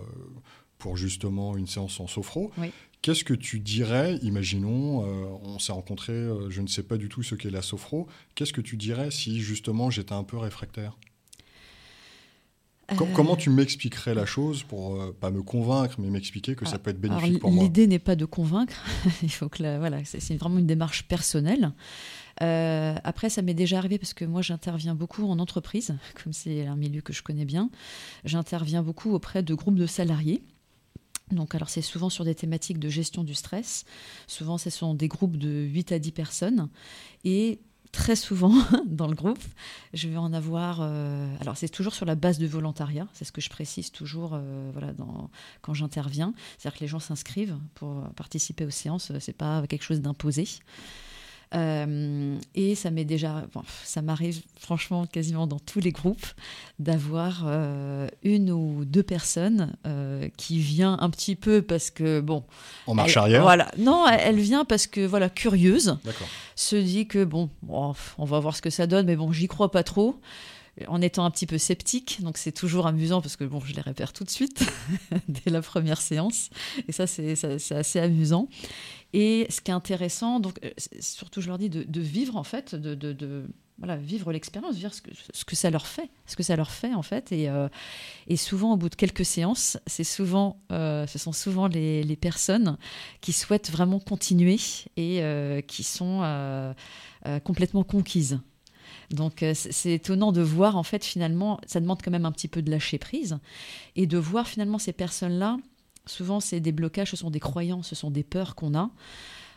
pour 0.79 0.97
justement 0.97 1.57
une 1.57 1.67
séance 1.67 1.99
en 2.01 2.07
sophro. 2.07 2.51
Oui. 2.59 2.71
Qu'est-ce 3.03 3.25
que 3.25 3.35
tu 3.35 3.61
dirais, 3.61 4.19
imaginons, 4.23 5.05
euh, 5.07 5.27
on 5.43 5.59
s'est 5.59 5.73
rencontrés, 5.73 6.13
euh, 6.13 6.49
je 6.51 6.63
ne 6.63 6.67
sais 6.67 6.83
pas 6.83 6.97
du 6.97 7.09
tout 7.11 7.23
ce 7.23 7.35
qu'est 7.35 7.51
la 7.51 7.61
sophro, 7.63 8.07
qu'est-ce 8.35 8.53
que 8.55 8.63
tu 8.63 8.77
dirais 8.79 9.11
si 9.11 9.41
justement 9.41 9.91
j'étais 9.91 10.15
un 10.15 10.25
peu 10.25 10.39
réfractaire? 10.39 10.97
Com- 12.97 13.09
Euh, 13.09 13.13
Comment 13.15 13.35
tu 13.37 13.49
m'expliquerais 13.51 14.15
la 14.15 14.27
chose 14.27 14.63
pour 14.63 15.01
euh, 15.01 15.17
pas 15.19 15.31
me 15.31 15.43
convaincre, 15.43 15.97
mais 15.99 16.11
m'expliquer 16.11 16.55
que 16.55 16.67
ça 16.67 16.79
peut 16.79 16.91
être 16.91 17.03
Alors, 17.05 17.19
bénéfique 17.21 17.41
pour 17.41 17.51
moi? 17.51 17.65
L'idée 17.65 17.87
n'est 17.87 17.99
pas 17.99 18.15
de 18.17 18.25
convaincre, 18.27 18.75
il 19.23 19.31
faut 19.31 19.49
que 19.49 19.63
la- 19.63 19.79
voilà, 19.79 20.05
c'est 20.05 20.21
c'est 20.21 20.37
vraiment 20.37 20.59
une 20.59 20.67
démarche 20.67 21.05
personnelle. 21.09 21.73
Euh, 22.43 22.95
après, 23.05 23.31
ça 23.31 23.43
m'est 23.43 23.55
déjà 23.55 23.79
arrivé 23.79 23.97
parce 23.99 24.13
que 24.13 24.25
moi, 24.25 24.43
j'interviens 24.43 24.95
beaucoup 24.95 25.25
en 25.31 25.39
entreprise, 25.39 25.97
comme 26.23 26.33
c'est 26.33 26.67
un 26.67 26.77
milieu 26.77 27.01
que 27.01 27.13
je 27.13 27.23
connais 27.23 27.45
bien. 27.45 27.71
J'interviens 28.25 28.83
beaucoup 28.83 29.13
auprès 29.13 29.43
de 29.43 29.55
groupes 29.55 29.77
de 29.77 29.87
salariés. 29.87 30.43
Donc, 31.31 31.55
alors, 31.55 31.71
c'est 31.71 31.81
souvent 31.81 32.11
sur 32.11 32.25
des 32.25 32.35
thématiques 32.35 32.79
de 32.79 32.91
gestion 32.91 33.25
du 33.25 33.35
stress. 33.35 33.87
Souvent, 34.27 34.59
ce 34.59 34.69
sont 34.69 34.93
des 34.95 35.09
groupes 35.09 35.39
de 35.39 35.49
8 35.49 35.93
à 35.93 35.99
10 35.99 36.13
personnes. 36.13 36.69
Et 37.25 37.61
très 37.95 38.17
souvent, 38.17 38.53
dans 38.87 39.07
le 39.07 39.15
groupe, 39.15 39.43
je 39.95 40.09
vais 40.09 40.17
en 40.17 40.33
avoir. 40.33 40.81
euh, 40.83 41.35
alors, 41.41 41.57
c'est 41.57 41.69
toujours 41.69 41.95
sur 41.95 42.05
la 42.05 42.15
base 42.15 42.39
de 42.39 42.47
volontariat. 42.47 43.07
C'est 43.15 43.25
ce 43.25 43.33
que 43.33 43.41
je 43.41 43.49
précise 43.49 43.91
toujours 43.93 44.33
euh, 44.35 44.71
voilà, 44.73 44.93
quand 45.63 45.75
j'interviens. 45.75 46.35
C'est-à-dire 46.59 46.79
que 46.79 46.85
les 46.85 46.89
gens 46.89 46.99
s'inscrivent 46.99 47.57
pour 47.75 48.03
participer 48.17 48.67
aux 48.67 48.71
séances. 48.71 49.13
C'est 49.21 49.37
pas 49.37 49.67
quelque 49.67 49.85
chose 49.85 50.01
d'imposé. 50.01 50.47
Euh, 51.55 52.37
et 52.55 52.75
ça 52.75 52.91
m'est 52.91 53.05
déjà, 53.05 53.45
bon, 53.55 53.63
ça 53.85 54.03
m'arrive 54.03 54.43
franchement 54.59 55.07
quasiment 55.07 55.47
dans 55.47 55.59
tous 55.61 55.79
les 55.81 55.93
groupes 55.93 56.27
d'avoir 56.79 57.45
euh, 57.47 58.09
une 58.25 58.51
ou 58.51 58.85
deux 58.85 59.03
personnes 59.05 59.75
euh, 59.87 60.29
qui 60.37 60.59
vient 60.59 60.97
un 61.01 61.11
petit 61.11 61.37
peu 61.37 61.63
parce 61.63 61.91
que 61.91 62.21
bon, 62.21 62.45
En 62.87 62.95
marche 62.95 63.13
elle- 63.13 63.19
arrière. 63.23 63.43
Voilà, 63.43 63.71
non, 63.79 64.07
elle, 64.09 64.21
elle 64.37 64.41
vient 64.41 64.65
parce 64.65 64.87
que 64.87 65.07
voilà 65.07 65.29
curieuse, 65.31 65.97
se 66.57 66.77
dit 66.77 67.07
que 67.07 67.25
bon, 67.25 67.49
bon, 67.63 67.95
on 68.19 68.25
va 68.25 68.41
voir 68.41 68.57
ce 68.57 68.63
que 68.63 68.71
ça 68.71 68.87
donne, 68.87 69.07
mais 69.07 69.17
bon, 69.17 69.31
j'y 69.33 69.47
crois 69.47 69.71
pas 69.71 69.83
trop. 69.85 70.21
En 70.89 71.01
étant 71.01 71.25
un 71.25 71.31
petit 71.31 71.47
peu 71.47 71.57
sceptique, 71.57 72.19
donc 72.23 72.37
c'est 72.37 72.51
toujours 72.51 72.89
amusant 72.89 73.21
parce 73.23 73.37
que 73.37 73.45
bon, 73.45 73.61
je 73.65 73.73
les 73.75 73.81
repère 73.81 74.13
tout 74.13 74.25
de 74.25 74.31
suite 74.31 74.67
dès 75.29 75.53
la 75.53 75.63
première 75.63 76.01
séance, 76.01 76.51
et 76.89 76.91
ça- 76.93 77.07
c'est 77.07 77.71
assez 77.77 78.01
amusant. 78.01 78.49
Et 79.17 79.47
ce 79.49 79.61
qui 79.61 79.71
est 79.71 79.75
intéressant, 79.75 80.41
donc 80.41 80.59
euh, 80.65 80.71
surtout 80.99 81.41
je 81.41 81.47
leur 81.47 81.57
dis 81.57 81.71
de, 81.71 82.01
vivre 82.01 82.37
en 82.37 82.43
fait, 82.43 82.75
de, 82.75 83.47
vivre 83.79 84.33
l'expérience, 84.33 84.75
vivre 84.75 84.93
ce 84.93 85.03
que, 85.03 85.11
que 85.47 85.55
ça 85.55 85.71
leur 85.71 85.87
fait, 85.87 86.11
ce 86.27 86.35
que 86.35 86.43
ça 86.43 86.57
leur 86.57 86.73
fait 86.73 86.93
en 86.95 87.03
fait. 87.03 87.31
Et, 87.31 87.49
euh, 87.49 87.69
souvent 88.35 88.73
au 88.73 88.77
bout 88.77 88.89
de 88.89 88.97
quelques 88.97 89.25
séances, 89.25 89.79
c'est 89.87 90.03
souvent, 90.03 90.61
euh, 90.73 91.07
ce 91.07 91.21
sont 91.21 91.31
souvent 91.31 91.69
les, 91.69 92.17
personnes 92.21 92.77
qui 93.21 93.33
souhaitent 93.33 93.71
vraiment 93.71 94.01
continuer 94.01 94.59
et 94.97 95.63
qui 95.69 95.85
sont 95.85 96.75
complètement 97.45 97.85
conquises. 97.85 98.41
Donc 99.11 99.45
c'est 99.55 99.93
étonnant 99.93 100.33
de 100.33 100.43
voir 100.43 100.77
en 100.77 100.83
fait 100.83 101.05
finalement, 101.05 101.61
ça 101.67 101.79
demande 101.79 102.03
quand 102.03 102.11
même 102.11 102.27
un 102.27 102.33
petit 102.33 102.49
peu 102.49 102.63
de 102.63 102.71
lâcher 102.71 102.99
prise 102.99 103.39
et 103.95 104.09
de 104.09 104.19
voir 104.19 104.49
finalement 104.49 104.81
ces 104.81 104.93
personnes-là. 104.93 105.59
Souvent, 106.07 106.41
c'est 106.41 106.61
des 106.61 106.73
blocages, 106.73 107.11
ce 107.11 107.17
sont 107.17 107.31
des 107.31 107.41
croyances, 107.41 107.89
ce 107.89 107.95
sont 107.95 108.11
des 108.11 108.25
peurs 108.25 108.55
qu'on 108.55 108.75
a. 108.75 108.91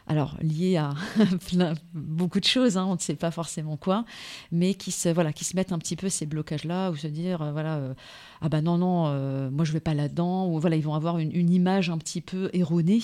Alors 0.08 0.38
liées 0.42 0.78
à 0.78 0.94
plein- 1.48 1.74
beaucoup 1.94 2.40
de 2.40 2.46
choses, 2.46 2.78
hein, 2.78 2.86
on 2.86 2.96
ne 2.96 3.00
sait 3.00 3.16
pas 3.16 3.32
forcément 3.32 3.76
quoi, 3.76 4.06
mais 4.52 4.74
qui 4.74 4.92
se 4.92 5.10
voilà, 5.10 5.34
qui 5.34 5.44
se 5.44 5.56
mettent 5.56 5.74
un 5.74 5.80
petit 5.80 5.98
peu 5.98 6.08
ces 6.08 6.26
blocages-là 6.26 6.92
ou 6.92 6.96
se 6.96 7.08
dire 7.08 7.42
euh, 7.42 7.52
voilà 7.52 7.76
euh, 7.76 7.94
ah 8.40 8.48
bah 8.48 8.62
non 8.62 8.78
non 8.78 9.08
euh, 9.08 9.50
moi 9.50 9.66
je 9.66 9.74
vais 9.74 9.82
pas 9.82 9.94
là-dedans 9.94 10.48
ou 10.48 10.60
voilà 10.60 10.78
ils 10.78 10.84
vont 10.84 10.94
avoir 10.94 11.18
une, 11.18 11.52
image 11.52 11.90
un 11.90 11.98
petit 11.98 12.22
peu 12.22 12.50
erronée 12.54 13.02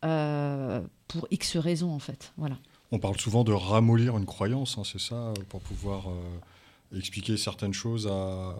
pour 0.00 1.26
X 1.30 1.56
raisons 1.56 1.92
en 1.92 1.98
fait. 1.98 2.32
Voilà. 2.36 2.56
On 2.92 3.00
parle 3.00 3.18
souvent 3.18 3.42
de 3.42 3.52
ramollir 3.52 4.16
une 4.16 4.24
croyance, 4.24 4.78
hein, 4.78 4.82
c'est 4.84 5.00
ça, 5.00 5.34
pour 5.48 5.60
pouvoir 5.60 6.06
expliquer 6.96 7.36
certaines 7.36 7.74
choses 7.74 8.08
à 8.08 8.54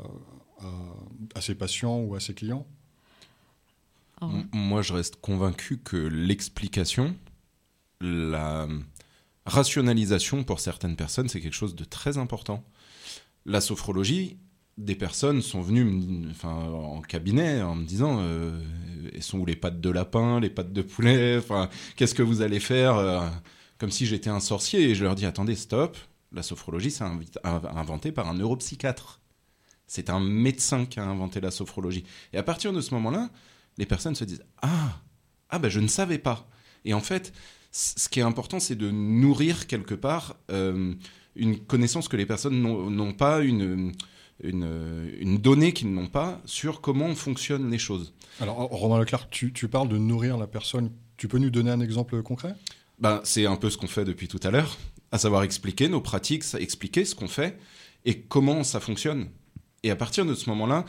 ses 1.41 1.55
patients 1.55 2.01
ou 2.01 2.15
à 2.15 2.21
ses 2.21 2.35
clients? 2.35 2.67
M- 4.23 4.49
Moi, 4.53 4.83
je 4.83 4.93
reste 4.93 5.17
convaincu 5.21 5.79
que 5.79 5.97
l'explication, 5.97 7.15
la 8.01 8.67
rationalisation 9.47 10.45
pour 10.45 10.61
certaines 10.61 10.97
personnes, 10.97 11.29
c'est 11.29 11.41
quelque 11.41 11.55
chose 11.55 11.75
de 11.75 11.85
très 11.85 12.19
important. 12.19 12.65
La 13.47 13.61
sophrologie, 13.61 14.39
des 14.77 14.95
personnes 14.95 15.43
sont 15.43 15.61
venues 15.61 16.29
en 16.45 17.01
cabinet 17.01 17.63
en 17.63 17.75
me 17.75 17.85
disant 17.85 18.19
euh, 18.21 18.63
Elles 19.13 19.23
sont 19.23 19.39
où 19.39 19.47
les 19.47 19.57
pattes 19.57 19.81
de 19.81 19.91
lapin, 19.91 20.39
les 20.39 20.51
pattes 20.51 20.73
de 20.73 20.83
poulet 20.83 21.41
Qu'est-ce 21.97 22.15
que 22.15 22.23
vous 22.23 22.43
allez 22.43 22.61
faire 22.61 22.97
euh, 22.97 23.27
Comme 23.79 23.91
si 23.91 24.07
j'étais 24.07 24.31
un 24.31 24.39
sorcier. 24.41 24.91
Et 24.91 24.95
je 24.95 25.03
leur 25.03 25.15
dis 25.17 25.27
Attendez, 25.27 25.57
stop. 25.57 25.97
La 26.31 26.43
sophrologie, 26.43 26.91
c'est 26.91 27.05
inventé 27.43 28.13
par 28.13 28.29
un 28.29 28.35
neuropsychiatre. 28.35 29.21
C'est 29.87 30.11
un 30.11 30.21
médecin 30.21 30.85
qui 30.85 31.01
a 31.01 31.05
inventé 31.07 31.41
la 31.41 31.51
sophrologie. 31.51 32.05
Et 32.35 32.39
à 32.39 32.43
partir 32.43 32.73
de 32.75 32.81
ce 32.83 32.93
moment-là, 32.95 33.31
les 33.79 33.87
personnes 33.87 34.15
se 34.15 34.25
disent 34.25 34.43
Ah, 34.61 35.01
ah 35.49 35.59
ben 35.59 35.69
je 35.69 35.81
ne 35.81 35.89
savais 35.89 36.19
pas. 36.19 36.49
Et 36.85 36.93
en 36.95 37.01
fait, 37.01 37.33
ce 37.73 38.09
qui 38.09 38.21
est 38.21 38.25
important, 38.25 38.61
c'est 38.61 38.77
de 38.77 38.91
nourrir 38.91 39.67
quelque 39.67 39.95
part 39.95 40.37
euh, 40.51 40.95
une 41.37 41.59
connaissance 41.59 42.09
que 42.09 42.17
les 42.17 42.27
personnes 42.27 42.61
n'ont 42.61 43.13
pas, 43.13 43.41
une, 43.41 43.93
une, 44.43 45.11
une 45.21 45.39
donnée 45.39 45.73
qu'ils 45.73 45.93
n'ont 45.93 46.07
pas 46.07 46.41
sur 46.45 46.81
comment 46.81 47.15
fonctionnent 47.15 47.71
les 47.71 47.79
choses. 47.79 48.13
Alors, 48.41 48.57
Romain 48.57 48.99
Leclerc, 48.99 49.29
tu, 49.31 49.53
tu 49.53 49.69
parles 49.69 49.89
de 49.89 49.99
nourrir 49.99 50.37
la 50.37 50.47
personne. 50.47 50.91
Tu 51.17 51.29
peux 51.29 51.39
nous 51.39 51.51
donner 51.51 51.71
un 51.71 51.81
exemple 51.81 52.23
concret? 52.23 52.55
Ben, 52.99 53.21
c'est 53.25 53.47
un 53.47 53.57
peu 53.57 53.71
ce 53.71 53.77
qu'on 53.77 53.87
fait 53.87 54.05
depuis 54.05 54.29
tout 54.29 54.41
à 54.43 54.51
l'heure, 54.51 54.77
à 55.13 55.19
savoir 55.19 55.43
expliquer 55.43 55.89
nos 55.89 56.01
pratiques, 56.01 56.45
expliquer 56.59 57.05
ce 57.05 57.15
qu'on 57.15 57.29
fait 57.29 57.59
et 58.05 58.21
comment 58.23 58.65
ça 58.65 58.81
fonctionne. 58.81 59.29
Et 59.85 59.91
à 59.91 59.97
partir 59.97 60.27
de 60.27 60.35
ce 60.35 60.51
moment-là, 60.51 60.85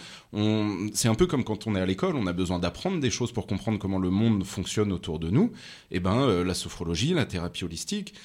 c'est 0.94 1.08
un 1.08 1.16
peu 1.16 1.28
comme 1.28 1.44
quand 1.44 1.68
on 1.68 1.76
est 1.76 1.82
à 1.82 1.86
l'école, 1.86 2.16
on 2.16 2.26
a 2.26 2.34
besoin 2.34 2.58
d'apprendre 2.60 3.00
des 3.00 3.12
choses 3.12 3.32
pour 3.32 3.46
comprendre 3.46 3.78
comment 3.78 4.00
le 4.00 4.10
monde 4.10 4.44
fonctionne 4.44 4.92
autour 4.92 5.20
de 5.20 5.30
nous. 5.30 5.52
Et 5.92 6.00
ben, 6.00 6.22
euh, 6.22 6.44
la 6.44 6.56
sophrologie, 6.56 7.14
la 7.14 7.26
thérapie 7.26 7.64
holistique, 7.66 8.16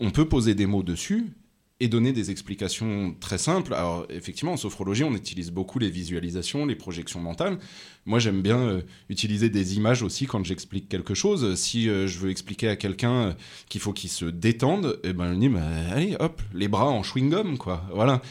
on 0.00 0.10
peut 0.10 0.28
poser 0.28 0.54
des 0.54 0.66
mots 0.66 0.82
dessus 0.82 1.32
et 1.78 1.88
donner 1.88 2.12
des 2.12 2.30
explications 2.30 3.14
très 3.20 3.38
simples. 3.38 3.74
Alors 3.74 4.06
effectivement, 4.08 4.52
en 4.52 4.56
sophrologie, 4.56 5.04
on 5.04 5.14
utilise 5.14 5.50
beaucoup 5.50 5.78
les 5.78 5.90
visualisations, 5.90 6.64
les 6.64 6.74
projections 6.74 7.20
mentales. 7.20 7.58
Moi, 8.06 8.18
j'aime 8.18 8.40
bien 8.40 8.58
euh, 8.58 8.80
utiliser 9.10 9.50
des 9.50 9.76
images 9.76 10.02
aussi 10.02 10.26
quand 10.26 10.42
j'explique 10.44 10.88
quelque 10.88 11.14
chose. 11.14 11.54
Si 11.54 11.88
euh, 11.88 12.06
je 12.06 12.18
veux 12.18 12.30
expliquer 12.30 12.68
à 12.68 12.76
quelqu'un 12.76 13.36
qu'il 13.68 13.80
faut 13.80 13.92
qu'il 13.92 14.10
se 14.10 14.24
détende, 14.24 14.98
eh 15.04 15.12
ben, 15.12 15.34
je 15.34 15.38
dis, 15.38 15.48
bah, 15.48 15.60
allez, 15.90 16.16
hop, 16.18 16.40
les 16.54 16.68
bras 16.68 16.88
en 16.88 17.02
chewing-gum, 17.02 17.58
quoi. 17.58 17.84
Voilà. 17.92 18.22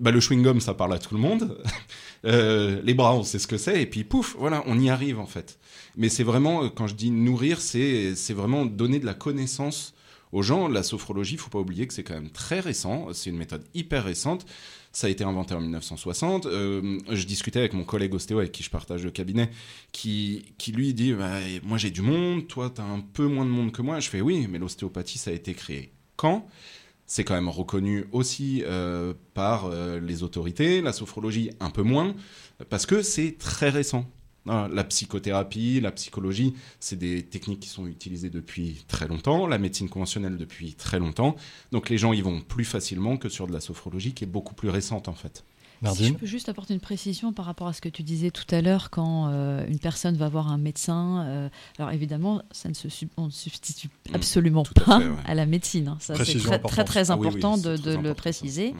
Bah, 0.00 0.12
le 0.12 0.20
chewing-gum, 0.20 0.60
ça 0.60 0.74
parle 0.74 0.94
à 0.94 0.98
tout 0.98 1.14
le 1.14 1.20
monde. 1.20 1.62
Euh, 2.24 2.82
les 2.82 2.94
bras, 2.94 3.14
on 3.14 3.22
sait 3.22 3.38
ce 3.38 3.46
que 3.46 3.56
c'est. 3.56 3.80
Et 3.80 3.86
puis, 3.86 4.02
pouf, 4.02 4.34
voilà, 4.36 4.64
on 4.66 4.76
y 4.80 4.90
arrive, 4.90 5.20
en 5.20 5.26
fait. 5.26 5.60
Mais 5.96 6.08
c'est 6.08 6.24
vraiment, 6.24 6.64
euh, 6.64 6.68
quand 6.68 6.88
je 6.88 6.96
dis 6.96 7.12
nourrir, 7.12 7.60
c'est 7.60 8.12
vraiment 8.30 8.66
donner 8.66 8.98
de 8.98 9.06
la 9.06 9.14
connaissance 9.14 9.94
aux 10.32 10.42
gens. 10.42 10.66
La 10.66 10.82
sophrologie, 10.82 11.34
il 11.34 11.38
faut 11.38 11.48
pas 11.48 11.60
oublier 11.60 11.86
que 11.86 11.94
c'est 11.94 12.02
quand 12.02 12.14
même 12.14 12.30
très 12.30 12.58
récent. 12.58 13.06
C'est 13.12 13.30
une 13.30 13.36
méthode 13.36 13.62
hyper 13.72 14.02
récente. 14.02 14.46
Ça 14.90 15.06
a 15.06 15.10
été 15.10 15.22
inventé 15.22 15.54
en 15.54 15.60
1960. 15.60 16.46
Euh, 16.46 16.98
je 17.08 17.24
discutais 17.24 17.60
avec 17.60 17.72
mon 17.72 17.84
collègue 17.84 18.14
ostéo 18.14 18.40
avec 18.40 18.50
qui 18.50 18.64
je 18.64 18.70
partage 18.70 19.04
le 19.04 19.12
cabinet, 19.12 19.48
qui, 19.92 20.54
qui 20.58 20.72
lui 20.72 20.94
dit 20.94 21.12
Bah, 21.12 21.38
Moi 21.62 21.78
j'ai 21.78 21.92
du 21.92 22.02
monde, 22.02 22.48
toi 22.48 22.68
tu 22.74 22.80
as 22.80 22.84
un 22.84 22.98
peu 22.98 23.28
moins 23.28 23.44
de 23.44 23.50
monde 23.50 23.70
que 23.70 23.82
moi. 23.82 24.00
Je 24.00 24.08
fais 24.08 24.20
Oui, 24.20 24.48
mais 24.50 24.58
l'ostéopathie 24.58 25.18
ça 25.18 25.30
a 25.30 25.34
été 25.34 25.54
créé 25.54 25.92
quand? 26.18 26.46
C'est 27.08 27.24
quand 27.24 27.34
même 27.34 27.48
reconnu 27.48 28.04
aussi 28.12 28.62
euh, 28.66 29.14
par 29.32 29.64
euh, 29.64 29.98
les 29.98 30.22
autorités, 30.22 30.82
la 30.82 30.92
sophrologie 30.92 31.50
un 31.58 31.70
peu 31.70 31.82
moins, 31.82 32.14
parce 32.68 32.84
que 32.84 33.00
c'est 33.00 33.36
très 33.38 33.70
récent. 33.70 34.04
Voilà, 34.44 34.68
La 34.68 34.84
psychothérapie, 34.84 35.80
la 35.80 35.90
psychologie, 35.90 36.54
c'est 36.80 36.96
des 36.96 37.22
techniques 37.22 37.60
qui 37.60 37.70
sont 37.70 37.86
utilisées 37.86 38.28
depuis 38.28 38.84
très 38.88 39.08
longtemps, 39.08 39.46
la 39.46 39.56
médecine 39.56 39.88
conventionnelle 39.88 40.36
depuis 40.36 40.74
très 40.74 40.98
longtemps. 40.98 41.34
Donc 41.72 41.88
les 41.88 41.96
gens 41.96 42.12
y 42.12 42.20
vont 42.20 42.42
plus 42.42 42.66
facilement 42.66 43.16
que 43.16 43.30
sur 43.30 43.46
de 43.46 43.52
la 43.54 43.60
sophrologie 43.60 44.12
qui 44.12 44.24
est 44.24 44.28
beaucoup 44.28 44.54
plus 44.54 44.68
récente 44.68 45.08
en 45.08 45.14
fait. 45.14 45.44
Si 45.94 46.06
je 46.08 46.12
peux 46.14 46.26
juste 46.26 46.48
apporter 46.48 46.74
une 46.74 46.80
précision 46.80 47.32
par 47.32 47.44
rapport 47.44 47.68
à 47.68 47.72
ce 47.72 47.80
que 47.80 47.88
tu 47.88 48.02
disais 48.02 48.30
tout 48.30 48.44
à 48.54 48.60
l'heure, 48.60 48.90
quand 48.90 49.28
euh, 49.30 49.64
une 49.68 49.78
personne 49.78 50.16
va 50.16 50.28
voir 50.28 50.48
un 50.50 50.58
médecin, 50.58 51.24
euh, 51.26 51.48
alors 51.78 51.92
évidemment, 51.92 52.42
ça 52.50 52.68
ne 52.68 52.74
se, 52.74 52.88
sub- 52.88 53.10
on 53.16 53.26
ne 53.26 53.30
substitue 53.30 53.88
Mm, 54.10 54.14
absolument 54.14 54.62
à 54.62 54.80
pas 54.84 55.00
fait, 55.00 55.06
ouais. 55.08 55.16
à 55.26 55.34
la 55.34 55.46
médecine. 55.46 55.88
hein. 55.88 55.96
Ça, 56.00 56.14
c'est 56.16 56.38
très, 56.38 56.58
très, 56.58 56.84
très 56.84 57.10
Ah 57.10 57.16
oui, 57.16 57.20
oui, 57.22 57.28
important 57.28 57.56
de, 57.58 57.76
très 57.76 57.84
de 57.84 57.90
le 57.92 57.98
important, 57.98 58.14
préciser. 58.14 58.72
Mm. 58.72 58.76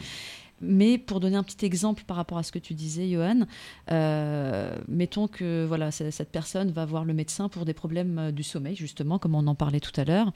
Mais 0.61 0.99
pour 0.99 1.21
donner 1.21 1.37
un 1.37 1.45
petit 1.45 1.65
exemple 1.65 2.03
par 2.05 2.17
rapport 2.17 2.37
à 2.39 2.43
ce 2.43 2.51
que 2.51 2.59
tu 2.59 2.75
disais, 2.75 3.09
Johan, 3.09 3.43
euh, 3.93 4.77
mettons 4.89 5.29
que 5.29 5.65
voilà, 5.67 5.93
cette 5.93 6.31
personne 6.33 6.73
va 6.73 6.85
voir 6.85 7.05
le 7.05 7.15
médecin 7.15 7.49
pour 7.49 7.65
des 7.65 7.75
problèmes 7.75 8.33
du 8.33 8.43
sommeil, 8.43 8.75
justement, 8.75 9.21
comme 9.21 9.37
on 9.37 9.47
en 9.47 9.55
parlait 9.55 9.79
tout 9.79 9.99
à 10.01 10.05
l'heure. 10.05 10.33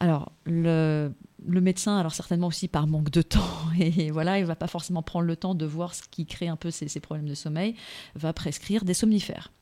Alors, 0.00 0.32
le, 0.46 1.12
médecin, 1.46 1.98
alors 1.98 2.14
certainement 2.14 2.46
aussi 2.46 2.68
par 2.68 2.86
manque 2.86 3.10
de 3.10 3.22
temps, 3.22 3.40
et 3.78 4.10
voilà, 4.10 4.38
il 4.38 4.46
va 4.46 4.56
pas 4.56 4.66
forcément 4.66 5.02
prendre 5.02 5.26
le 5.26 5.36
temps 5.36 5.54
de 5.54 5.66
voir 5.66 5.94
ce 5.94 6.02
qui 6.10 6.26
crée 6.26 6.48
un 6.48 6.56
peu 6.56 6.70
ces, 6.70 7.00
problèmes 7.00 7.28
de 7.28 7.34
sommeil, 7.34 7.76
va 8.14 8.32
prescrire 8.32 8.84
des 8.84 8.94
somnifères. 8.94 9.52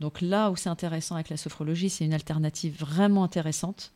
Donc 0.00 0.20
là 0.20 0.50
où 0.50 0.56
c'est 0.56 0.68
intéressant 0.68 1.14
avec 1.14 1.30
la 1.30 1.36
sophrologie, 1.36 1.88
c'est 1.88 2.04
une 2.04 2.12
alternative 2.12 2.78
vraiment 2.78 3.24
intéressante. 3.24 3.92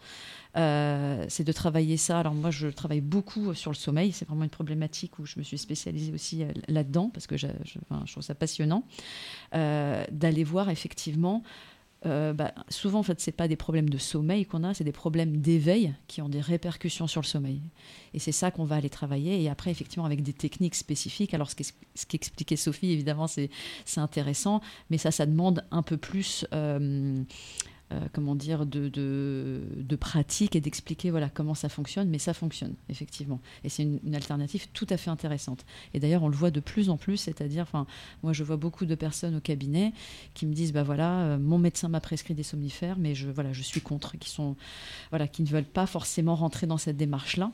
Euh, 0.56 1.24
c'est 1.28 1.44
de 1.44 1.52
travailler 1.52 1.96
ça. 1.96 2.18
Alors 2.20 2.34
moi, 2.34 2.50
je 2.50 2.68
travaille 2.68 3.02
beaucoup 3.02 3.54
sur 3.54 3.70
le 3.70 3.76
sommeil. 3.76 4.12
C'est 4.12 4.26
vraiment 4.26 4.44
une 4.44 4.50
problématique 4.50 5.18
où 5.18 5.26
je 5.26 5.38
me 5.38 5.44
suis 5.44 5.58
spécialisée 5.58 6.12
aussi 6.12 6.42
euh, 6.42 6.52
là-dedans 6.68 7.10
parce 7.12 7.26
que 7.26 7.36
je, 7.36 7.46
trouve 8.10 8.22
ça 8.22 8.34
passionnant 8.34 8.84
euh, 9.54 10.04
d'aller 10.10 10.42
voir 10.42 10.70
effectivement. 10.70 11.42
Euh, 12.07 12.32
bah, 12.32 12.55
souvent, 12.68 13.01
en 13.01 13.03
fait, 13.03 13.20
c'est 13.20 13.32
pas 13.32 13.46
des 13.48 13.57
problèmes 13.57 13.90
de 13.90 13.98
sommeil 13.98 14.46
qu'on 14.46 14.64
a, 14.64 14.72
c'est 14.72 14.84
des 14.84 14.92
problèmes 14.92 15.36
d'éveil 15.38 15.94
qui 16.07 16.22
ont 16.22 16.28
des 16.28 16.40
répercussions 16.40 17.07
sur 17.07 17.20
le 17.20 17.26
sommeil. 17.26 17.61
Et 18.14 18.18
c'est 18.18 18.32
ça 18.32 18.51
qu'on 18.51 18.64
va 18.64 18.76
aller 18.76 18.88
travailler. 18.90 19.42
Et 19.42 19.48
après, 19.51 19.70
effectivement, 19.70 20.07
avec 20.07 20.22
des 20.22 20.32
techniques 20.32 20.74
spécifiques. 20.76 21.34
Alors, 21.34 21.51
ce 21.51 21.57
qu'ex- 21.57 21.74
ce 21.94 22.07
qu'expliquait 22.07 22.57
Sophie, 22.57 22.90
évidemment, 22.92 23.26
c'est 23.26 23.51
c'est 23.84 24.01
intéressant, 24.01 24.61
mais 24.88 24.98
ça, 24.98 25.11
ça 25.11 25.26
demande 25.26 25.64
un 25.70 25.82
peu 25.82 25.96
plus. 25.98 26.46
euh, 26.55 27.22
euh, 27.93 28.07
comment 28.12 28.36
dire, 28.36 28.66
de, 28.66 28.88
de, 28.88 29.97
pratique 29.97 30.55
et 30.55 30.61
d'expliquer 30.61 31.11
voilà, 31.11 31.28
comment 31.28 31.55
ça 31.55 31.68
fonctionne, 31.68 32.09
mais 32.09 32.18
ça 32.18 32.32
fonctionne, 32.32 32.74
effectivement. 32.88 33.41
Et 33.64 33.68
c'est 33.68 33.82
une, 33.82 34.14
alternative 34.14 34.68
tout 34.72 34.86
à 34.91 34.97
fait 34.97 35.11
intéressante. 35.11 35.64
Et 35.93 35.99
d'ailleurs, 35.99 36.22
on 36.22 36.28
le 36.28 36.36
voit 36.36 36.53
de 36.53 36.61
plus 36.61 36.88
en 36.88 36.97
plus, 36.97 37.16
c'est-à-dire, 37.16 37.66
moi 38.22 38.32
je 38.32 38.45
vois 38.45 38.57
beaucoup 38.57 38.86
de 38.86 38.95
personnes 38.95 39.34
au 39.34 39.41
cabinet 39.41 39.93
qui 40.34 40.47
me 40.47 40.55
disent, 40.55 40.72
bah 40.72 40.84
voilà, 40.84 41.20
euh, 41.22 41.38
mon 41.38 41.59
médecin 41.59 41.88
m'a 41.88 42.01
prescrit 42.01 42.34
des 42.34 42.45
somnifères, 42.45 42.97
mais 42.97 43.16
je, 43.16 43.28
voilà, 43.28 43.53
je 43.53 43.62
suis 43.62 43.80
contre, 43.80 44.16
qui, 44.18 44.30
sont, 44.30 44.57
voilà, 45.11 45.26
qui 45.26 45.43
ne 45.43 45.49
veulent 45.49 45.64
pas 45.64 45.86
forcément 45.86 46.36
rentrer 46.36 46.68
dans 46.68 46.78
cette 46.78 46.97
démarche-là. 46.97 47.51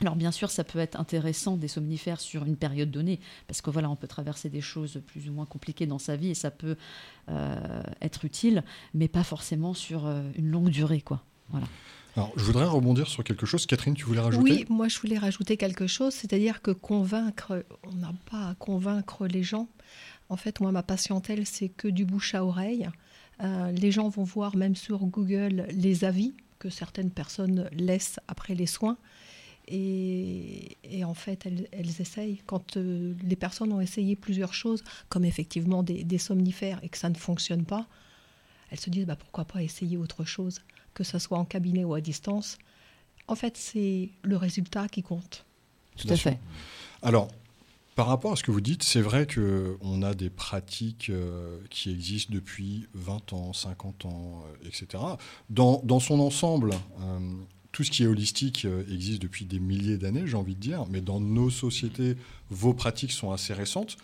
Alors 0.00 0.16
bien 0.16 0.30
sûr, 0.30 0.50
ça 0.50 0.62
peut 0.62 0.78
être 0.78 1.00
intéressant 1.00 1.56
des 1.56 1.68
somnifères 1.68 2.20
sur 2.20 2.44
une 2.44 2.56
période 2.56 2.90
donnée, 2.90 3.20
parce 3.46 3.62
que 3.62 3.70
voilà, 3.70 3.88
on 3.88 3.96
peut 3.96 4.08
traverser 4.08 4.50
des 4.50 4.60
choses 4.60 5.00
plus 5.06 5.28
ou 5.28 5.32
moins 5.32 5.46
compliquées 5.46 5.86
dans 5.86 5.98
sa 5.98 6.16
vie 6.16 6.30
et 6.30 6.34
ça 6.34 6.50
peut 6.50 6.76
euh, 7.30 7.82
être 8.02 8.24
utile, 8.24 8.62
mais 8.92 9.08
pas 9.08 9.24
forcément 9.24 9.72
sur 9.72 10.06
euh, 10.06 10.22
une 10.36 10.50
longue 10.50 10.68
durée, 10.68 11.00
quoi. 11.00 11.22
Alors, 12.16 12.32
je 12.36 12.44
voudrais 12.44 12.64
rebondir 12.64 13.08
sur 13.08 13.22
quelque 13.24 13.46
chose. 13.46 13.66
Catherine, 13.66 13.94
tu 13.94 14.04
voulais 14.04 14.20
rajouter? 14.20 14.50
Oui, 14.50 14.64
moi 14.68 14.88
je 14.88 14.98
voulais 14.98 15.18
rajouter 15.18 15.56
quelque 15.56 15.86
chose, 15.86 16.14
c'est-à-dire 16.14 16.62
que 16.62 16.70
convaincre, 16.70 17.64
on 17.84 17.92
n'a 17.96 18.12
pas 18.30 18.48
à 18.48 18.54
convaincre 18.54 19.26
les 19.26 19.42
gens. 19.42 19.68
En 20.28 20.36
fait, 20.36 20.60
moi, 20.60 20.72
ma 20.72 20.82
patientèle, 20.82 21.46
c'est 21.46 21.68
que 21.68 21.88
du 21.88 22.04
bouche 22.04 22.34
à 22.34 22.44
oreille. 22.44 22.88
Euh, 23.42 23.70
les 23.70 23.92
gens 23.92 24.08
vont 24.08 24.24
voir 24.24 24.56
même 24.56 24.76
sur 24.76 25.04
Google 25.04 25.66
les 25.70 26.04
avis 26.04 26.34
que 26.58 26.70
certaines 26.70 27.10
personnes 27.10 27.68
laissent 27.72 28.18
après 28.28 28.54
les 28.54 28.66
soins. 28.66 28.96
Et, 29.68 30.76
et 30.84 31.04
en 31.04 31.14
fait, 31.14 31.46
elles, 31.46 31.68
elles 31.72 32.00
essayent. 32.00 32.40
Quand 32.46 32.76
euh, 32.76 33.14
les 33.22 33.36
personnes 33.36 33.72
ont 33.72 33.80
essayé 33.80 34.14
plusieurs 34.14 34.54
choses, 34.54 34.84
comme 35.08 35.24
effectivement 35.24 35.82
des, 35.82 36.04
des 36.04 36.18
somnifères, 36.18 36.78
et 36.82 36.88
que 36.88 36.98
ça 36.98 37.08
ne 37.08 37.14
fonctionne 37.14 37.64
pas, 37.64 37.86
elles 38.70 38.80
se 38.80 38.90
disent 38.90 39.06
bah, 39.06 39.16
pourquoi 39.16 39.44
pas 39.44 39.62
essayer 39.62 39.96
autre 39.96 40.24
chose, 40.24 40.62
que 40.94 41.04
ce 41.04 41.18
soit 41.18 41.38
en 41.38 41.44
cabinet 41.44 41.84
ou 41.84 41.94
à 41.94 42.00
distance. 42.00 42.58
En 43.28 43.34
fait, 43.34 43.56
c'est 43.56 44.10
le 44.22 44.36
résultat 44.36 44.88
qui 44.88 45.02
compte. 45.02 45.44
Tout 45.96 46.06
Bien 46.06 46.14
à 46.14 46.18
sûr. 46.18 46.30
fait. 46.30 46.38
Alors, 47.02 47.28
par 47.96 48.08
rapport 48.08 48.32
à 48.32 48.36
ce 48.36 48.42
que 48.42 48.50
vous 48.50 48.60
dites, 48.60 48.82
c'est 48.82 49.00
vrai 49.00 49.26
qu'on 49.26 50.02
a 50.02 50.14
des 50.14 50.28
pratiques 50.28 51.08
euh, 51.08 51.58
qui 51.70 51.90
existent 51.90 52.32
depuis 52.32 52.86
20 52.92 53.32
ans, 53.32 53.52
50 53.54 54.04
ans, 54.04 54.44
euh, 54.44 54.68
etc. 54.68 55.02
Dans, 55.48 55.80
dans 55.82 55.98
son 55.98 56.20
ensemble, 56.20 56.72
euh, 57.00 57.18
tout 57.76 57.84
ce 57.84 57.90
qui 57.90 58.04
est 58.04 58.06
holistique 58.06 58.64
euh, 58.64 58.84
existe 58.90 59.20
depuis 59.20 59.44
des 59.44 59.58
milliers 59.58 59.98
d'années, 59.98 60.22
j'ai 60.24 60.38
envie 60.38 60.54
de 60.54 60.60
dire, 60.60 60.86
mais 60.88 61.02
dans 61.02 61.20
nos 61.20 61.50
sociétés, 61.50 62.16
vos 62.48 62.72
pratiques 62.72 63.12
sont 63.12 63.32
assez 63.32 63.52
récentes. 63.52 63.98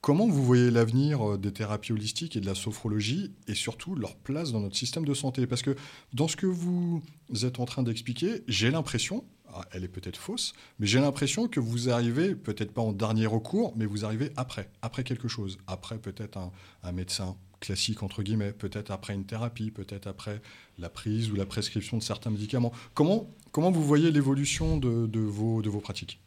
Comment 0.00 0.26
vous 0.26 0.42
voyez 0.42 0.72
l'avenir 0.72 1.22
euh, 1.22 1.38
des 1.38 1.52
thérapies 1.52 1.92
holistiques 1.92 2.34
et 2.34 2.40
de 2.40 2.46
la 2.46 2.56
sophrologie 2.56 3.30
et 3.46 3.54
surtout 3.54 3.94
leur 3.94 4.16
place 4.16 4.50
dans 4.50 4.58
notre 4.58 4.74
système 4.74 5.04
de 5.04 5.14
santé? 5.14 5.46
Parce 5.46 5.62
que 5.62 5.76
dans 6.12 6.26
ce 6.26 6.34
que 6.34 6.46
vous 6.46 7.00
êtes 7.44 7.60
en 7.60 7.64
train 7.64 7.84
d'expliquer, 7.84 8.42
j'ai 8.48 8.72
l'impression, 8.72 9.22
elle 9.72 9.84
est 9.84 9.88
peut-être 9.88 10.16
fausse, 10.16 10.54
mais 10.78 10.86
j'ai 10.86 11.00
l'impression 11.00 11.48
que 11.48 11.60
vous 11.60 11.90
arrivez, 11.90 12.34
peut-être 12.34 12.72
pas 12.72 12.82
en 12.82 12.92
dernier 12.92 13.26
recours, 13.26 13.72
mais 13.76 13.86
vous 13.86 14.04
arrivez 14.04 14.30
après, 14.36 14.70
après 14.82 15.04
quelque 15.04 15.28
chose, 15.28 15.58
après 15.66 15.98
peut-être 15.98 16.38
un, 16.82 16.92
médecin 16.92 17.36
classique, 17.60 18.02
entre 18.02 18.22
guillemets, 18.22 18.52
peut-être 18.52 18.90
après 18.90 19.14
une 19.14 19.24
thérapie, 19.24 19.70
peut-être 19.70 20.06
après 20.06 20.40
la 20.78 20.88
prise 20.88 21.30
ou 21.30 21.36
la 21.36 21.46
prescription 21.46 21.96
de 21.96 22.02
certains 22.02 22.30
médicaments. 22.30 22.72
Comment, 22.94 23.30
comment 23.52 23.70
vous 23.70 23.84
voyez 23.84 24.10
l'évolution 24.10 24.76
de, 24.76 25.20
vos, 25.20 25.62
de 25.62 25.70
vos 25.70 25.80
pratiques? 25.80 26.20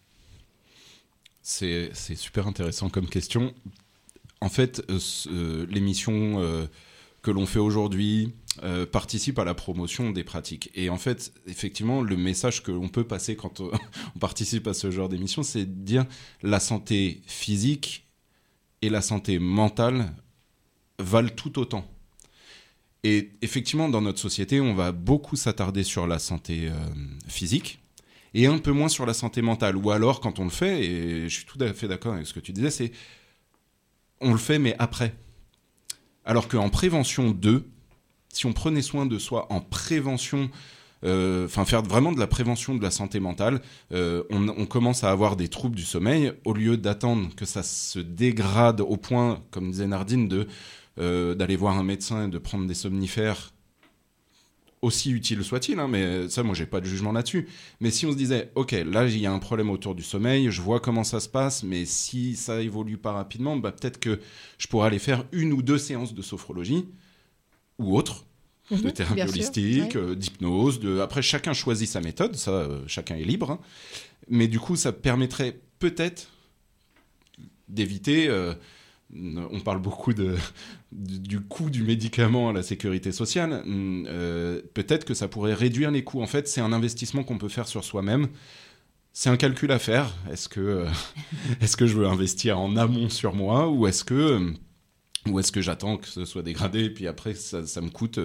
C'est 1.42 1.94
super 1.94 2.48
intéressant 2.48 2.90
comme 2.90 3.08
question. 3.08 3.54
En 4.42 4.50
fait, 4.50 4.84
euh, 4.90 5.00
euh, 5.28 5.66
l'émission 5.70 6.40
euh, 6.42 6.68
que 7.26 7.32
l'on 7.32 7.48
fait 7.48 7.58
aujourd'hui 7.58 8.36
euh, 8.62 8.86
participe 8.86 9.40
à 9.40 9.46
la 9.46 9.56
promotion 9.56 10.12
des 10.12 10.24
pratiques. 10.24 10.70
Et 10.76 10.92
en 10.92 10.98
fait, 11.00 11.34
effectivement, 11.48 12.04
le 12.04 12.16
message 12.16 12.62
que 12.62 12.72
l'on 12.72 12.88
peut 12.88 13.04
passer 13.04 13.36
quand 13.36 13.62
on, 13.62 13.72
on 14.16 14.20
participe 14.20 14.68
à 14.68 14.76
ce 14.76 14.92
genre 14.92 15.10
d'émission, 15.10 15.42
c'est 15.42 15.66
de 15.66 15.84
dire 15.84 16.06
la 16.44 16.60
santé 16.60 17.24
physique 17.26 18.06
et 18.84 18.90
la 18.90 19.02
santé 19.02 19.40
mentale 19.40 20.14
valent 21.00 21.32
tout 21.36 21.58
autant. 21.58 21.84
Et 23.04 23.32
effectivement, 23.42 23.90
dans 23.90 24.02
notre 24.02 24.20
société, 24.20 24.62
on 24.62 24.76
va 24.76 24.92
beaucoup 24.92 25.36
s'attarder 25.36 25.84
sur 25.84 26.06
la 26.06 26.20
santé 26.20 26.70
euh, 26.70 26.74
physique 27.28 27.80
et 28.36 28.46
un 28.46 28.60
peu 28.60 28.72
moins 28.72 28.90
sur 28.90 29.08
la 29.08 29.16
santé 29.16 29.42
mentale. 29.42 29.78
Ou 29.78 29.90
alors, 29.90 30.22
quand 30.22 30.38
on 30.38 30.44
le 30.44 30.52
fait, 30.52 30.86
et 30.86 31.28
je 31.28 31.36
suis 31.36 31.46
tout 31.46 31.58
à 31.60 31.74
fait 31.74 31.88
d'accord 31.88 32.14
avec 32.14 32.28
ce 32.28 32.36
que 32.36 32.40
tu 32.40 32.54
disais, 32.54 32.70
c'est 32.70 32.92
on 34.22 34.32
le 34.32 34.38
fait, 34.38 34.60
mais 34.60 34.76
après. 34.78 35.16
Alors 36.26 36.48
qu'en 36.48 36.70
prévention 36.70 37.30
2, 37.32 37.70
si 38.34 38.46
on 38.48 38.54
prenait 38.54 38.82
soin 38.82 39.06
de 39.06 39.20
soi 39.20 39.46
en 39.52 39.62
prévention, 39.62 40.50
euh, 41.06 41.46
enfin 41.46 41.66
faire 41.66 41.84
vraiment 41.84 42.12
de 42.12 42.20
la 42.20 42.26
prévention 42.28 42.74
de 42.76 42.82
la 42.82 42.90
santé 42.92 43.20
mentale, 43.20 43.62
euh, 43.94 44.24
on, 44.32 44.66
commence 44.66 45.04
à 45.04 45.12
avoir 45.12 45.36
des 45.36 45.48
troubles 45.48 45.76
du 45.76 45.86
sommeil, 45.86 46.34
au 46.44 46.54
lieu 46.54 46.78
d'attendre 46.78 47.30
que 47.36 47.46
ça 47.46 47.62
se 47.62 48.00
dégrade 48.00 48.82
au 48.82 48.98
point, 48.98 49.44
comme 49.52 49.70
disait 49.70 49.88
Nardine, 49.88 50.46
euh, 51.00 51.36
d'aller 51.36 51.56
voir 51.56 51.78
un 51.78 51.84
médecin 51.84 52.28
et 52.28 52.32
de 52.32 52.40
prendre 52.40 52.66
des 52.66 52.74
somnifères 52.74 53.52
aussi 54.86 55.12
utile 55.12 55.44
soit-il, 55.44 55.80
hein, 55.80 55.88
mais 55.88 56.30
ça, 56.30 56.44
moi, 56.44 56.56
j'ai 56.56 56.66
pas 56.66 56.80
de 56.82 56.86
jugement 56.86 57.12
là-dessus. 57.12 57.48
Mais 57.82 57.92
si 57.92 58.06
on 58.06 58.12
se 58.12 58.18
disait, 58.18 58.52
ok, 58.56 58.72
là, 58.72 59.06
il 59.06 59.18
y 59.18 59.26
a 59.26 59.32
un 59.32 59.40
problème 59.40 59.70
autour 59.70 59.96
du 59.96 60.04
sommeil, 60.04 60.50
je 60.52 60.62
vois 60.62 60.80
comment 60.80 61.04
ça 61.04 61.20
se 61.20 61.30
passe, 61.30 61.64
mais 61.64 61.86
si 61.86 62.36
ça 62.36 62.62
évolue 62.62 62.98
pas 62.98 63.12
rapidement, 63.12 63.58
bah, 63.58 63.72
peut-être 63.72 64.00
que 64.00 64.20
je 64.58 64.68
pourrais 64.68 64.88
aller 64.88 65.00
faire 65.00 65.26
une 65.32 65.54
ou 65.54 65.62
deux 65.62 65.78
séances 65.78 66.14
de 66.14 66.22
sophrologie 66.22 66.86
ou 67.80 67.98
autre, 67.98 68.26
de 68.72 68.78
Mhm, 68.78 68.92
thérapie 68.94 69.22
holistique, 69.30 69.96
ouais. 69.96 70.02
euh, 70.02 70.16
d'hypnose. 70.16 70.80
De... 70.80 71.00
Après, 71.00 71.22
chacun 71.22 71.54
choisit 71.54 71.88
sa 71.90 72.02
méthode, 72.02 72.36
ça, 72.36 72.52
euh, 72.52 72.82
chacun 72.88 73.16
est 73.16 73.24
libre. 73.24 73.52
hein. 73.52 73.60
Mais 74.30 74.48
du 74.48 74.60
coup, 74.60 74.76
ça 74.76 74.92
permettrait 74.92 75.60
peut-être 75.80 76.30
d'éviter. 77.68 78.28
euh, 78.28 78.54
on 79.14 79.60
parle 79.60 79.80
beaucoup 79.80 80.14
du 80.92 81.40
coût 81.42 81.70
du 81.70 81.84
médicament 81.84 82.50
à 82.50 82.54
la 82.54 82.64
sécurité 82.64 83.12
sociale. 83.12 83.64
Hum, 83.66 84.06
euh, 84.08 84.62
peut-être 84.74 85.06
que 85.06 85.14
ça 85.14 85.28
pourrait 85.28 85.54
réduire 85.54 85.92
les 85.92 86.04
coûts. 86.04 86.22
En 86.22 86.28
fait, 86.28 86.48
c'est 86.48 86.62
un 86.62 86.74
investissement 86.74 87.24
qu'on 87.24 87.38
peut 87.38 87.50
faire 87.50 87.68
sur 87.68 87.84
soi-même. 87.84 88.30
C'est 89.14 89.30
un 89.30 89.38
calcul 89.38 89.72
à 89.72 89.80
faire. 89.80 90.14
Est-ce 90.32 90.50
que, 90.50 90.60
euh, 90.60 90.90
que 91.78 91.88
je 91.88 91.96
veux 91.96 92.08
investir 92.08 92.60
en 92.60 92.76
amont 92.76 93.10
sur 93.10 93.34
moi 93.36 93.70
ou 93.70 93.88
est-ce 93.88 94.04
que, 94.04 94.14
euh, 94.14 95.40
est-ce 95.40 95.52
que 95.52 95.62
j'attends 95.62 95.98
que 95.98 96.08
ce 96.08 96.26
soit 96.26 96.44
dégradé 96.44 96.86
et 96.86 96.90
puis 96.90 97.08
après 97.08 97.34
ça, 97.36 97.62
me 97.82 97.90
coûte 97.90 98.20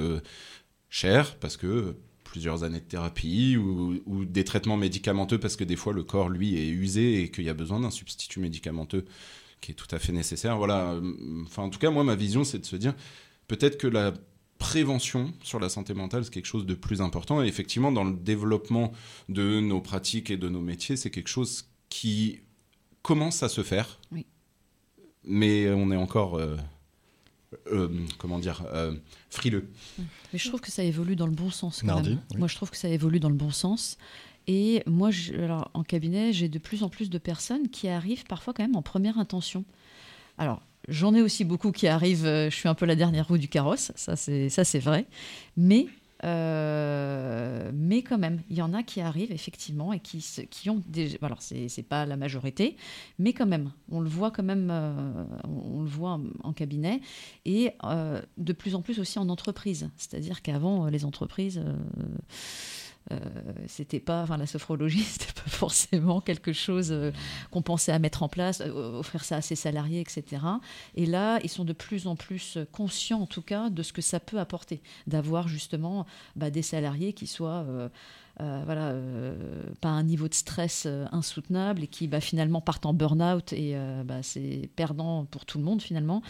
cher 0.89 1.37
parce 1.37 1.57
que 1.57 1.95
plusieurs 2.25 2.63
années 2.65 2.81
de 2.81 2.85
thérapie 2.85 3.57
ou 3.57 4.25
des 4.25 4.45
traitements 4.45 4.77
médicamenteux 4.77 5.39
parce 5.39 5.57
que 5.57 5.65
des 5.65 5.77
fois 5.77 5.93
le 5.93 6.05
corps 6.05 6.29
lui 6.29 6.57
est 6.59 6.69
usé 6.69 7.23
et 7.23 7.31
qu'il 7.31 7.45
y 7.45 7.49
a 7.49 7.55
besoin 7.55 7.81
d'un 7.81 7.91
substitut 7.91 8.41
médicamenteux 8.41 9.05
qui 9.61 9.73
est 9.73 9.75
tout 9.75 9.89
à 9.95 9.99
fait 9.99 10.13
nécessaire. 10.13 10.57
Voilà. 10.57 10.93
euh, 10.93 11.43
Enfin, 11.47 11.63
en 11.65 11.71
tout 11.71 11.79
cas, 11.79 11.91
moi, 11.91 12.05
ma 12.05 12.15
vision, 12.15 12.45
c'est 12.45 12.59
de 12.59 12.67
se 12.67 12.77
dire 12.77 12.95
peut-être 13.49 13.79
que 13.79 13.87
la 13.87 14.13
prévention 14.59 15.33
sur 15.43 15.59
la 15.59 15.69
santé 15.69 15.95
mentale, 15.95 16.25
c'est 16.25 16.33
quelque 16.33 16.47
chose 16.47 16.67
de 16.67 16.75
plus 16.75 17.01
important. 17.01 17.43
Et 17.43 17.47
effectivement, 17.47 17.93
dans 17.93 18.05
le 18.05 18.15
développement 18.15 18.93
de 19.29 19.61
nos 19.61 19.81
pratiques 19.81 20.31
et 20.31 20.37
de 20.37 20.49
nos 20.49 20.61
métiers, 20.61 20.97
c'est 20.97 21.11
quelque 21.11 21.29
chose 21.29 21.67
qui 21.89 22.41
commence 23.03 23.43
à 23.43 23.49
se 23.49 23.63
faire. 23.63 23.99
Oui. 24.13 24.27
Mais 25.25 25.71
on 25.71 25.91
est 25.91 25.97
encore, 25.97 26.37
euh, 26.37 26.57
euh, 27.73 27.89
comment 28.19 28.39
dire, 28.39 28.63
euh, 28.73 28.95
frileux. 29.31 29.69
Mais 30.33 30.39
je 30.39 30.49
trouve 30.49 30.61
que 30.61 30.71
ça 30.71 30.83
évolue 30.85 31.17
dans 31.17 31.27
le 31.27 31.33
bon 31.33 31.51
sens. 31.51 31.81
Quand 31.81 31.87
Nardine, 31.89 32.15
même. 32.15 32.23
oui. 32.33 32.39
Moi, 32.39 32.49
je 32.49 32.55
trouve 32.55 32.71
que 32.71 32.77
ça 32.77 32.89
évolue 32.89 33.19
dans 33.21 33.29
le 33.31 33.35
bon 33.35 33.51
sens. 33.51 33.99
Et 34.47 34.83
moi, 34.87 35.11
alors, 35.39 35.71
en 35.75 35.83
cabinet, 35.83 36.33
j'ai 36.33 36.49
de 36.49 36.59
plus 36.59 36.83
en 36.83 36.89
plus 36.89 37.11
de 37.11 37.19
personnes 37.19 37.69
qui 37.69 37.89
arrivent 37.89 38.25
parfois 38.25 38.53
quand 38.53 38.63
même 38.63 38.77
en 38.77 38.83
première 38.83 39.19
intention. 39.19 39.65
Alors, 40.39 40.63
j'en 40.89 41.15
ai 41.15 41.23
aussi 41.23 41.45
beaucoup 41.45 41.73
qui 41.73 41.87
arrivent, 41.87 42.27
euh, 42.27 42.51
je 42.51 42.57
suis 42.57 42.69
un 42.69 42.75
peu 42.75 42.87
la 42.87 42.97
dernière 42.97 43.29
roue 43.29 43.39
du 43.39 43.49
carrosse, 43.49 43.93
ça 43.95 44.17
c'est, 44.17 44.79
vrai. 44.79 45.07
Mais, 45.57 45.87
euh, 46.25 47.71
mais 47.75 48.03
quand 48.03 48.19
même, 48.19 48.41
il 48.51 48.57
y 48.57 48.63
en 48.63 48.73
a 48.73 48.83
qui 48.83 49.01
arrivent 49.01 49.33
effectivement 49.33 49.93
et 49.93 50.01
qui, 50.01 50.25
qui 50.51 50.71
ont 50.71 50.83
des... 50.89 51.19
Alors, 51.23 51.43
c'est, 51.43 51.83
pas 51.83 52.07
la 52.07 52.17
majorité, 52.17 52.77
mais 53.19 53.33
quand 53.33 53.47
même, 53.47 53.71
on 53.91 54.01
le 54.01 54.09
voit 54.09 54.31
quand 54.31 54.43
même, 54.43 54.71
euh, 54.71 55.25
on, 55.45 55.83
le 55.83 55.89
voit 55.89 56.19
en, 56.43 56.53
cabinet 56.53 57.01
et 57.45 57.75
de 58.39 58.53
plus 58.53 58.75
en 58.75 58.83
plus 58.83 58.99
aussi 58.99 59.19
en 59.19 59.29
entreprise. 59.29 59.91
C'est-à-dire 59.97 60.43
qu'avant, 60.43 60.87
les 60.87 61.05
entreprises... 61.05 61.63
euh, 63.13 63.19
c'était 63.67 64.01
pas, 64.01 64.23
enfin 64.23 64.37
la 64.37 64.47
sophrologie, 64.47 65.03
c'était 65.05 65.33
pas 65.33 65.49
forcément 65.51 66.21
quelque 66.21 66.53
chose 66.53 66.93
euh, 66.93 67.11
qu'on 67.51 67.63
pensait 67.63 67.93
à 67.93 67.99
mettre 67.99 68.23
en 68.23 68.29
place, 68.29 68.61
euh, 68.61 68.99
offrir 68.99 69.25
ça 69.25 69.37
à 69.37 69.41
ses 69.41 69.57
salariés, 69.57 70.01
etc. 70.01 70.43
Et 70.95 71.07
là, 71.07 71.39
ils 71.43 71.49
sont 71.49 71.65
de 71.65 71.73
plus 71.73 72.07
en 72.07 72.17
plus 72.17 72.59
conscients, 72.73 73.21
en 73.21 73.27
tout 73.27 73.43
cas, 73.43 73.71
de 73.71 73.83
ce 73.83 73.93
que 73.93 74.03
ça 74.03 74.21
peut 74.21 74.39
apporter, 74.39 74.81
d'avoir 75.07 75.49
justement 75.49 76.07
bah, 76.37 76.51
des 76.51 76.63
salariés 76.63 77.13
qui 77.13 77.27
soient 77.27 77.67
euh, 78.41 78.63
voilà, 78.65 78.89
euh, 78.91 79.35
un 79.83 80.03
niveau 80.03 80.29
de 80.29 80.35
stress 80.35 80.85
euh, 80.87 81.07
insoutenable 81.13 81.83
et 81.83 81.87
qui 81.87 82.07
bah, 82.07 82.21
finalement 82.21 82.61
partent 82.61 82.87
en 82.87 82.95
burn-out 82.95 83.53
et 83.53 83.73
euh, 83.75 84.03
bah, 84.05 84.23
c'est 84.23 84.71
perdant 84.77 85.25
pour 85.25 85.45
tout 85.45 85.59
le 85.59 85.65
monde 85.65 85.83
finalement. 85.83 86.23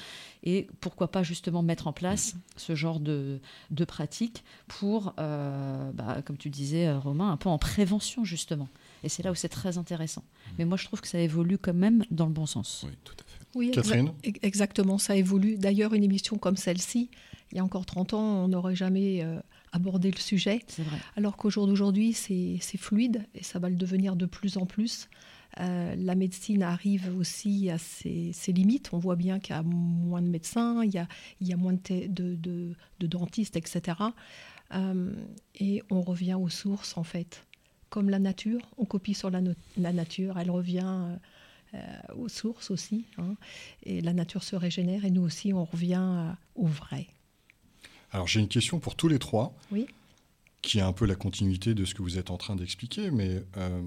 Et 0.42 0.66
pourquoi 0.80 1.10
pas 1.10 1.22
justement 1.22 1.62
mettre 1.62 1.86
en 1.86 1.92
place 1.92 2.34
ce 2.56 2.74
genre 2.74 2.98
de, 3.00 3.40
de 3.70 3.84
pratique 3.84 4.42
pour, 4.66 5.14
euh, 5.18 5.90
bah, 5.92 6.22
comme 6.24 6.36
tu 6.38 6.48
disais 6.50 6.90
Romain, 6.92 7.30
un 7.30 7.36
peu 7.36 7.48
en 7.48 7.58
prévention 7.58 8.24
justement. 8.24 8.68
Et 9.04 9.08
c'est 9.08 9.22
là 9.22 9.30
où 9.30 9.34
c'est 9.34 9.48
très 9.48 9.78
intéressant. 9.78 10.24
Mais 10.58 10.64
moi 10.64 10.76
je 10.76 10.84
trouve 10.86 11.00
que 11.00 11.08
ça 11.08 11.18
évolue 11.18 11.58
quand 11.58 11.74
même 11.74 12.04
dans 12.10 12.26
le 12.26 12.32
bon 12.32 12.46
sens. 12.46 12.84
Oui, 12.88 12.92
tout 13.04 13.14
à 13.18 13.24
fait. 13.24 13.46
Oui, 13.54 13.70
Catherine 13.72 14.12
ex- 14.22 14.38
exactement, 14.42 14.98
ça 14.98 15.16
évolue. 15.16 15.56
D'ailleurs, 15.56 15.92
une 15.94 16.04
émission 16.04 16.38
comme 16.38 16.56
celle-ci, 16.56 17.10
il 17.52 17.56
y 17.56 17.60
a 17.60 17.64
encore 17.64 17.84
30 17.86 18.14
ans, 18.14 18.44
on 18.44 18.48
n'aurait 18.48 18.76
jamais 18.76 19.22
abordé 19.72 20.10
le 20.10 20.18
sujet. 20.18 20.60
Vrai. 20.78 20.98
Alors 21.16 21.36
qu'au 21.36 21.50
jour 21.50 21.66
d'aujourd'hui, 21.66 22.12
c'est 22.12 22.58
fluide 22.78 23.24
et 23.34 23.42
ça 23.44 23.58
va 23.58 23.68
le 23.68 23.76
devenir 23.76 24.16
de 24.16 24.26
plus 24.26 24.56
en 24.56 24.66
plus. 24.66 25.08
Euh, 25.58 25.94
la 25.96 26.14
médecine 26.14 26.62
arrive 26.62 27.12
aussi 27.18 27.70
à 27.70 27.78
ses, 27.78 28.32
ses 28.32 28.52
limites. 28.52 28.90
On 28.92 28.98
voit 28.98 29.16
bien 29.16 29.40
qu'il 29.40 29.54
y 29.56 29.58
a 29.58 29.62
moins 29.64 30.22
de 30.22 30.28
médecins, 30.28 30.82
il 30.84 30.92
y 30.92 30.98
a, 30.98 31.08
il 31.40 31.48
y 31.48 31.52
a 31.52 31.56
moins 31.56 31.72
de, 31.72 31.78
te- 31.78 32.06
de, 32.06 32.36
de- 32.36 32.74
de 33.00 33.06
dentistes, 33.06 33.56
etc. 33.56 33.98
Euh, 34.74 35.12
et 35.56 35.82
on 35.90 36.00
revient 36.02 36.34
aux 36.34 36.48
sources, 36.48 36.96
en 36.96 37.02
fait. 37.02 37.44
Comme 37.88 38.10
la 38.10 38.20
nature, 38.20 38.60
on 38.78 38.84
copie 38.84 39.14
sur 39.14 39.30
la, 39.30 39.40
no- 39.40 39.54
la 39.76 39.92
nature, 39.92 40.38
elle 40.38 40.50
revient 40.52 41.16
euh, 41.74 41.78
aux 42.16 42.28
sources 42.28 42.70
aussi. 42.70 43.04
hein. 43.18 43.34
et 43.84 44.00
la 44.00 44.12
nature 44.12 44.44
se 44.44 44.54
régénère 44.56 45.04
et 45.04 45.10
nous 45.10 45.22
aussi, 45.22 45.52
on 45.52 45.64
revient 45.64 46.34
au 46.54 46.66
vrai. 46.66 47.06
Alors 48.12 48.26
j'ai 48.26 48.40
une 48.40 48.48
question 48.48 48.78
pour 48.80 48.96
tous 48.96 49.08
les 49.08 49.18
trois, 49.18 49.54
Oui. 49.70 49.86
qui 50.62 50.78
est 50.78 50.82
un 50.82 50.92
peu 50.92 51.06
la 51.06 51.14
continuité 51.14 51.74
de 51.74 51.84
ce 51.84 51.94
que 51.94 52.02
vous 52.02 52.18
êtes 52.18 52.30
en 52.30 52.36
train 52.36 52.56
d'expliquer, 52.56 53.10
mais 53.10 53.42
euh, 53.56 53.82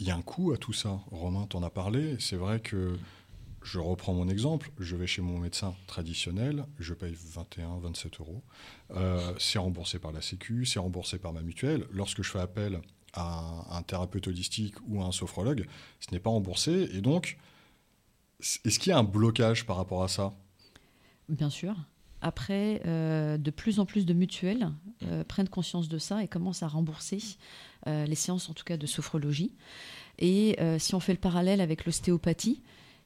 il 0.00 0.06
y 0.06 0.10
a 0.10 0.16
un 0.16 0.22
coût 0.22 0.52
à 0.52 0.56
tout 0.58 0.72
ça. 0.72 1.00
Romain 1.10 1.46
t'en 1.46 1.62
a 1.62 1.70
parlé, 1.70 2.16
c'est 2.20 2.36
vrai 2.36 2.60
que 2.60 2.96
je 3.62 3.78
reprends 3.78 4.14
mon 4.14 4.28
exemple, 4.28 4.70
je 4.78 4.94
vais 4.96 5.06
chez 5.06 5.20
mon 5.22 5.38
médecin 5.38 5.74
traditionnel, 5.86 6.64
je 6.78 6.94
paye 6.94 7.16
21, 7.18 7.78
27 7.78 8.20
euros, 8.20 8.42
Euh, 8.92 9.34
c'est 9.38 9.58
remboursé 9.58 9.98
par 9.98 10.12
la 10.12 10.22
Sécu, 10.22 10.64
c'est 10.64 10.78
remboursé 10.78 11.18
par 11.18 11.32
ma 11.32 11.42
mutuelle. 11.42 11.86
Lorsque 11.90 12.22
je 12.22 12.30
fais 12.30 12.38
appel 12.40 12.80
à 13.14 13.38
un, 13.70 13.76
un 13.78 13.82
thérapeute 13.82 14.28
holistique 14.28 14.74
ou 14.86 15.02
à 15.02 15.06
un 15.06 15.12
sophrologue, 15.12 15.66
ce 16.00 16.12
n'est 16.12 16.20
pas 16.20 16.30
remboursé, 16.30 16.88
et 16.94 17.00
donc 17.00 17.38
est-ce 18.40 18.78
qu'il 18.78 18.90
y 18.90 18.92
a 18.92 18.98
un 18.98 19.04
blocage 19.04 19.66
par 19.66 19.76
rapport 19.76 20.02
à 20.04 20.08
ça? 20.08 20.34
Bien 21.28 21.50
sûr. 21.50 21.74
Après, 22.20 22.82
euh, 22.86 23.38
de 23.38 23.50
plus 23.50 23.78
en 23.78 23.86
plus 23.86 24.04
de 24.04 24.12
mutuelles 24.12 24.70
euh, 25.04 25.22
prennent 25.24 25.48
conscience 25.48 25.88
de 25.88 25.98
ça 25.98 26.22
et 26.22 26.28
commencent 26.28 26.62
à 26.62 26.68
rembourser 26.68 27.18
euh, 27.86 28.04
les 28.06 28.16
séances, 28.16 28.48
en 28.48 28.54
tout 28.54 28.64
cas 28.64 28.76
de 28.76 28.86
sophrologie. 28.86 29.52
Et 30.18 30.56
si 30.80 30.96
on 30.96 31.00
fait 31.00 31.12
le 31.12 31.18
parallèle 31.18 31.60
avec 31.60 31.84
l'ostéopathie, 31.84 32.60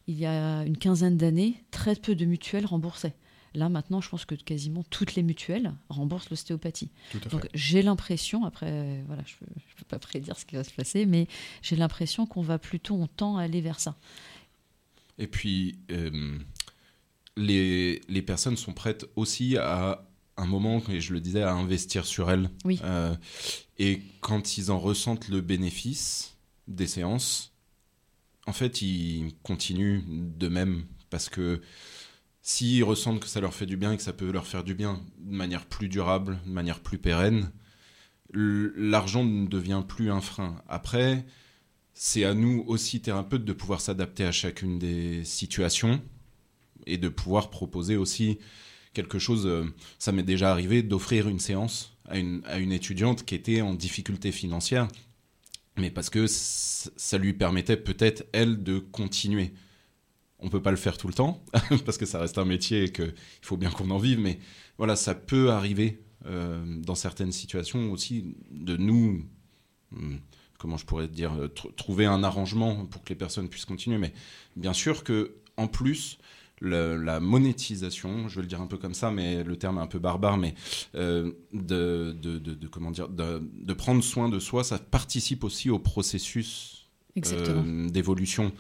il 0.07 0.19
y 0.19 0.25
a 0.25 0.65
une 0.65 0.79
quinzaine 0.79 1.19
d'années, 1.19 1.63
très 1.71 1.95
peu 1.95 2.15
de 2.15 2.25
mutuelles 2.25 2.65
remboursaient. 2.65 3.15
Là, 3.55 3.69
maintenant, 3.69 4.01
je 4.01 4.09
pense 4.09 4.25
que 4.25 4.35
quasiment 4.35 4.83
toutes 4.89 5.15
les 5.15 5.23
mutuelles 5.23 5.75
remboursent 5.91 6.31
l'ostéopathie. 6.31 6.89
Donc 7.31 7.51
j'ai 7.53 7.83
l'impression, 7.83 8.47
après, 8.47 9.05
voilà, 9.07 9.23
je 9.27 9.35
ne 9.45 9.77
peux 9.77 9.85
pas 9.87 9.99
prédire 9.99 10.39
ce 10.39 10.47
qui 10.47 10.55
va 10.55 10.65
se 10.65 10.73
passer, 10.73 11.05
mais 11.05 11.29
j'ai 11.61 11.77
l'impression 11.77 12.25
qu'on 12.25 12.41
va 12.41 12.59
plutôt, 12.59 12.95
on 12.95 13.07
tend 13.07 13.37
à 13.37 13.43
aller 13.43 13.61
vers 13.61 13.79
ça. 13.79 13.99
Et 15.19 15.27
puis, 15.27 15.79
euh, 15.91 16.39
les, 17.37 18.01
les 18.09 18.23
personnes 18.23 18.57
sont 18.57 18.73
prêtes 18.73 19.07
aussi 19.17 19.57
à 19.57 20.05
un 20.37 20.47
moment, 20.47 20.83
et 20.89 21.01
je 21.01 21.13
le 21.13 21.21
disais, 21.21 21.43
à 21.43 21.53
investir 21.53 22.05
sur 22.07 22.31
elles. 22.31 22.51
Oui. 22.65 22.81
Euh, 22.85 23.15
et 23.79 24.03
quand 24.21 24.57
ils 24.59 24.71
en 24.71 24.79
ressentent 24.79 25.29
le 25.29 25.41
bénéfice 25.41 26.37
des 26.69 26.87
séances, 26.87 27.53
en 28.47 28.53
fait, 28.53 28.83
ils 28.83 29.35
continuent 29.43 30.03
de 30.07 30.49
même. 30.49 30.85
Parce 31.11 31.29
que 31.29 31.61
s'ils 32.41 32.83
ressentent 32.85 33.21
que 33.21 33.29
ça 33.29 33.41
leur 33.41 33.55
fait 33.55 33.67
du 33.67 33.77
bien 33.77 33.93
et 33.93 33.97
que 33.97 34.03
ça 34.03 34.13
peut 34.13 34.31
leur 34.31 34.47
faire 34.47 34.65
du 34.65 34.75
bien 34.75 35.03
de 35.19 35.35
manière 35.35 35.67
plus 35.67 35.89
durable, 35.89 36.41
de 36.47 36.51
manière 36.51 36.81
plus 36.81 36.99
pérenne, 36.99 37.51
l'argent 38.33 39.25
ne 39.25 39.47
devient 39.47 39.83
plus 39.87 40.11
un 40.11 40.23
frein. 40.23 40.57
Après, 40.69 41.27
c'est 41.93 42.25
à 42.25 42.35
nous 42.35 42.65
aussi, 42.67 43.01
thérapeutes, 43.01 43.45
de 43.45 43.53
pouvoir 43.53 43.81
s'adapter 43.81 44.25
à 44.25 44.33
chacune 44.33 44.79
des 44.79 45.25
situations 45.25 46.01
et 46.87 46.99
de 46.99 47.09
pouvoir 47.09 47.51
proposer 47.51 47.97
aussi 47.97 48.39
quelque 48.95 49.19
chose. 49.19 49.47
euh, 49.47 49.65
Ça 49.99 50.13
m'est 50.13 50.23
déjà 50.23 50.51
arrivé 50.51 50.83
d'offrir 50.83 51.29
une 51.29 51.41
séance 51.41 51.97
à 52.07 52.19
une, 52.19 52.43
étudiante 52.73 53.25
qui 53.25 53.35
était 53.35 53.61
en 53.63 53.75
difficulté 53.75 54.33
financière, 54.33 54.89
mais 55.79 55.91
parce 55.91 56.11
que 56.11 56.27
ça 56.27 57.19
lui 57.19 57.33
permettait 57.33 57.77
peut-être, 57.77 58.25
elle, 58.33 58.63
de 58.63 58.79
continuer. 58.79 59.53
On 60.41 60.49
peut 60.49 60.63
pas 60.63 60.73
le 60.73 60.77
faire 60.77 60.99
tout 60.99 61.07
le 61.09 61.15
temps, 61.15 61.43
parce 61.87 61.99
que 61.99 62.07
ça 62.07 62.19
reste 62.19 62.39
un 62.39 62.45
métier 62.45 62.85
et 62.85 62.93
qu'il 62.93 63.15
faut 63.43 63.57
bien 63.57 63.71
qu'on 63.71 63.91
en 63.91 63.99
vive, 63.99 64.19
mais 64.19 64.39
voilà, 64.79 64.97
ça 64.97 65.15
peut 65.15 65.51
arriver 65.51 66.03
euh, 66.27 66.63
dans 66.83 66.95
certaines 66.97 67.33
situations 67.33 67.93
aussi 67.93 68.35
de 68.51 68.77
nous, 68.77 69.25
hum, 69.97 70.21
comment 70.59 70.77
je 70.77 70.85
pourrais 70.85 71.09
dire, 71.09 71.33
tr- 71.55 71.75
trouver 71.77 72.07
un 72.07 72.25
arrangement 72.25 72.85
pour 72.87 73.05
que 73.05 73.11
les 73.11 73.15
personnes 73.17 73.49
puissent 73.49 73.65
continuer. 73.65 73.99
Mais 73.99 74.13
bien 74.57 74.73
sûr 74.73 75.05
que 75.05 75.37
en 75.57 75.69
plus, 75.69 76.19
le- 76.63 76.97
la 76.97 77.21
monétisation, 77.21 78.29
je 78.29 78.37
vais 78.37 78.43
le 78.43 78.47
dire 78.49 78.61
un 78.61 78.67
peu 78.67 78.79
comme 78.79 78.95
ça, 78.95 79.11
mais 79.11 79.43
le 79.45 79.57
terme 79.57 79.79
est 79.79 79.83
un 79.83 79.87
peu 79.87 79.99
barbare, 79.99 80.39
mais 80.39 80.55
euh, 80.95 81.33
de, 81.53 82.17
de, 82.21 82.39
de- 82.39 82.55
de- 82.55 82.69
comment 82.69 82.91
dire, 82.91 83.09
de, 83.09 83.73
prendre 83.75 84.03
soin 84.03 84.29
de 84.29 84.39
soi, 84.39 84.63
ça 84.65 84.79
participe 84.79 85.45
aussi 85.45 85.71
au 85.71 85.79
processus 85.79 86.87
euh, 87.17 87.89
d'évolution. 87.91 88.53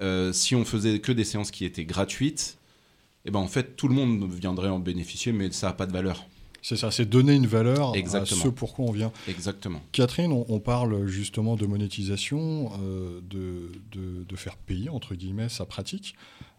Euh, 0.00 0.32
si 0.32 0.54
on 0.56 0.64
faisait 0.64 0.98
que 1.00 1.12
des 1.12 1.24
séances 1.24 1.50
qui 1.50 1.64
étaient 1.64 1.84
gratuites, 1.84 2.58
eh 3.24 3.30
ben 3.30 3.38
en 3.38 3.46
fait 3.46 3.76
tout 3.76 3.86
le 3.86 3.94
monde 3.94 4.28
viendrait 4.32 4.70
en 4.70 4.80
bénéficier, 4.80 5.32
mais 5.32 5.52
ça 5.52 5.68
n'a 5.68 5.72
pas 5.74 5.86
de 5.86 5.92
valeur. 5.92 6.26
C'est 6.64 6.76
ça, 6.76 6.92
c'est 6.92 7.04
donner 7.06 7.34
une 7.34 7.46
valeur 7.48 7.96
Exactement. 7.96 8.40
à 8.40 8.44
ce 8.44 8.48
pourquoi 8.48 8.84
on 8.84 8.92
vient. 8.92 9.10
Exactement. 9.28 9.80
Catherine, 9.90 10.30
on, 10.32 10.46
on 10.48 10.60
parle 10.60 11.06
justement 11.08 11.56
de 11.56 11.66
monétisation, 11.66 12.70
euh, 12.80 13.20
de, 13.28 13.72
de- 13.90 14.22
de 14.24 14.36
faire 14.36 14.56
payer, 14.56 14.88
entre 14.88 15.16
guillemets, 15.16 15.48
sa 15.48 15.66
pratique. 15.66 16.14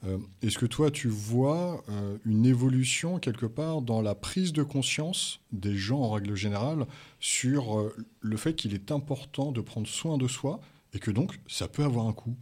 Euh, 0.06 0.18
Est-ce 0.42 0.58
que 0.58 0.66
toi, 0.66 0.92
tu 0.92 1.08
vois 1.08 1.82
euh, 1.88 2.18
une 2.26 2.46
évolution 2.46 3.18
quelque 3.18 3.46
part 3.46 3.82
dans 3.82 4.02
la 4.02 4.14
prise 4.14 4.52
de 4.52 4.62
conscience 4.64 5.40
des 5.54 5.78
gens 5.78 6.02
en 6.02 6.12
règle 6.12 6.36
générale 6.36 6.86
sur 7.22 7.80
euh, 7.80 7.96
le 8.20 8.36
fait 8.36 8.54
qu'il 8.56 8.74
est 8.74 8.92
important 8.92 9.54
de 9.54 9.62
prendre 9.62 9.88
soin 9.88 10.18
de 10.18 10.28
soi 10.28 10.60
et 10.94 11.00
que 11.00 11.12
donc 11.12 11.40
ça 11.48 11.70
peut 11.70 11.84
avoir 11.86 12.08
un 12.08 12.14
coût? 12.14 12.36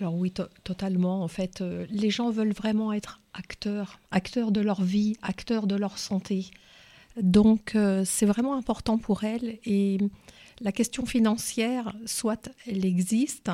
Alors 0.00 0.14
oui, 0.14 0.30
to- 0.32 0.44
totalement. 0.64 1.22
En 1.22 1.28
fait, 1.28 1.60
euh, 1.60 1.86
les 1.90 2.10
gens 2.10 2.30
veulent 2.30 2.52
vraiment 2.52 2.92
être 2.92 3.20
acteurs, 3.38 4.00
acteurs 4.10 4.52
de 4.52 4.60
leur 4.60 4.82
vie, 4.82 5.16
acteurs 5.22 5.66
de 5.66 5.76
leur 5.76 5.98
santé. 5.98 6.50
Donc, 7.20 7.74
euh, 7.74 8.04
c'est 8.04 8.26
vraiment 8.26 8.54
important 8.54 8.98
pour 8.98 9.24
elles. 9.24 9.58
Et 9.64 9.98
la 10.60 10.72
question 10.72 11.06
financière, 11.06 11.94
soit 12.04 12.50
elle 12.66 12.84
existe, 12.84 13.50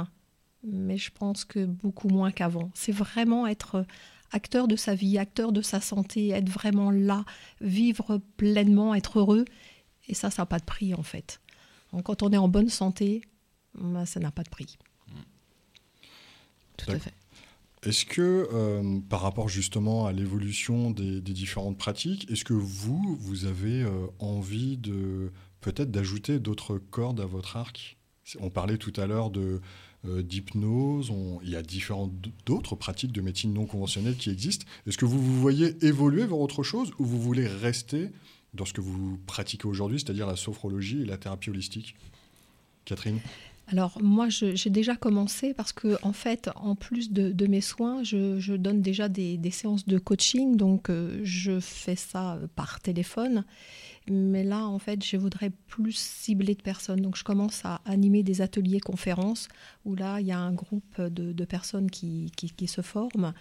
mais 0.64 0.96
je 0.96 1.10
pense 1.10 1.44
que 1.44 1.64
beaucoup 1.64 2.08
moins 2.08 2.30
qu'avant. 2.30 2.70
C'est 2.74 2.92
vraiment 2.92 3.46
être 3.46 3.86
acteur 4.32 4.66
de 4.66 4.76
sa 4.76 4.94
vie, 4.94 5.18
acteur 5.18 5.52
de 5.52 5.62
sa 5.62 5.80
santé, 5.80 6.30
être 6.30 6.48
vraiment 6.48 6.90
là, 6.90 7.24
vivre 7.60 8.20
pleinement, 8.36 8.94
être 8.94 9.18
heureux. 9.18 9.44
Et 10.08 10.14
ça, 10.14 10.30
ça 10.30 10.42
n'a 10.42 10.46
pas 10.46 10.58
de 10.58 10.64
prix 10.64 10.94
en 10.94 11.02
fait. 11.02 11.40
Donc, 11.92 12.04
quand 12.04 12.22
on 12.22 12.32
est 12.32 12.38
en 12.38 12.48
bonne 12.48 12.70
santé, 12.70 13.22
ben, 13.74 14.04
ça 14.04 14.18
n'a 14.20 14.30
pas 14.30 14.42
de 14.42 14.50
prix. 14.50 14.76
Tout 16.76 16.90
à 16.90 16.98
fait. 16.98 17.14
Est-ce 17.84 18.06
que, 18.06 18.48
euh, 18.52 19.00
par 19.10 19.20
rapport 19.20 19.48
justement 19.48 20.06
à 20.06 20.12
l'évolution 20.12 20.90
des, 20.90 21.20
différentes 21.20 21.76
pratiques, 21.76 22.30
est-ce 22.30 22.44
que 22.44 22.54
vous, 22.54 23.16
vous 23.20 23.44
avez 23.44 23.82
euh, 23.82 24.06
envie 24.18 24.78
de 24.78 25.30
peut-être 25.60 25.90
d'ajouter 25.90 26.38
d'autres 26.38 26.78
cordes 26.78 27.20
à 27.20 27.26
votre 27.26 27.56
arc? 27.56 27.98
On 28.40 28.48
parlait 28.48 28.78
tout 28.78 28.92
à 28.96 29.06
l'heure 29.06 29.30
de 29.30 29.60
euh, 30.06 30.22
d'hypnose, 30.22 31.12
il 31.42 31.50
y 31.50 31.56
a 31.56 31.62
différentes 31.62 32.12
d'autres 32.46 32.74
pratiques 32.74 33.12
de 33.12 33.20
médecine 33.20 33.52
non 33.52 33.66
conventionnelle 33.66 34.16
qui 34.16 34.30
existent. 34.30 34.66
Est-ce 34.86 34.96
que 34.96 35.04
vous 35.04 35.20
vous 35.20 35.40
voyez 35.40 35.76
évoluer 35.84 36.24
vers 36.24 36.38
autre 36.38 36.62
chose 36.62 36.90
ou 36.98 37.04
vous 37.04 37.20
voulez 37.20 37.46
rester 37.46 38.08
dans 38.54 38.64
ce 38.64 38.72
que 38.72 38.80
vous 38.80 39.18
pratiquez 39.26 39.66
aujourd'hui, 39.66 39.98
c'est-à-dire 39.98 40.26
la 40.26 40.36
sophrologie 40.36 41.02
et 41.02 41.04
la 41.04 41.18
thérapie 41.18 41.50
holistique? 41.50 41.96
Catherine? 42.86 43.20
Alors 43.68 43.98
moi, 44.02 44.28
j'ai 44.28 44.70
déjà 44.70 44.94
commencé 44.94 45.54
parce 45.54 45.72
que 45.72 45.96
en 46.02 46.12
fait, 46.12 46.50
en 46.54 46.74
plus 46.74 47.10
de, 47.12 47.46
mes 47.46 47.62
soins, 47.62 48.02
je, 48.02 48.56
donne 48.56 48.82
déjà 48.82 49.08
des, 49.08 49.50
séances 49.50 49.86
de 49.86 49.98
coaching, 49.98 50.56
donc 50.56 50.90
euh, 50.90 51.20
je 51.22 51.60
fais 51.60 51.96
ça 51.96 52.34
euh, 52.34 52.46
par 52.54 52.80
téléphone. 52.80 53.44
Mais 54.10 54.44
là, 54.44 54.66
en 54.66 54.78
fait, 54.78 55.02
je 55.02 55.16
voudrais 55.16 55.48
plus 55.66 55.96
cibler 55.96 56.54
de 56.54 56.60
personnes. 56.60 57.00
Donc 57.00 57.16
je 57.16 57.24
commence 57.24 57.64
à 57.64 57.80
animer 57.86 58.22
des 58.22 58.42
ateliers 58.42 58.80
conférences 58.80 59.48
où 59.86 59.94
là, 59.94 60.20
il 60.20 60.26
y 60.26 60.32
a 60.32 60.38
un 60.38 60.52
groupe 60.52 61.00
de, 61.00 61.44
personnes 61.46 61.90
qui 61.90 62.30
se 62.66 62.82
forment. 62.82 63.32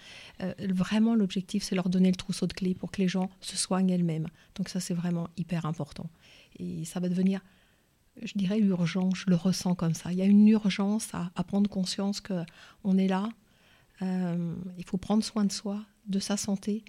Euh, 0.42 0.54
vraiment, 0.70 1.16
l'objectif, 1.16 1.64
c'est 1.64 1.76
leur 1.76 1.90
donner 1.90 2.10
le 2.10 2.16
trousseau 2.16 2.48
de 2.48 2.54
clés 2.54 2.76
pour 2.76 2.92
que 2.92 3.02
les 3.02 3.10
gens 3.10 3.30
se 3.42 3.58
soignent 3.58 3.90
elles-mêmes. 3.90 4.28
Donc 4.56 4.70
ça, 4.70 4.80
c'est 4.80 4.94
vraiment 4.94 5.28
hyper 5.36 5.66
important. 5.66 6.10
Et 6.60 6.86
ça 6.86 7.02
va 7.02 7.10
devenir 7.10 7.42
je 8.22 8.34
dirais 8.36 8.60
urgent, 8.60 9.10
je 9.14 9.30
le 9.30 9.36
ressens 9.36 9.76
comme 9.76 9.94
ça. 9.94 10.12
Il 10.12 10.18
y 10.18 10.22
a 10.22 10.26
une 10.26 10.48
urgence 10.48 11.14
à, 11.14 11.32
à 11.36 11.44
prendre 11.44 11.70
conscience 11.70 12.22
qu'on 12.22 12.98
est 12.98 13.08
là, 13.08 13.30
euh, 14.02 14.56
il 14.78 14.86
faut 14.86 14.98
prendre 14.98 15.24
soin 15.24 15.46
de 15.46 15.52
soi, 15.52 15.84
de 16.08 16.20
sa 16.20 16.38
santé, 16.38 16.84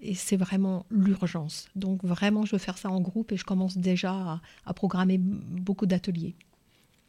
et 0.00 0.14
c'est 0.14 0.36
vraiment 0.36 0.84
l'urgence. 0.90 1.68
Donc 1.74 2.04
vraiment, 2.04 2.44
je 2.44 2.52
veux 2.52 2.58
faire 2.58 2.78
ça 2.78 2.90
en 2.90 3.00
groupe 3.00 3.32
et 3.32 3.36
je 3.36 3.44
commence 3.44 3.78
déjà 3.78 4.12
à, 4.12 4.40
à 4.66 4.74
programmer 4.74 5.18
beaucoup 5.18 5.86
d'ateliers. 5.86 6.34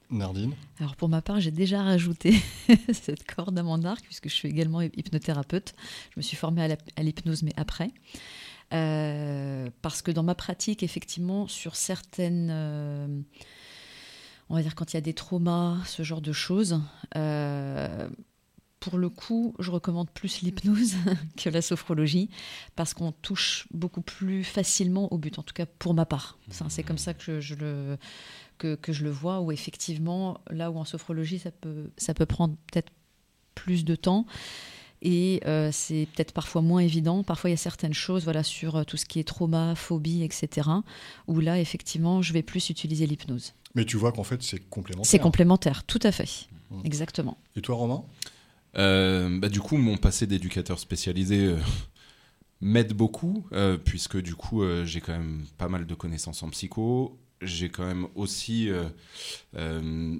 Nardine? 0.09 0.53
Alors 0.79 0.95
pour 0.95 1.09
ma 1.09 1.21
part, 1.21 1.41
j'ai 1.41 1.51
déjà 1.51 1.83
rajouté 1.83 2.35
cette 2.93 3.25
corde 3.25 3.57
à 3.59 3.63
mon 3.63 3.83
arc, 3.83 4.03
puisque 4.05 4.29
je 4.29 4.33
suis 4.33 4.47
également 4.47 4.81
hypnothérapeute. 4.81 5.75
Je 6.11 6.19
me 6.19 6.21
suis 6.21 6.37
formée 6.37 6.77
à 6.95 7.03
l'hypnose, 7.03 7.43
mais 7.43 7.53
après. 7.57 7.91
Euh, 8.73 9.69
parce 9.81 10.01
que 10.01 10.11
dans 10.11 10.23
ma 10.23 10.35
pratique, 10.35 10.83
effectivement, 10.83 11.47
sur 11.47 11.75
certaines... 11.75 12.49
euh, 12.51 13.07
on 14.49 14.55
va 14.55 14.61
dire 14.61 14.75
quand 14.75 14.93
il 14.93 14.95
y 14.95 14.97
a 14.97 15.01
des 15.01 15.13
traumas, 15.13 15.77
ce 15.85 16.03
genre 16.03 16.21
de 16.21 16.31
choses, 16.31 16.81
euh, 17.15 18.09
pour 18.79 18.97
le 18.97 19.09
coup, 19.09 19.55
je 19.59 19.71
recommande 19.71 20.09
plus 20.09 20.41
l'hypnose 20.41 20.95
que 21.37 21.49
la 21.49 21.61
sophrologie, 21.61 22.29
parce 22.75 22.93
qu'on 22.93 23.11
touche 23.11 23.67
beaucoup 23.71 24.01
plus 24.01 24.43
facilement 24.43 25.11
au 25.11 25.17
but, 25.17 25.39
en 25.39 25.43
tout 25.43 25.53
cas 25.53 25.65
pour 25.65 25.93
ma 25.93 26.05
part. 26.05 26.37
C'est 26.69 26.83
comme 26.83 26.97
ça 26.97 27.13
que 27.13 27.39
je, 27.39 27.55
le 27.55 27.97
que 28.57 28.91
je 28.91 29.03
le 29.03 29.11
vois, 29.11 29.41
où 29.41 29.51
effectivement, 29.51 30.41
là 30.49 30.71
où 30.71 30.77
en 30.77 30.85
sophrologie, 30.85 31.39
ça 31.39 31.51
peut, 31.51 31.91
ça 31.97 32.13
peut 32.13 32.25
prendre 32.25 32.55
peut-être 32.71 32.91
plus 33.53 33.85
de 33.85 33.95
temps. 33.95 34.25
Et 35.01 35.41
euh, 35.45 35.69
c'est 35.71 36.07
peut-être 36.15 36.31
parfois 36.31 36.61
moins 36.61 36.79
évident. 36.79 37.23
Parfois, 37.23 37.49
il 37.49 37.53
y 37.53 37.55
a 37.55 37.57
certaines 37.57 37.93
choses 37.93 38.23
voilà, 38.23 38.43
sur 38.43 38.77
euh, 38.77 38.83
tout 38.83 38.97
ce 38.97 39.05
qui 39.05 39.19
est 39.19 39.23
trauma, 39.23 39.75
phobie, 39.75 40.23
etc., 40.23 40.69
où 41.27 41.39
là, 41.39 41.59
effectivement, 41.59 42.21
je 42.21 42.33
vais 42.33 42.41
plus 42.41 42.69
utiliser 42.69 43.05
l'hypnose. 43.05 43.53
Mais 43.75 43.85
tu 43.85 43.97
vois 43.97 44.11
qu'en 44.11 44.23
fait, 44.23 44.41
c'est 44.41 44.59
complémentaire. 44.69 45.09
C'est 45.09 45.19
complémentaire, 45.19 45.83
tout 45.83 45.99
à 46.01 46.11
fait. 46.11 46.47
Mm. 46.71 46.81
Exactement. 46.83 47.37
Et 47.55 47.61
toi, 47.61 47.75
Romain? 47.75 48.03
Euh, 48.77 49.39
bah, 49.39 49.49
du 49.49 49.59
coup, 49.59 49.77
mon 49.77 49.97
passé 49.97 50.27
d'éducateur 50.27 50.79
spécialisé 50.79 51.45
euh, 51.45 51.57
m'aide 52.61 52.93
beaucoup, 52.93 53.45
euh, 53.53 53.77
puisque 53.77 54.17
du 54.17 54.35
coup, 54.35 54.63
euh, 54.63 54.85
j'ai 54.85 55.01
quand 55.01 55.13
même 55.13 55.45
pas 55.57 55.67
mal 55.67 55.85
de 55.85 55.95
connaissances 55.95 56.43
en 56.43 56.49
psycho. 56.49 57.19
J'ai 57.41 57.69
quand 57.69 57.85
même 57.85 58.07
aussi 58.15 58.69
euh, 58.69 58.89
euh, 59.55 60.17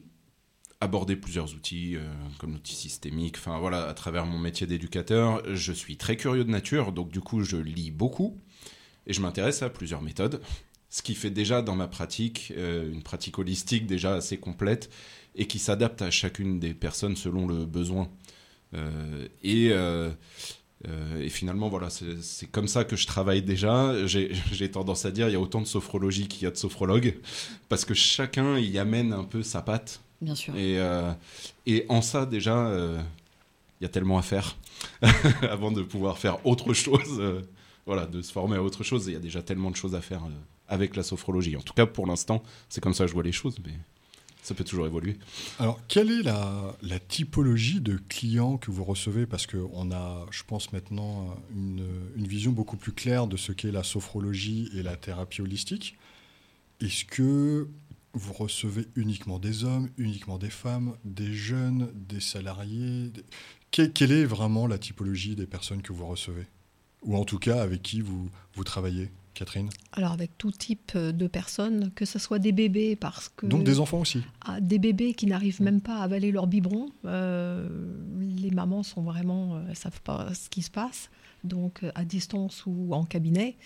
abordé 0.79 1.15
plusieurs 1.15 1.53
outils, 1.55 1.95
euh, 1.95 2.01
comme 2.37 2.53
l'outil 2.53 2.75
systémique. 2.75 3.37
Enfin 3.37 3.57
voilà, 3.59 3.87
à 3.87 3.93
travers 3.93 4.25
mon 4.25 4.37
métier 4.37 4.67
d'éducateur, 4.67 5.41
je 5.53 5.73
suis 5.73 5.97
très 5.97 6.17
curieux 6.17 6.43
de 6.43 6.51
nature, 6.51 6.91
donc 6.91 7.09
du 7.09 7.19
coup, 7.19 7.43
je 7.43 7.57
lis 7.57 7.91
beaucoup 7.91 8.37
et 9.07 9.13
je 9.13 9.21
m'intéresse 9.21 9.61
à 9.63 9.69
plusieurs 9.69 10.01
méthodes. 10.01 10.41
Ce 10.89 11.01
qui 11.01 11.15
fait 11.15 11.31
déjà 11.31 11.61
dans 11.61 11.75
ma 11.75 11.87
pratique 11.87 12.53
euh, 12.55 12.91
une 12.91 13.03
pratique 13.03 13.39
holistique 13.39 13.87
déjà 13.87 14.15
assez 14.15 14.37
complète 14.37 14.89
et 15.35 15.45
qui 15.47 15.59
s'adapte 15.59 16.01
à 16.01 16.11
chacune 16.11 16.59
des 16.59 16.73
personnes 16.73 17.15
selon 17.15 17.47
le 17.47 17.65
besoin. 17.65 18.09
Euh, 18.73 19.27
et 21.19 21.29
finalement, 21.29 21.69
voilà, 21.69 21.89
c'est 21.89 22.47
comme 22.47 22.67
ça 22.67 22.83
que 22.83 22.95
je 22.95 23.07
travaille 23.07 23.41
déjà. 23.41 24.05
J'ai 24.05 24.31
j'ai 24.51 24.69
tendance 24.69 25.05
à 25.05 25.11
dire, 25.11 25.27
il 25.27 25.33
y 25.33 25.35
a 25.35 25.39
autant 25.39 25.61
de 25.61 25.67
sophrologie 25.67 26.27
qu'il 26.27 26.43
y 26.43 26.45
a 26.45 26.51
de 26.51 26.57
sophrologues, 26.57 27.17
parce 27.67 27.83
que 27.83 27.93
chacun 27.93 28.57
y 28.59 28.77
amène 28.77 29.11
un 29.11 29.23
peu 29.23 29.41
sa 29.43 29.61
patte. 29.61 30.01
Bien 30.21 30.35
sûr. 30.35 30.55
Et, 30.55 30.79
euh, 30.79 31.11
et 31.65 31.85
en 31.89 32.01
ça, 32.01 32.25
déjà, 32.25 32.67
euh, 32.67 32.99
il 33.79 33.83
y 33.83 33.85
a 33.85 33.89
tellement 33.89 34.17
à 34.17 34.21
faire 34.23 34.57
avant 35.49 35.71
de 35.71 35.83
pouvoir 35.83 36.17
faire 36.17 36.45
autre 36.45 36.73
chose. 36.73 37.17
euh, 37.19 37.41
voilà, 37.85 38.05
de 38.05 38.21
se 38.21 38.31
former 38.31 38.57
à 38.57 38.63
autre 38.63 38.83
chose. 38.83 39.05
Il 39.07 39.13
y 39.13 39.15
a 39.15 39.19
déjà 39.19 39.41
tellement 39.41 39.71
de 39.71 39.75
choses 39.75 39.95
à 39.95 40.01
faire 40.01 40.23
euh, 40.25 40.29
avec 40.67 40.95
la 40.95 41.03
sophrologie. 41.03 41.55
En 41.55 41.61
tout 41.61 41.73
cas, 41.73 41.85
pour 41.85 42.05
l'instant, 42.07 42.43
c'est 42.69 42.81
comme 42.81 42.93
ça 42.93 43.03
que 43.05 43.09
je 43.09 43.13
vois 43.13 43.23
les 43.23 43.31
choses, 43.31 43.57
mais 43.65 43.73
ça 44.41 44.53
peut 44.55 44.63
toujours 44.63 44.85
évoluer. 44.87 45.17
Alors, 45.59 45.79
quelle 45.87 46.09
est 46.11 46.23
la, 46.23 46.75
la 46.81 46.99
typologie 46.99 47.79
de 47.79 47.97
clients 48.09 48.57
que 48.57 48.71
vous 48.71 48.83
recevez? 48.83 49.25
Parce 49.25 49.45
qu'on 49.47 49.91
a, 49.91 50.25
je 50.31 50.43
pense 50.43 50.73
maintenant, 50.73 51.37
une, 51.55 51.85
une 52.17 52.27
vision 52.27 52.51
beaucoup 52.51 52.75
plus 52.77 52.91
claire 52.91 53.27
de 53.27 53.37
ce 53.37 53.51
qu'est 53.51 53.71
la 53.71 53.83
sophrologie 53.83 54.69
et 54.73 54.83
la 54.83 54.95
thérapie 54.97 55.41
holistique. 55.41 55.95
Est-ce 56.81 57.05
que 57.05 57.67
vous 58.13 58.33
recevez 58.33 58.87
uniquement 58.95 59.37
des 59.39 59.63
hommes, 59.63 59.89
uniquement 59.97 60.37
des 60.37 60.49
femmes, 60.49 60.95
des 61.05 61.33
jeunes, 61.33 61.89
des 61.93 62.19
salariés 62.19 63.09
des- 63.09 63.23
Que- 63.71 63.87
Quelle 63.87 64.11
est 64.11 64.25
vraiment 64.25 64.65
la 64.65 64.77
typologie 64.77 65.35
des 65.35 65.45
personnes 65.45 65.81
que 65.81 65.91
vous 65.93 66.07
recevez? 66.07 66.47
Ou 67.03 67.15
en 67.15 67.25
tout 67.25 67.37
cas, 67.39 67.61
avec 67.61 67.81
qui 67.83 68.01
vous, 68.01 68.29
vous 68.55 68.63
travaillez, 68.63 69.11
Catherine? 69.33 69.69
Alors 69.91 70.13
avec 70.13 70.35
tout 70.37 70.51
type 70.51 70.93
euh, 70.95 71.11
de 71.11 71.27
personnes, 71.27 71.91
que 71.93 72.05
ce 72.05 72.17
soit 72.17 72.39
des 72.39 72.51
bébés 72.51 72.95
parce 72.95 73.29
que 73.29 73.45
Donc 73.45 73.63
des 73.63 73.79
enfants 73.79 73.99
aussi? 73.99 74.23
Ah, 74.41 74.59
des 74.61 74.79
bébés 74.79 75.13
qui 75.13 75.27
n'arrivent 75.27 75.61
même 75.61 75.81
pas 75.81 75.97
à 75.99 76.03
avaler 76.03 76.31
leur 76.31 76.47
biberon. 76.47 76.89
Euh, 77.05 77.67
les 78.19 78.49
mamans 78.51 78.81
sont 78.83 79.03
vraiment, 79.03 79.57
euh, 79.57 79.65
elles 79.69 79.75
savent 79.75 80.01
pas 80.01 80.33
ce 80.33 80.49
qui 80.49 80.63
se 80.63 80.71
passe, 80.71 81.11
donc 81.43 81.83
euh, 81.83 81.91
à 81.93 82.03
distance 82.03 82.63
ou 82.65 82.93
en 82.95 83.03
cabinet, 83.05 83.57